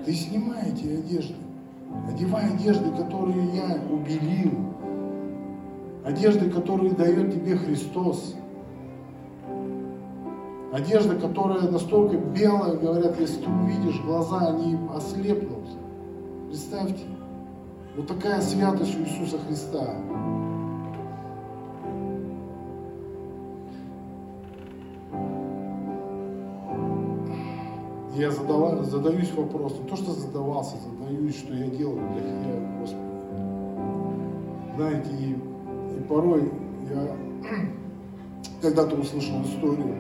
ты 0.05 0.13
снимай 0.13 0.71
эти 0.71 0.87
одежды, 0.87 1.35
одевай 2.09 2.55
одежды, 2.55 2.91
которые 2.93 3.55
я 3.55 3.79
убелил, 3.91 4.53
одежды, 6.05 6.51
которые 6.51 6.93
дает 6.93 7.33
тебе 7.33 7.57
Христос. 7.57 8.37
Одежда, 10.73 11.17
которая 11.17 11.69
настолько 11.71 12.17
белая, 12.17 12.77
говорят, 12.77 13.21
если 13.21 13.43
ты 13.43 13.51
увидишь, 13.51 14.01
глаза, 14.01 14.39
они 14.49 14.79
ослепнут. 14.95 15.67
Представьте, 16.49 17.05
вот 17.97 18.07
такая 18.07 18.41
святость 18.41 18.97
у 18.97 19.03
Иисуса 19.03 19.39
Христа. 19.47 19.95
Я 28.15 28.31
задала, 28.31 28.83
задаюсь 28.85 29.33
вопросом, 29.33 29.87
то, 29.87 29.97
что 29.97 30.13
задавался, 30.13 30.77
задаюсь, 30.77 31.37
что 31.37 31.55
я 31.55 31.67
делаю 31.67 32.09
для 32.13 32.23
Тебя, 32.23 32.79
Господи. 32.81 33.03
Знаете, 34.77 35.11
и, 35.19 35.99
и 35.99 36.03
порой 36.09 36.53
я 36.91 37.17
когда-то 38.63 38.97
услышал 38.97 39.43
историю 39.43 39.97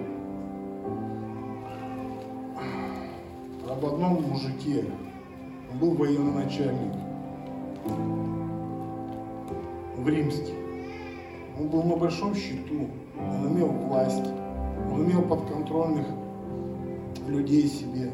об 3.68 3.84
одном 3.84 4.22
мужике. 4.22 4.84
Он 5.72 5.78
был 5.78 5.94
военноначальник 5.94 7.01
в 9.96 10.08
Римске. 10.08 10.52
Он 11.58 11.68
был 11.68 11.82
на 11.82 11.96
большом 11.96 12.34
счету, 12.34 12.88
он 13.18 13.52
имел 13.52 13.68
власть, 13.68 14.26
он 14.92 15.04
имел 15.04 15.22
подконтрольных 15.22 16.06
людей 17.26 17.66
себе. 17.66 18.10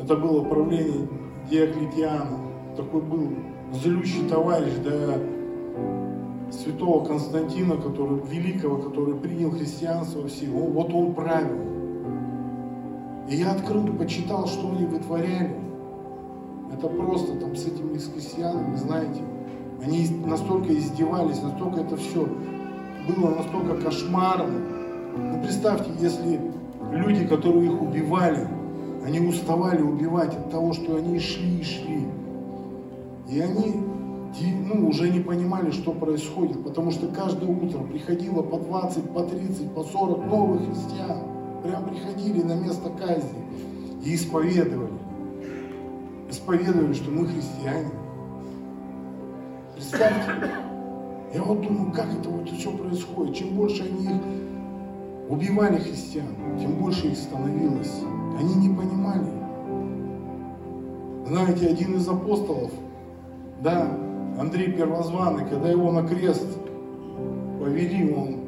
Это 0.00 0.16
было 0.16 0.42
правление 0.44 1.06
Диоклетиана. 1.50 2.38
Такой 2.76 3.02
был 3.02 3.28
злющий 3.72 4.26
товарищ 4.28 4.72
до 4.82 5.20
святого 6.50 7.04
Константина, 7.04 7.76
который, 7.76 8.20
великого, 8.28 8.78
который 8.78 9.14
принял 9.16 9.50
христианство 9.50 10.26
все. 10.26 10.46
Он, 10.46 10.72
вот 10.72 10.92
он 10.92 11.14
правил. 11.14 11.58
И 13.28 13.36
я 13.36 13.52
открыл, 13.52 13.86
почитал, 13.96 14.46
что 14.46 14.70
они 14.70 14.86
вытворяли. 14.86 15.59
Это 16.72 16.88
просто 16.88 17.34
там 17.36 17.56
с 17.56 17.66
этими 17.66 17.98
христианами, 17.98 18.76
знаете, 18.76 19.20
они 19.82 20.08
настолько 20.24 20.72
издевались, 20.72 21.42
настолько 21.42 21.80
это 21.80 21.96
все 21.96 22.28
было 23.08 23.34
настолько 23.34 23.74
кошмарно. 23.82 24.60
Ну 25.16 25.42
представьте, 25.42 25.90
если 26.00 26.40
люди, 26.92 27.26
которые 27.26 27.66
их 27.66 27.82
убивали, 27.82 28.46
они 29.04 29.20
уставали 29.20 29.82
убивать 29.82 30.34
от 30.36 30.50
того, 30.50 30.72
что 30.72 30.96
они 30.96 31.18
шли 31.18 31.60
и 31.60 31.64
шли. 31.64 32.06
И 33.28 33.40
они 33.40 33.74
ну, 34.72 34.88
уже 34.88 35.10
не 35.10 35.20
понимали, 35.20 35.70
что 35.70 35.92
происходит, 35.92 36.62
потому 36.62 36.90
что 36.90 37.08
каждое 37.08 37.48
утро 37.48 37.80
приходило 37.80 38.42
по 38.42 38.58
20, 38.58 39.10
по 39.10 39.22
30, 39.22 39.74
по 39.74 39.82
40 39.82 40.26
новых 40.26 40.60
христиан. 40.66 41.18
Прям 41.62 41.84
приходили 41.84 42.42
на 42.42 42.54
место 42.54 42.90
казни 42.90 43.44
и 44.04 44.14
исповедовали. 44.14 44.89
Исповедовали, 46.50 46.92
что 46.94 47.10
мы 47.12 47.28
христиане. 47.28 47.90
Представьте, 49.76 50.50
я 51.32 51.42
вот 51.44 51.60
думаю, 51.60 51.92
как 51.92 52.06
это 52.12 52.28
вот 52.28 52.50
все 52.50 52.72
происходит. 52.72 53.36
Чем 53.36 53.50
больше 53.50 53.84
они 53.84 54.06
их 54.06 54.20
убивали 55.28 55.78
христиан, 55.78 56.26
тем 56.58 56.72
больше 56.72 57.06
их 57.06 57.16
становилось. 57.16 58.00
Они 58.36 58.54
не 58.54 58.74
понимали. 58.74 59.26
Знаете, 61.28 61.68
один 61.68 61.94
из 61.94 62.08
апостолов, 62.08 62.72
да, 63.62 63.96
Андрей 64.36 64.72
Первозванный, 64.72 65.48
когда 65.48 65.68
его 65.68 65.92
на 65.92 66.02
крест 66.02 66.48
повели, 67.60 68.12
он 68.12 68.40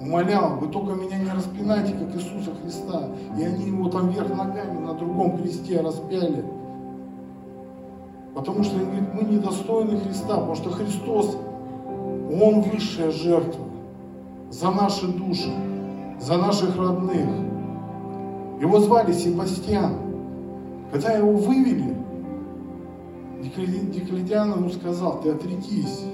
умолял, 0.00 0.56
вы 0.56 0.66
только 0.66 0.94
меня 1.00 1.18
не 1.18 1.30
распинайте, 1.30 1.92
как 1.92 2.12
Иисуса 2.16 2.50
Христа. 2.60 3.08
И 3.38 3.44
они 3.44 3.66
его 3.66 3.88
там 3.88 4.08
вверх 4.10 4.30
ногами 4.30 4.80
на 4.80 4.94
другом 4.94 5.38
кресте 5.38 5.80
распяли. 5.80 6.44
Потому 8.36 8.62
что 8.64 8.76
он 8.76 8.84
говорит, 8.84 9.14
мы 9.14 9.22
недостойны 9.22 9.98
Христа, 9.98 10.36
потому 10.36 10.54
что 10.56 10.68
Христос, 10.68 11.38
Он 12.30 12.60
высшая 12.60 13.10
жертва 13.10 13.64
за 14.50 14.70
наши 14.70 15.08
души, 15.08 15.50
за 16.20 16.36
наших 16.36 16.76
родных. 16.76 17.26
Его 18.60 18.78
звали 18.80 19.12
Себастьян. 19.12 19.94
Когда 20.92 21.12
его 21.12 21.32
вывели, 21.32 21.96
Диклетиан 23.40 24.52
ему 24.52 24.68
сказал, 24.68 25.22
ты 25.22 25.30
отрекись. 25.30 26.04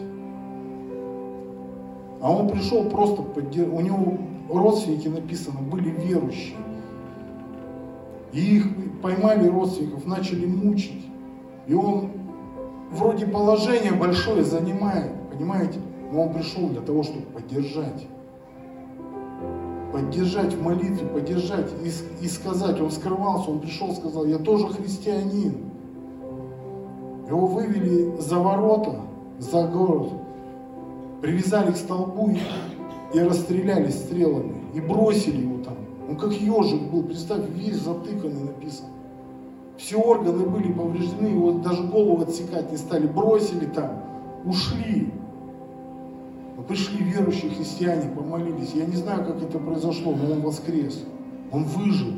А 2.20 2.30
он 2.30 2.48
пришел 2.50 2.84
просто. 2.84 3.22
У 3.22 3.80
него 3.80 4.18
родственники 4.48 5.08
написано, 5.08 5.58
были 5.60 5.90
верующие. 5.90 6.56
И 8.32 8.58
их 8.58 9.00
поймали 9.02 9.48
родственников, 9.48 10.06
начали 10.06 10.46
мучить. 10.46 11.11
И 11.66 11.74
он 11.74 12.10
вроде 12.90 13.26
положение 13.26 13.92
большое 13.92 14.44
занимает, 14.44 15.12
понимаете? 15.30 15.78
Но 16.12 16.22
он 16.22 16.32
пришел 16.34 16.68
для 16.68 16.80
того, 16.80 17.02
чтобы 17.02 17.22
поддержать. 17.26 18.06
Поддержать 19.92 20.54
в 20.54 20.62
молитве, 20.62 21.06
поддержать 21.06 21.70
и, 21.84 22.24
и 22.24 22.28
сказать. 22.28 22.80
Он 22.80 22.90
скрывался, 22.90 23.50
он 23.50 23.60
пришел, 23.60 23.94
сказал, 23.94 24.24
я 24.26 24.38
тоже 24.38 24.68
христианин. 24.68 25.70
Его 27.28 27.46
вывели 27.46 28.16
за 28.18 28.38
ворота, 28.38 28.96
за 29.38 29.66
город, 29.66 30.10
привязали 31.20 31.72
к 31.72 31.76
столбу 31.76 32.30
и, 32.30 33.16
и 33.16 33.20
расстреляли 33.20 33.90
стрелами. 33.90 34.54
И 34.74 34.80
бросили 34.80 35.42
его 35.42 35.62
там. 35.62 35.76
Он 36.08 36.16
как 36.16 36.32
ежик 36.32 36.82
был, 36.90 37.04
представь, 37.04 37.48
весь 37.50 37.76
затыканный 37.76 38.44
написан. 38.44 38.86
Все 39.82 39.96
органы 39.96 40.46
были 40.46 40.72
повреждены, 40.72 41.26
его 41.26 41.52
даже 41.54 41.82
голову 41.82 42.22
отсекать 42.22 42.70
не 42.70 42.76
стали, 42.76 43.08
бросили 43.08 43.66
там, 43.66 44.00
ушли. 44.44 45.12
Пришли 46.68 47.02
верующие 47.02 47.50
христиане, 47.50 48.08
помолились. 48.14 48.74
Я 48.74 48.86
не 48.86 48.94
знаю, 48.94 49.24
как 49.24 49.42
это 49.42 49.58
произошло, 49.58 50.14
но 50.14 50.34
он 50.34 50.42
воскрес. 50.42 51.04
Он 51.50 51.64
выжил. 51.64 52.12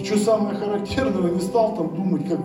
И 0.00 0.04
что 0.04 0.16
самое 0.16 0.56
характерное, 0.56 1.30
не 1.30 1.40
стал 1.40 1.76
там 1.76 1.94
думать, 1.94 2.26
как... 2.26 2.40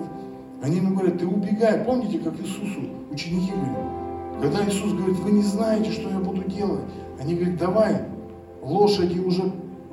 Они 0.62 0.76
ему 0.76 0.94
говорят, 0.94 1.18
ты 1.18 1.26
убегай. 1.26 1.86
Помните, 1.86 2.20
как 2.20 2.34
Иисусу 2.42 2.82
ученики 3.10 3.54
говорят? 3.54 4.42
Когда 4.42 4.70
Иисус 4.70 4.92
говорит, 4.92 5.18
вы 5.20 5.32
не 5.32 5.44
знаете, 5.44 5.92
что 5.92 6.10
я 6.10 6.20
буду 6.20 6.44
делать. 6.44 6.84
Они 7.22 7.36
говорят, 7.36 7.58
давай, 7.58 8.02
лошади 8.62 9.20
уже 9.20 9.44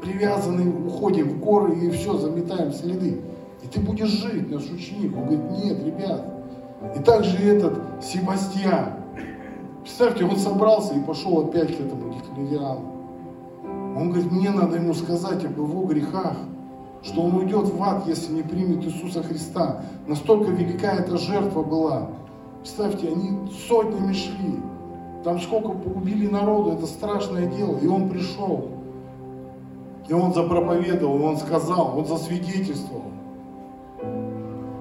привязаны, 0.00 0.86
уходим 0.86 1.28
в 1.28 1.40
горы 1.40 1.74
и 1.76 1.90
все, 1.90 2.16
заметаем 2.16 2.72
следы. 2.72 3.20
И 3.62 3.66
ты 3.66 3.80
будешь 3.80 4.08
жить, 4.08 4.50
наш 4.50 4.64
ученик. 4.70 5.16
Он 5.16 5.24
говорит, 5.24 5.64
нет, 5.64 5.84
ребят. 5.84 6.24
И 6.96 7.00
также 7.00 7.36
этот 7.38 7.80
Себастьян. 8.02 8.92
Представьте, 9.82 10.24
он 10.24 10.36
собрался 10.36 10.94
и 10.94 11.00
пошел 11.00 11.40
опять 11.40 11.76
к 11.76 11.80
этому 11.80 12.14
Дихлериану. 12.14 12.98
Он 13.96 14.10
говорит, 14.10 14.30
мне 14.30 14.50
надо 14.50 14.76
ему 14.76 14.94
сказать 14.94 15.44
об 15.44 15.58
его 15.58 15.82
грехах, 15.84 16.36
что 17.02 17.22
он 17.22 17.34
уйдет 17.36 17.68
в 17.72 17.82
ад, 17.82 18.06
если 18.06 18.32
не 18.32 18.42
примет 18.42 18.84
Иисуса 18.84 19.22
Христа. 19.22 19.82
Настолько 20.06 20.50
велика 20.50 20.92
эта 20.92 21.16
жертва 21.16 21.62
была. 21.62 22.10
Представьте, 22.60 23.08
они 23.08 23.50
сотнями 23.68 24.12
шли. 24.12 24.60
Там 25.24 25.40
сколько 25.40 25.68
убили 25.68 26.28
народу, 26.28 26.72
это 26.72 26.86
страшное 26.86 27.46
дело. 27.46 27.76
И 27.78 27.86
он 27.86 28.08
пришел. 28.08 28.68
И 30.08 30.12
он 30.12 30.32
запроповедовал, 30.32 31.22
он 31.22 31.36
сказал, 31.36 31.98
он 31.98 32.06
засвидетельствовал. 32.06 33.02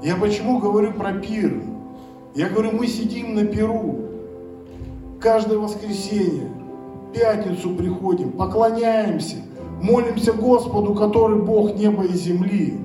Я 0.02 0.16
почему 0.16 0.60
говорю 0.60 0.94
про 0.94 1.14
пир? 1.14 1.62
Я 2.34 2.50
говорю, 2.50 2.72
мы 2.72 2.88
сидим 2.88 3.36
на 3.36 3.46
пиру. 3.46 3.96
Каждое 5.20 5.58
воскресенье, 5.58 6.50
пятницу 7.14 7.76
приходим, 7.76 8.32
поклоняемся, 8.32 9.38
молимся 9.82 10.32
Господу, 10.32 10.94
который 10.94 11.42
Бог 11.42 11.76
неба 11.76 12.06
и 12.06 12.14
земли. 12.14 12.80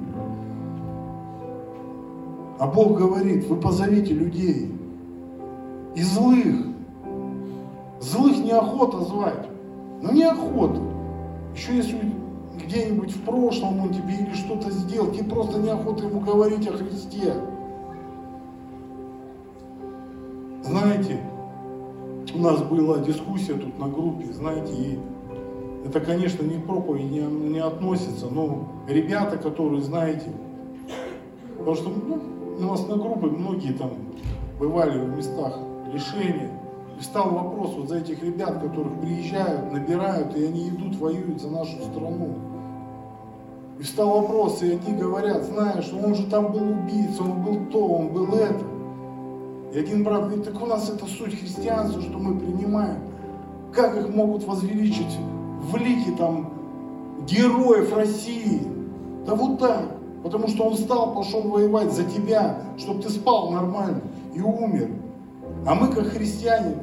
А 2.58 2.66
Бог 2.66 2.96
говорит, 2.98 3.46
вы 3.48 3.56
позовите 3.56 4.14
людей. 4.14 4.72
И 5.94 6.02
злых. 6.02 6.66
Злых 8.00 8.38
неохота 8.38 9.00
звать. 9.00 9.48
Ну 10.00 10.12
неохота. 10.12 10.80
Еще 11.54 11.76
если 11.76 11.98
где-нибудь 12.72 13.14
в 13.14 13.24
прошлом 13.24 13.80
он 13.80 13.90
тебе 13.92 14.14
или 14.14 14.32
что-то 14.32 14.70
сделал, 14.70 15.10
тебе 15.10 15.24
просто 15.24 15.58
неохота 15.58 16.06
ему 16.06 16.20
говорить 16.20 16.66
о 16.66 16.72
Христе. 16.72 17.34
Знаете, 20.62 21.20
у 22.34 22.38
нас 22.38 22.62
была 22.62 22.98
дискуссия 23.00 23.54
тут 23.54 23.78
на 23.78 23.88
группе, 23.88 24.32
знаете, 24.32 24.72
и 24.72 24.98
это, 25.84 26.00
конечно, 26.00 26.44
не 26.44 26.58
проповедь, 26.58 27.10
не, 27.10 27.20
не 27.20 27.58
относится, 27.58 28.26
но 28.30 28.68
ребята, 28.88 29.36
которые, 29.36 29.82
знаете, 29.82 30.32
потому 31.58 31.76
что 31.76 31.90
ну, 31.90 32.22
у 32.58 32.70
нас 32.70 32.88
на 32.88 32.96
группе 32.96 33.26
многие 33.26 33.72
там 33.72 33.90
бывали 34.58 34.98
в 34.98 35.14
местах 35.16 35.58
лишения, 35.92 36.58
и 36.96 37.00
встал 37.00 37.30
вопрос 37.32 37.74
вот 37.76 37.88
за 37.88 37.98
этих 37.98 38.22
ребят, 38.22 38.62
которых 38.62 38.98
приезжают, 39.00 39.72
набирают, 39.72 40.34
и 40.36 40.44
они 40.44 40.70
идут, 40.70 40.96
воюют 40.96 41.42
за 41.42 41.50
нашу 41.50 41.76
страну. 41.82 42.51
И 43.82 43.84
встал 43.84 44.20
вопрос, 44.20 44.62
и 44.62 44.70
они 44.70 44.96
говорят, 44.96 45.42
знаешь, 45.42 45.92
он 45.92 46.14
же 46.14 46.26
там 46.26 46.52
был 46.52 46.70
убийца, 46.70 47.24
он 47.24 47.42
был 47.42 47.66
то, 47.72 47.84
он 47.84 48.08
был 48.10 48.32
это. 48.32 48.62
И 49.74 49.78
один 49.80 50.04
брат 50.04 50.26
говорит, 50.26 50.44
так 50.44 50.62
у 50.62 50.66
нас 50.66 50.88
это 50.88 51.04
суть 51.06 51.36
христианства, 51.36 52.00
что 52.00 52.16
мы 52.16 52.38
принимаем. 52.38 52.98
Как 53.72 53.96
их 53.96 54.14
могут 54.14 54.44
возвеличить 54.44 55.18
в 55.62 55.76
лике 55.78 56.12
там 56.16 56.52
героев 57.26 57.92
России? 57.92 58.62
Да 59.26 59.34
вот 59.34 59.58
так. 59.58 59.82
Потому 60.22 60.46
что 60.46 60.62
он 60.62 60.74
встал, 60.76 61.12
пошел 61.16 61.42
воевать 61.42 61.90
за 61.90 62.04
тебя, 62.04 62.58
чтобы 62.78 63.02
ты 63.02 63.10
спал 63.10 63.50
нормально 63.50 64.02
и 64.32 64.40
умер. 64.40 64.90
А 65.66 65.74
мы, 65.74 65.88
как 65.88 66.06
христиане, 66.06 66.76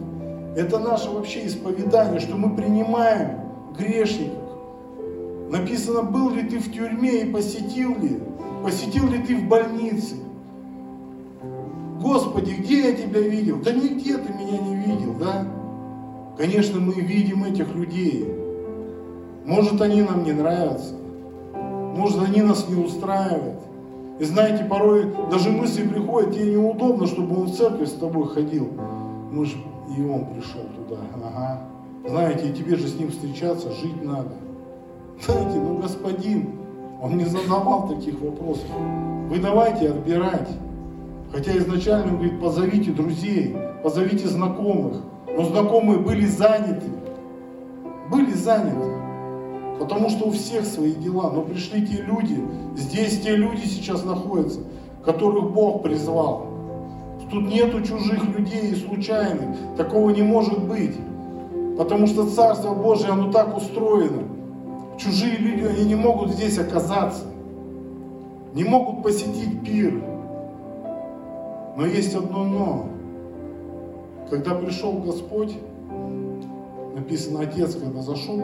это 0.58 0.80
наше 0.80 1.10
вообще 1.10 1.47
исповедание, 1.47 2.20
что 2.20 2.36
мы 2.36 2.54
принимаем 2.58 3.39
грешников. 3.78 4.39
Написано, 5.50 6.04
был 6.04 6.30
ли 6.30 6.43
ты 6.43 6.60
в 6.60 6.72
тюрьме 6.72 7.24
и 7.24 7.32
посетил 7.32 7.95
ли? 8.00 8.20
Посетил 8.64 9.10
ли 9.10 9.18
ты 9.18 9.36
в 9.36 9.47
больнице? 9.47 10.16
Господи, 12.00 12.52
где 12.52 12.91
я 12.91 12.95
тебя 12.95 13.20
видел? 13.20 13.58
Да 13.58 13.72
нигде 13.72 14.18
ты 14.18 14.32
меня 14.32 14.60
не 14.60 14.76
видел, 14.76 15.16
да? 15.20 15.47
Конечно, 16.38 16.80
мы 16.80 16.93
видим 16.93 17.43
этих 17.43 17.74
людей. 17.74 18.32
Может, 19.45 19.82
они 19.82 20.04
нам 20.04 20.24
не 20.24 20.34
нравятся. 20.34 20.93
Может, 21.56 22.22
они 22.22 22.41
нас 22.41 22.70
не 22.70 22.76
устраивают. 22.76 23.60
И 24.20 24.26
знаете, 24.26 24.66
порой 24.66 25.12
даже 25.32 25.50
мысли 25.50 25.88
приходят, 25.88 26.34
тебе 26.34 26.52
неудобно, 26.52 27.08
чтобы 27.08 27.41
он 27.41 27.47
в 27.47 27.56
церковь 27.56 27.89
с 27.89 27.93
тобой 27.93 28.28
ходил. 28.28 28.70
Мы 29.32 29.45
же, 29.45 29.58
и 29.97 30.02
он 30.04 30.28
пришел 30.28 30.62
туда. 30.78 31.02
Ага. 31.16 31.62
Знаете, 32.08 32.50
и 32.50 32.54
тебе 32.54 32.76
же 32.76 32.88
с 32.88 33.00
ним 33.00 33.10
встречаться, 33.10 33.72
жить 33.72 34.04
надо. 34.04 34.36
Знаете, 35.22 35.57
ну 35.57 35.78
господин, 35.78 36.49
он 37.01 37.17
не 37.17 37.26
задавал 37.26 37.88
таких 37.88 38.20
вопросов. 38.22 38.67
Вы 39.30 39.39
давайте 39.39 39.89
отбирать. 39.89 40.49
Хотя 41.32 41.57
изначально 41.57 42.05
он 42.05 42.15
говорит, 42.15 42.39
позовите 42.41 42.91
друзей, 42.91 43.55
позовите 43.84 44.28
знакомых. 44.28 45.01
Но 45.36 45.43
знакомые 45.43 45.99
были 45.99 46.26
заняты. 46.26 46.88
Были 48.11 48.34
заняты. 48.34 48.99
Потому 49.80 50.09
что 50.09 50.28
у 50.28 50.32
всех 50.32 50.65
свои 50.65 50.93
дела. 50.93 51.32
Но 51.32 51.41
пришли 51.41 51.86
те 51.86 52.01
люди, 52.01 52.43
здесь 52.76 53.22
те 53.22 53.36
люди 53.36 53.65
сейчас 53.65 54.03
находятся, 54.03 54.61
которых 55.05 55.51
Бог 55.51 55.84
призвал. 55.84 56.47
Тут 57.30 57.47
нету 57.47 57.82
чужих 57.82 58.24
людей 58.36 58.72
и 58.72 58.76
случайных. 58.76 59.55
Такого 59.78 60.09
не 60.09 60.24
может 60.24 60.63
быть. 60.63 60.95
Потому 61.78 62.07
что 62.07 62.28
Царство 62.28 62.74
Божие, 62.74 63.11
оно 63.11 63.32
так 63.32 63.55
устроено. 63.55 64.24
Чужие 65.00 65.38
люди, 65.38 65.64
они 65.64 65.86
не 65.86 65.95
могут 65.95 66.32
здесь 66.32 66.58
оказаться. 66.58 67.24
Не 68.54 68.66
могут 68.66 69.02
посетить 69.02 69.64
пир. 69.64 69.93
Но 71.78 71.86
есть 71.86 72.14
одно 72.16 72.43
но. 72.43 72.86
Когда 74.30 74.56
пришел 74.56 74.91
Господь, 74.97 75.58
написано, 76.95 77.39
Отец, 77.41 77.76
когда 77.76 78.02
зашел, 78.02 78.41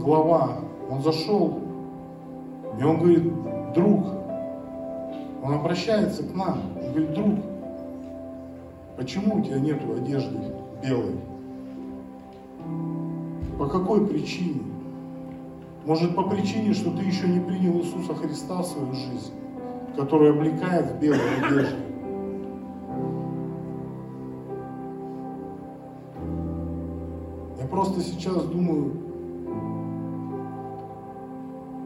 глава, 0.00 0.58
он 0.88 1.02
зашел, 1.02 1.58
и 2.78 2.84
он 2.84 2.98
говорит, 2.98 3.32
друг, 3.74 4.06
он 5.42 5.54
обращается 5.54 6.22
к 6.22 6.32
нам, 6.32 6.60
он 6.80 6.92
говорит, 6.92 7.12
друг, 7.12 7.34
почему 8.96 9.38
у 9.38 9.42
тебя 9.42 9.58
нету 9.58 9.94
одежды 9.96 10.38
белой? 10.80 11.18
По 13.58 13.66
какой 13.66 14.06
причине? 14.06 14.73
Может, 15.86 16.14
по 16.14 16.22
причине, 16.22 16.72
что 16.72 16.90
ты 16.90 17.02
еще 17.04 17.28
не 17.28 17.40
принял 17.40 17.78
Иисуса 17.78 18.14
Христа 18.14 18.62
в 18.62 18.66
свою 18.66 18.92
жизнь? 18.92 19.32
который 19.96 20.30
облекает 20.30 20.86
в 20.86 20.98
белую 20.98 21.20
одежду. 21.42 21.76
Я 27.60 27.66
просто 27.68 28.00
сейчас 28.00 28.44
думаю, 28.44 28.92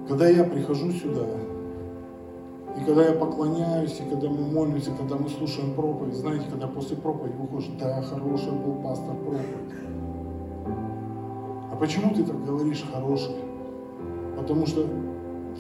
когда 0.09 0.29
я 0.29 0.45
прихожу 0.45 0.91
сюда, 0.93 1.27
и 2.81 2.85
когда 2.85 3.05
я 3.05 3.13
поклоняюсь, 3.13 4.01
и 4.01 4.09
когда 4.09 4.29
мы 4.29 4.51
молимся, 4.51 4.91
когда 4.93 5.17
мы 5.17 5.29
слушаем 5.29 5.75
проповедь, 5.75 6.15
знаете, 6.15 6.47
когда 6.51 6.67
после 6.67 6.97
проповеди 6.97 7.37
выходишь, 7.37 7.71
да, 7.79 8.01
хороший 8.03 8.53
был 8.53 8.83
пастор 8.83 9.15
проповедь. 9.17 9.75
А 11.71 11.77
почему 11.79 12.15
ты 12.15 12.25
так 12.25 12.45
говоришь 12.45 12.85
хороший? 12.91 13.48
Потому 14.39 14.67
что 14.67 14.87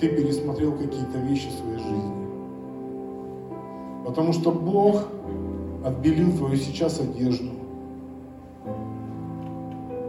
ты 0.00 0.08
пересмотрел 0.08 0.72
какие-то 0.72 1.18
вещи 1.18 1.48
в 1.48 1.52
своей 1.52 1.78
жизни. 1.78 2.12
Потому 4.06 4.32
что 4.32 4.52
Бог 4.52 5.08
отбелил 5.84 6.32
твою 6.32 6.56
сейчас 6.56 7.00
одежду. 7.00 7.50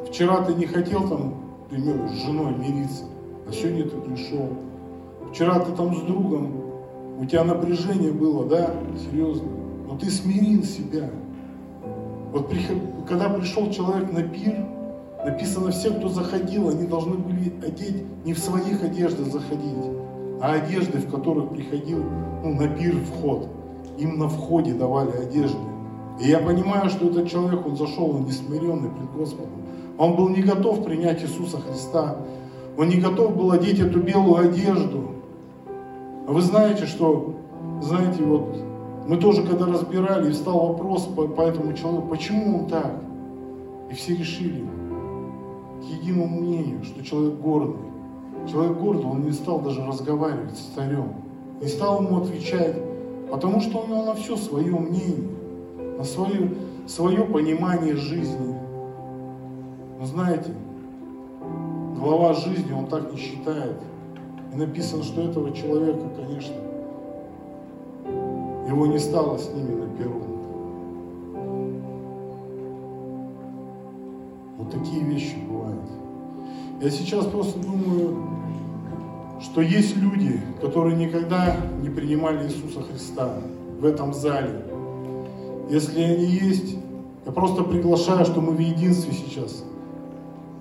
Вчера 0.08 0.44
ты 0.44 0.54
не 0.54 0.66
хотел 0.66 1.08
там, 1.08 1.34
к 1.66 1.70
примеру, 1.70 2.08
с 2.08 2.26
женой 2.26 2.54
мириться, 2.58 3.06
а 3.48 3.52
сегодня 3.52 3.84
ты 3.84 3.98
пришел. 3.98 4.50
Вчера 5.32 5.60
ты 5.60 5.72
там 5.74 5.96
с 5.96 6.02
другом, 6.02 6.52
у 7.20 7.26
тебя 7.26 7.44
напряжение 7.44 8.12
было, 8.12 8.46
да, 8.46 8.72
серьезно. 8.98 9.50
Но 9.88 9.98
ты 9.98 10.10
смирил 10.10 10.64
себя. 10.64 11.10
Вот 12.32 12.52
когда 13.08 13.30
пришел 13.30 13.70
человек 13.72 14.12
на 14.14 14.24
пир, 14.24 14.66
написано, 15.24 15.72
все, 15.72 15.92
кто 15.92 16.10
заходил, 16.10 16.70
они 16.70 16.86
должны 16.86 17.18
были 17.18 17.54
одеть 17.66 18.04
не 18.26 18.34
в 18.34 18.40
своих 18.40 18.84
одеждах 18.84 19.28
заходить, 19.28 19.76
а 20.42 20.54
одежды, 20.54 21.00
в 21.00 21.12
которых 21.12 21.50
приходил 21.50 22.04
ну, 22.44 22.54
на 22.54 22.68
пир 22.68 22.96
вход. 23.02 23.50
Им 23.98 24.18
на 24.18 24.30
входе 24.30 24.74
давали 24.74 25.12
одежды. 25.12 25.58
И 26.22 26.28
я 26.28 26.40
понимаю, 26.40 26.90
что 26.90 27.10
этот 27.10 27.30
человек, 27.30 27.66
он 27.66 27.76
зашел, 27.76 28.12
он 28.12 28.26
несмиренный 28.26 28.90
пред 28.90 29.12
Господом. 29.12 29.62
Он 29.98 30.16
был 30.16 30.30
не 30.30 30.42
готов 30.42 30.86
принять 30.86 31.22
Иисуса 31.22 31.60
Христа. 31.60 32.18
Он 32.78 32.88
не 32.88 32.96
готов 32.96 33.36
был 33.36 33.52
одеть 33.52 33.80
эту 33.80 34.00
белую 34.00 34.50
одежду. 34.50 35.16
А 36.28 36.32
вы 36.32 36.42
знаете, 36.42 36.86
что, 36.86 37.36
знаете, 37.82 38.24
вот 38.24 38.56
мы 39.08 39.18
тоже 39.18 39.44
когда 39.44 39.66
разбирали, 39.66 40.30
и 40.30 40.34
стал 40.34 40.68
вопрос 40.68 41.04
по, 41.04 41.28
по 41.28 41.42
этому 41.42 41.74
человеку, 41.74 42.08
почему 42.08 42.60
он 42.60 42.68
так? 42.68 42.94
И 43.92 43.96
все 43.96 44.16
решили 44.16 44.64
к 45.82 45.84
единому 45.84 46.42
мнению, 46.42 46.84
что 46.84 47.04
человек 47.04 47.36
гордый. 47.36 47.90
Человек 48.50 48.78
гордый, 48.78 49.06
он 49.06 49.24
не 49.24 49.32
стал 49.32 49.60
даже 49.60 49.86
разговаривать 49.86 50.56
с 50.56 50.74
царем, 50.76 51.14
не 51.62 51.68
стал 51.68 52.04
ему 52.04 52.22
отвечать, 52.22 52.76
потому 53.30 53.60
что 53.60 53.80
у 53.80 53.88
него 53.88 54.06
на 54.06 54.14
все 54.16 54.36
свое 54.38 54.72
мнение, 54.72 55.30
на 55.98 56.04
свое, 56.04 56.52
свое 56.88 57.24
понимание 57.26 57.96
жизни. 57.96 58.56
Но 60.00 60.06
знаете, 60.06 60.52
глава 61.98 62.34
жизни, 62.34 62.72
он 62.72 62.88
так 62.88 63.12
не 63.12 63.18
считает. 63.18 63.78
И 64.54 64.58
написано, 64.58 65.04
что 65.04 65.22
этого 65.22 65.52
человека, 65.52 66.10
конечно, 66.16 66.56
его 68.68 68.86
не 68.88 69.00
стало 69.00 69.38
с 69.38 69.54
ними 69.54 69.76
на 69.76 69.98
перу. 69.98 70.29
Такие 74.72 75.04
вещи 75.04 75.36
бывают. 75.50 75.82
Я 76.82 76.90
сейчас 76.90 77.26
просто 77.26 77.60
думаю, 77.60 78.18
что 79.42 79.62
есть 79.62 79.96
люди, 79.98 80.40
которые 80.62 80.96
никогда 80.96 81.58
не 81.82 81.90
принимали 81.90 82.48
Иисуса 82.48 82.82
Христа 82.84 83.38
в 83.80 83.86
этом 83.86 84.14
зале. 84.14 84.64
Если 85.70 86.02
они 86.02 86.26
есть, 86.26 86.76
я 87.26 87.32
просто 87.32 87.64
приглашаю, 87.64 88.26
что 88.26 88.42
мы 88.42 88.54
в 88.54 88.60
единстве 88.60 89.14
сейчас– 89.14 89.64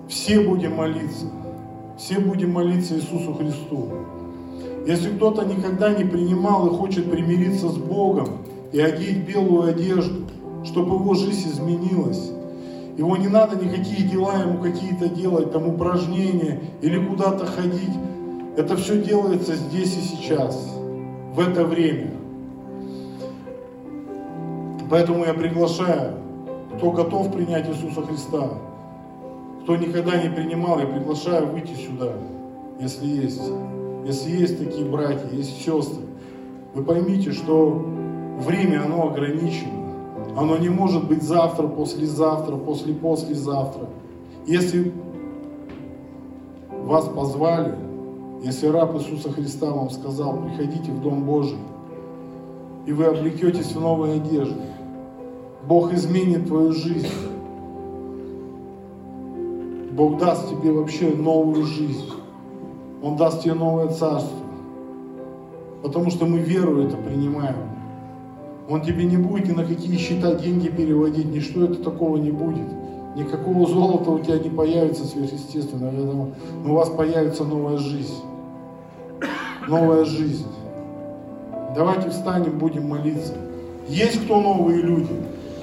все 0.09 0.39
будем 0.39 0.75
молиться. 0.75 1.27
Все 1.95 2.19
будем 2.19 2.51
молиться 2.51 2.95
Иисусу 2.95 3.35
Христу. 3.35 3.89
Если 4.87 5.11
кто-то 5.11 5.45
никогда 5.45 5.93
не 5.93 6.03
принимал 6.03 6.65
и 6.65 6.75
хочет 6.75 7.11
примириться 7.11 7.69
с 7.69 7.77
Богом 7.77 8.39
и 8.71 8.79
одеть 8.79 9.27
белую 9.27 9.69
одежду, 9.69 10.25
чтобы 10.65 10.95
его 10.95 11.13
жизнь 11.13 11.51
изменилась, 11.51 12.31
его 12.99 13.15
не 13.15 13.29
надо 13.29 13.55
никакие 13.55 14.05
дела 14.05 14.41
ему 14.41 14.61
какие-то 14.61 15.07
делать, 15.07 15.53
там 15.53 15.69
упражнения 15.69 16.59
или 16.81 17.01
куда-то 17.01 17.45
ходить. 17.45 17.93
Это 18.57 18.75
все 18.75 19.01
делается 19.01 19.55
здесь 19.55 19.95
и 19.95 20.01
сейчас, 20.01 20.69
в 21.33 21.39
это 21.39 21.63
время. 21.63 22.11
Поэтому 24.89 25.23
я 25.23 25.33
приглашаю, 25.33 26.15
кто 26.75 26.91
готов 26.91 27.31
принять 27.31 27.69
Иисуса 27.69 28.01
Христа, 28.01 28.49
кто 29.63 29.77
никогда 29.77 30.21
не 30.21 30.29
принимал, 30.29 30.79
я 30.79 30.85
приглашаю 30.85 31.47
выйти 31.47 31.75
сюда, 31.75 32.11
если 32.81 33.07
есть. 33.07 33.49
Если 34.05 34.31
есть 34.31 34.59
такие 34.59 34.85
братья, 34.85 35.29
есть 35.31 35.55
сестры. 35.63 36.03
Вы 36.73 36.83
поймите, 36.83 37.31
что 37.31 37.81
время, 38.39 38.83
оно 38.83 39.07
ограничено. 39.07 39.78
Оно 40.39 40.57
не 40.57 40.69
может 40.69 41.05
быть 41.05 41.21
завтра, 41.21 41.67
послезавтра, 41.67 42.55
после-послезавтра. 42.55 43.89
Если 44.47 44.93
вас 46.85 47.09
позвали, 47.09 47.75
если 48.41 48.67
раб 48.67 48.95
Иисуса 48.95 49.33
Христа 49.33 49.69
вам 49.69 49.89
сказал, 49.89 50.37
приходите 50.37 50.93
в 50.93 51.01
Дом 51.01 51.25
Божий, 51.25 51.57
и 52.85 52.93
вы 52.93 53.07
облекетесь 53.07 53.73
в 53.73 53.81
новые 53.81 54.21
одежды, 54.21 54.61
Бог 55.67 55.91
изменит 55.91 56.47
твою 56.47 56.71
жизнь. 56.71 57.09
Бог 59.91 60.19
даст 60.19 60.49
тебе 60.49 60.71
вообще 60.71 61.09
новую 61.09 61.65
жизнь. 61.65 62.11
Он 63.03 63.17
даст 63.17 63.41
тебе 63.43 63.55
новое 63.55 63.89
царство. 63.89 64.39
Потому 65.83 66.09
что 66.09 66.25
мы 66.25 66.37
веру 66.37 66.81
это 66.81 66.95
принимаем. 66.95 67.68
Он 68.69 68.81
тебе 68.81 69.03
не 69.05 69.17
будет 69.17 69.47
ни 69.47 69.53
на 69.53 69.65
какие 69.65 69.97
счета 69.97 70.35
деньги 70.35 70.67
переводить, 70.67 71.25
ничто 71.25 71.65
это 71.65 71.75
такого 71.75 72.17
не 72.17 72.29
будет. 72.29 72.67
Никакого 73.15 73.67
золота 73.67 74.11
у 74.11 74.19
тебя 74.19 74.37
не 74.37 74.51
появится 74.51 75.05
сверхъестественного, 75.05 75.91
но 75.91 76.29
у 76.71 76.75
вас 76.75 76.89
появится 76.89 77.43
новая 77.43 77.77
жизнь. 77.77 78.21
Новая 79.67 80.05
жизнь. 80.05 80.45
Давайте 81.75 82.11
встанем, 82.11 82.59
будем 82.59 82.87
молиться. 82.87 83.33
Есть 83.87 84.23
кто 84.23 84.39
новые 84.39 84.83
люди? 84.83 85.15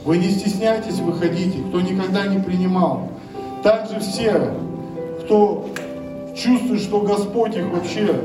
Вы 0.04 0.18
не 0.18 0.28
стесняйтесь, 0.30 0.98
выходите. 0.98 1.58
Кто 1.68 1.80
никогда 1.80 2.26
не 2.26 2.40
принимал, 2.40 3.08
также 3.62 4.00
все, 4.00 4.52
кто 5.20 5.66
чувствует, 6.36 6.80
что 6.80 7.00
Господь 7.02 7.56
их 7.56 7.68
вообще 7.70 8.20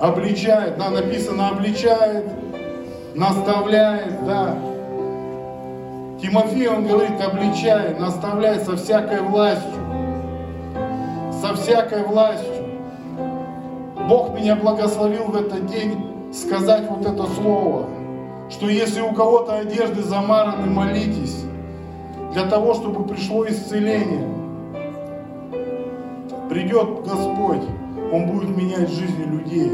обличает, 0.00 0.78
да, 0.78 0.90
написано 0.90 1.48
обличает, 1.48 2.24
наставляет, 3.18 4.24
да. 4.24 4.56
Тимофей, 6.22 6.68
он 6.68 6.86
говорит, 6.86 7.20
обличает, 7.20 7.98
наставляет 7.98 8.62
со 8.62 8.76
всякой 8.76 9.22
властью, 9.22 9.80
со 11.40 11.54
всякой 11.54 12.04
властью. 12.04 12.54
Бог 14.08 14.34
меня 14.34 14.54
благословил 14.56 15.24
в 15.24 15.36
этот 15.36 15.66
день 15.66 16.32
сказать 16.32 16.88
вот 16.88 17.04
это 17.06 17.26
слово, 17.26 17.86
что 18.50 18.68
если 18.68 19.00
у 19.00 19.12
кого-то 19.12 19.58
одежды 19.58 20.02
замараны, 20.02 20.70
молитесь 20.70 21.44
для 22.32 22.44
того, 22.44 22.74
чтобы 22.74 23.04
пришло 23.04 23.46
исцеление. 23.48 24.28
Придет 26.48 27.04
Господь, 27.04 27.66
Он 28.12 28.26
будет 28.26 28.56
менять 28.56 28.88
жизни 28.88 29.24
людей 29.24 29.72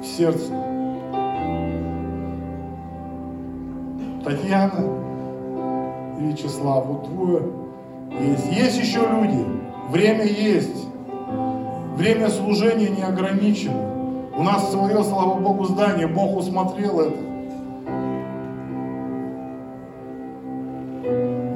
в 0.00 0.04
сердце. 0.04 0.73
Татьяна 4.24 4.84
и 6.18 6.24
Вячеслав, 6.24 6.86
вот 6.86 7.04
двое 7.04 7.42
есть. 8.20 8.52
Есть 8.52 8.78
еще 8.78 9.00
люди, 9.00 9.44
время 9.90 10.24
есть. 10.24 10.86
Время 11.96 12.28
служения 12.28 12.88
не 12.88 13.02
ограничено. 13.02 13.80
У 14.36 14.42
нас 14.42 14.70
свое, 14.72 15.02
слава 15.04 15.38
Богу, 15.38 15.64
здание, 15.64 16.06
Бог 16.06 16.36
усмотрел 16.36 17.00
это. 17.00 17.16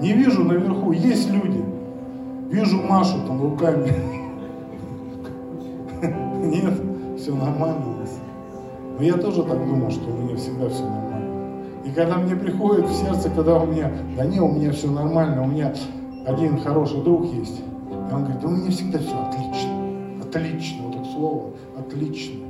Не 0.00 0.12
вижу 0.12 0.44
наверху, 0.44 0.92
есть 0.92 1.30
люди. 1.30 1.64
Вижу 2.50 2.80
Машу 2.82 3.18
там 3.26 3.42
руками. 3.42 3.92
Нет, 6.44 6.74
все 7.18 7.34
нормально. 7.34 7.84
Но 8.98 9.04
я 9.04 9.14
тоже 9.14 9.44
так 9.44 9.58
думал, 9.64 9.90
что 9.90 10.08
у 10.10 10.16
меня 10.16 10.36
всегда 10.36 10.68
все 10.68 10.82
нормально. 10.82 11.07
И 11.88 11.92
когда 11.92 12.18
мне 12.18 12.36
приходит 12.36 12.84
в 12.84 12.94
сердце, 12.94 13.30
когда 13.30 13.58
у 13.58 13.66
меня, 13.66 13.90
да 14.14 14.26
не, 14.26 14.40
у 14.40 14.48
меня 14.48 14.72
все 14.72 14.90
нормально, 14.90 15.42
у 15.42 15.46
меня 15.46 15.72
один 16.26 16.60
хороший 16.60 17.00
друг 17.02 17.32
есть. 17.32 17.60
И 17.90 18.14
он 18.14 18.24
говорит, 18.24 18.40
да 18.40 18.48
у 18.48 18.50
меня 18.50 18.70
всегда 18.70 18.98
все 18.98 19.18
отлично, 19.18 19.70
Отлично, 20.22 20.82
вот 20.82 20.96
это 20.96 21.04
слово, 21.10 21.50
отлично. 21.78 22.44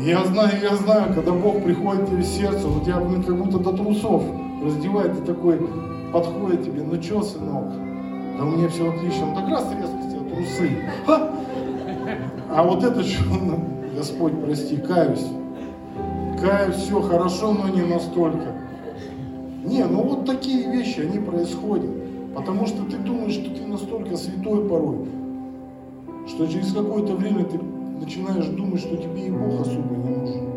Я 0.00 0.24
знаю, 0.24 0.50
я 0.62 0.76
знаю, 0.76 1.12
когда 1.14 1.32
Бог 1.32 1.62
приходит 1.62 2.06
тебе 2.06 2.22
в 2.22 2.24
сердце, 2.24 2.66
он 2.66 2.80
тебя 2.80 2.98
блин, 3.00 3.22
как 3.22 3.36
будто 3.36 3.58
до 3.58 3.76
трусов 3.76 4.22
раздевает, 4.64 5.18
и 5.18 5.26
такой 5.26 5.60
подходит 6.10 6.64
тебе, 6.64 6.82
ну 6.82 7.00
что, 7.02 7.22
сынок, 7.22 7.70
да 8.38 8.44
у 8.44 8.48
меня 8.48 8.68
все 8.68 8.90
отлично, 8.90 9.26
он 9.26 9.34
так 9.34 9.48
раз 9.50 9.66
резко 9.76 9.98
тебя 10.10 10.34
трусы. 10.34 10.70
А 12.50 12.62
вот 12.62 12.82
это 12.82 13.02
что, 13.02 13.24
ну, 13.34 13.62
Господь, 13.94 14.32
прости, 14.42 14.78
каюсь. 14.78 15.26
Каюсь, 16.42 16.74
все 16.74 17.00
хорошо, 17.00 17.52
но 17.52 17.68
не 17.68 17.82
настолько. 17.82 18.52
Не, 19.64 19.84
ну 19.84 20.02
вот 20.02 20.26
такие 20.26 20.72
вещи, 20.72 20.98
они 21.00 21.20
происходят. 21.20 21.90
Потому 22.34 22.66
что 22.66 22.84
ты 22.84 22.96
думаешь, 22.96 23.34
что 23.34 23.54
ты 23.54 23.64
настолько 23.64 24.16
святой 24.16 24.68
порой, 24.68 25.06
что 26.26 26.48
через 26.48 26.72
какое-то 26.72 27.14
время 27.14 27.44
ты 27.44 27.60
начинаешь 28.00 28.46
думать, 28.46 28.80
что 28.80 28.96
тебе 28.96 29.28
и 29.28 29.30
Бог 29.30 29.60
особо 29.60 29.94
не 29.94 30.16
нужен. 30.16 30.48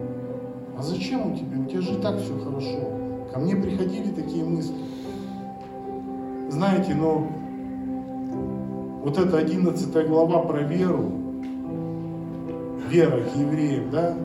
А 0.76 0.82
зачем 0.82 1.22
он 1.22 1.36
тебе? 1.36 1.60
У 1.60 1.66
тебя 1.66 1.82
же 1.82 1.94
и 1.94 2.02
так 2.02 2.20
все 2.20 2.36
хорошо. 2.40 2.80
Ко 3.32 3.40
мне 3.40 3.56
приходили 3.56 4.10
такие 4.12 4.44
мысли. 4.44 4.74
Знаете, 6.50 6.96
но 6.96 7.28
вот 9.04 9.20
эта 9.20 9.38
11 9.38 10.08
глава 10.08 10.40
про 10.40 10.62
веру, 10.62 11.12
вера 12.90 13.22
к 13.22 13.36
евреям, 13.36 13.92
да, 13.92 14.16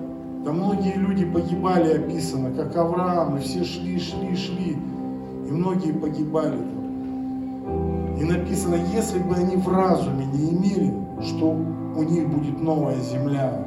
там 0.44 0.56
многие 0.56 0.94
люди 0.94 1.24
погибали, 1.24 1.98
описано, 1.98 2.50
как 2.52 2.74
Авраам, 2.76 3.36
и 3.36 3.40
все 3.40 3.64
шли, 3.64 3.98
шли, 3.98 4.34
шли, 4.34 4.72
и 5.46 5.50
многие 5.50 5.92
погибали. 5.92 6.58
И 8.18 8.24
написано, 8.24 8.76
если 8.92 9.18
бы 9.18 9.34
они 9.34 9.56
в 9.56 9.68
разуме 9.68 10.26
не 10.26 10.50
имели, 10.50 10.94
что 11.22 11.50
у 11.50 12.02
них 12.02 12.28
будет 12.28 12.60
новая 12.62 12.98
земля, 13.00 13.66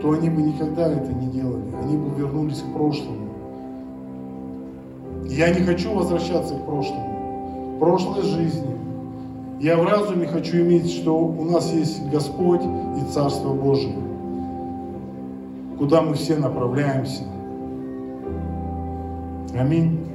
то 0.00 0.12
они 0.12 0.30
бы 0.30 0.42
никогда 0.42 0.92
это 0.92 1.12
не 1.12 1.28
делали. 1.28 1.64
Они 1.82 1.96
бы 1.96 2.10
вернулись 2.16 2.60
к 2.60 2.72
прошлому. 2.72 3.28
Я 5.24 5.50
не 5.50 5.60
хочу 5.64 5.92
возвращаться 5.92 6.54
к 6.54 6.64
прошлому, 6.64 7.76
к 7.76 7.80
прошлой 7.80 8.22
жизни. 8.22 8.76
Я 9.60 9.76
в 9.76 9.84
разуме 9.84 10.26
хочу 10.26 10.58
иметь, 10.58 10.90
что 10.90 11.18
у 11.18 11.44
нас 11.44 11.72
есть 11.72 12.08
Господь 12.10 12.62
и 12.62 13.12
Царство 13.12 13.52
Божие, 13.52 13.96
куда 15.78 16.02
мы 16.02 16.14
все 16.14 16.36
направляемся. 16.36 17.22
Аминь. 19.58 20.07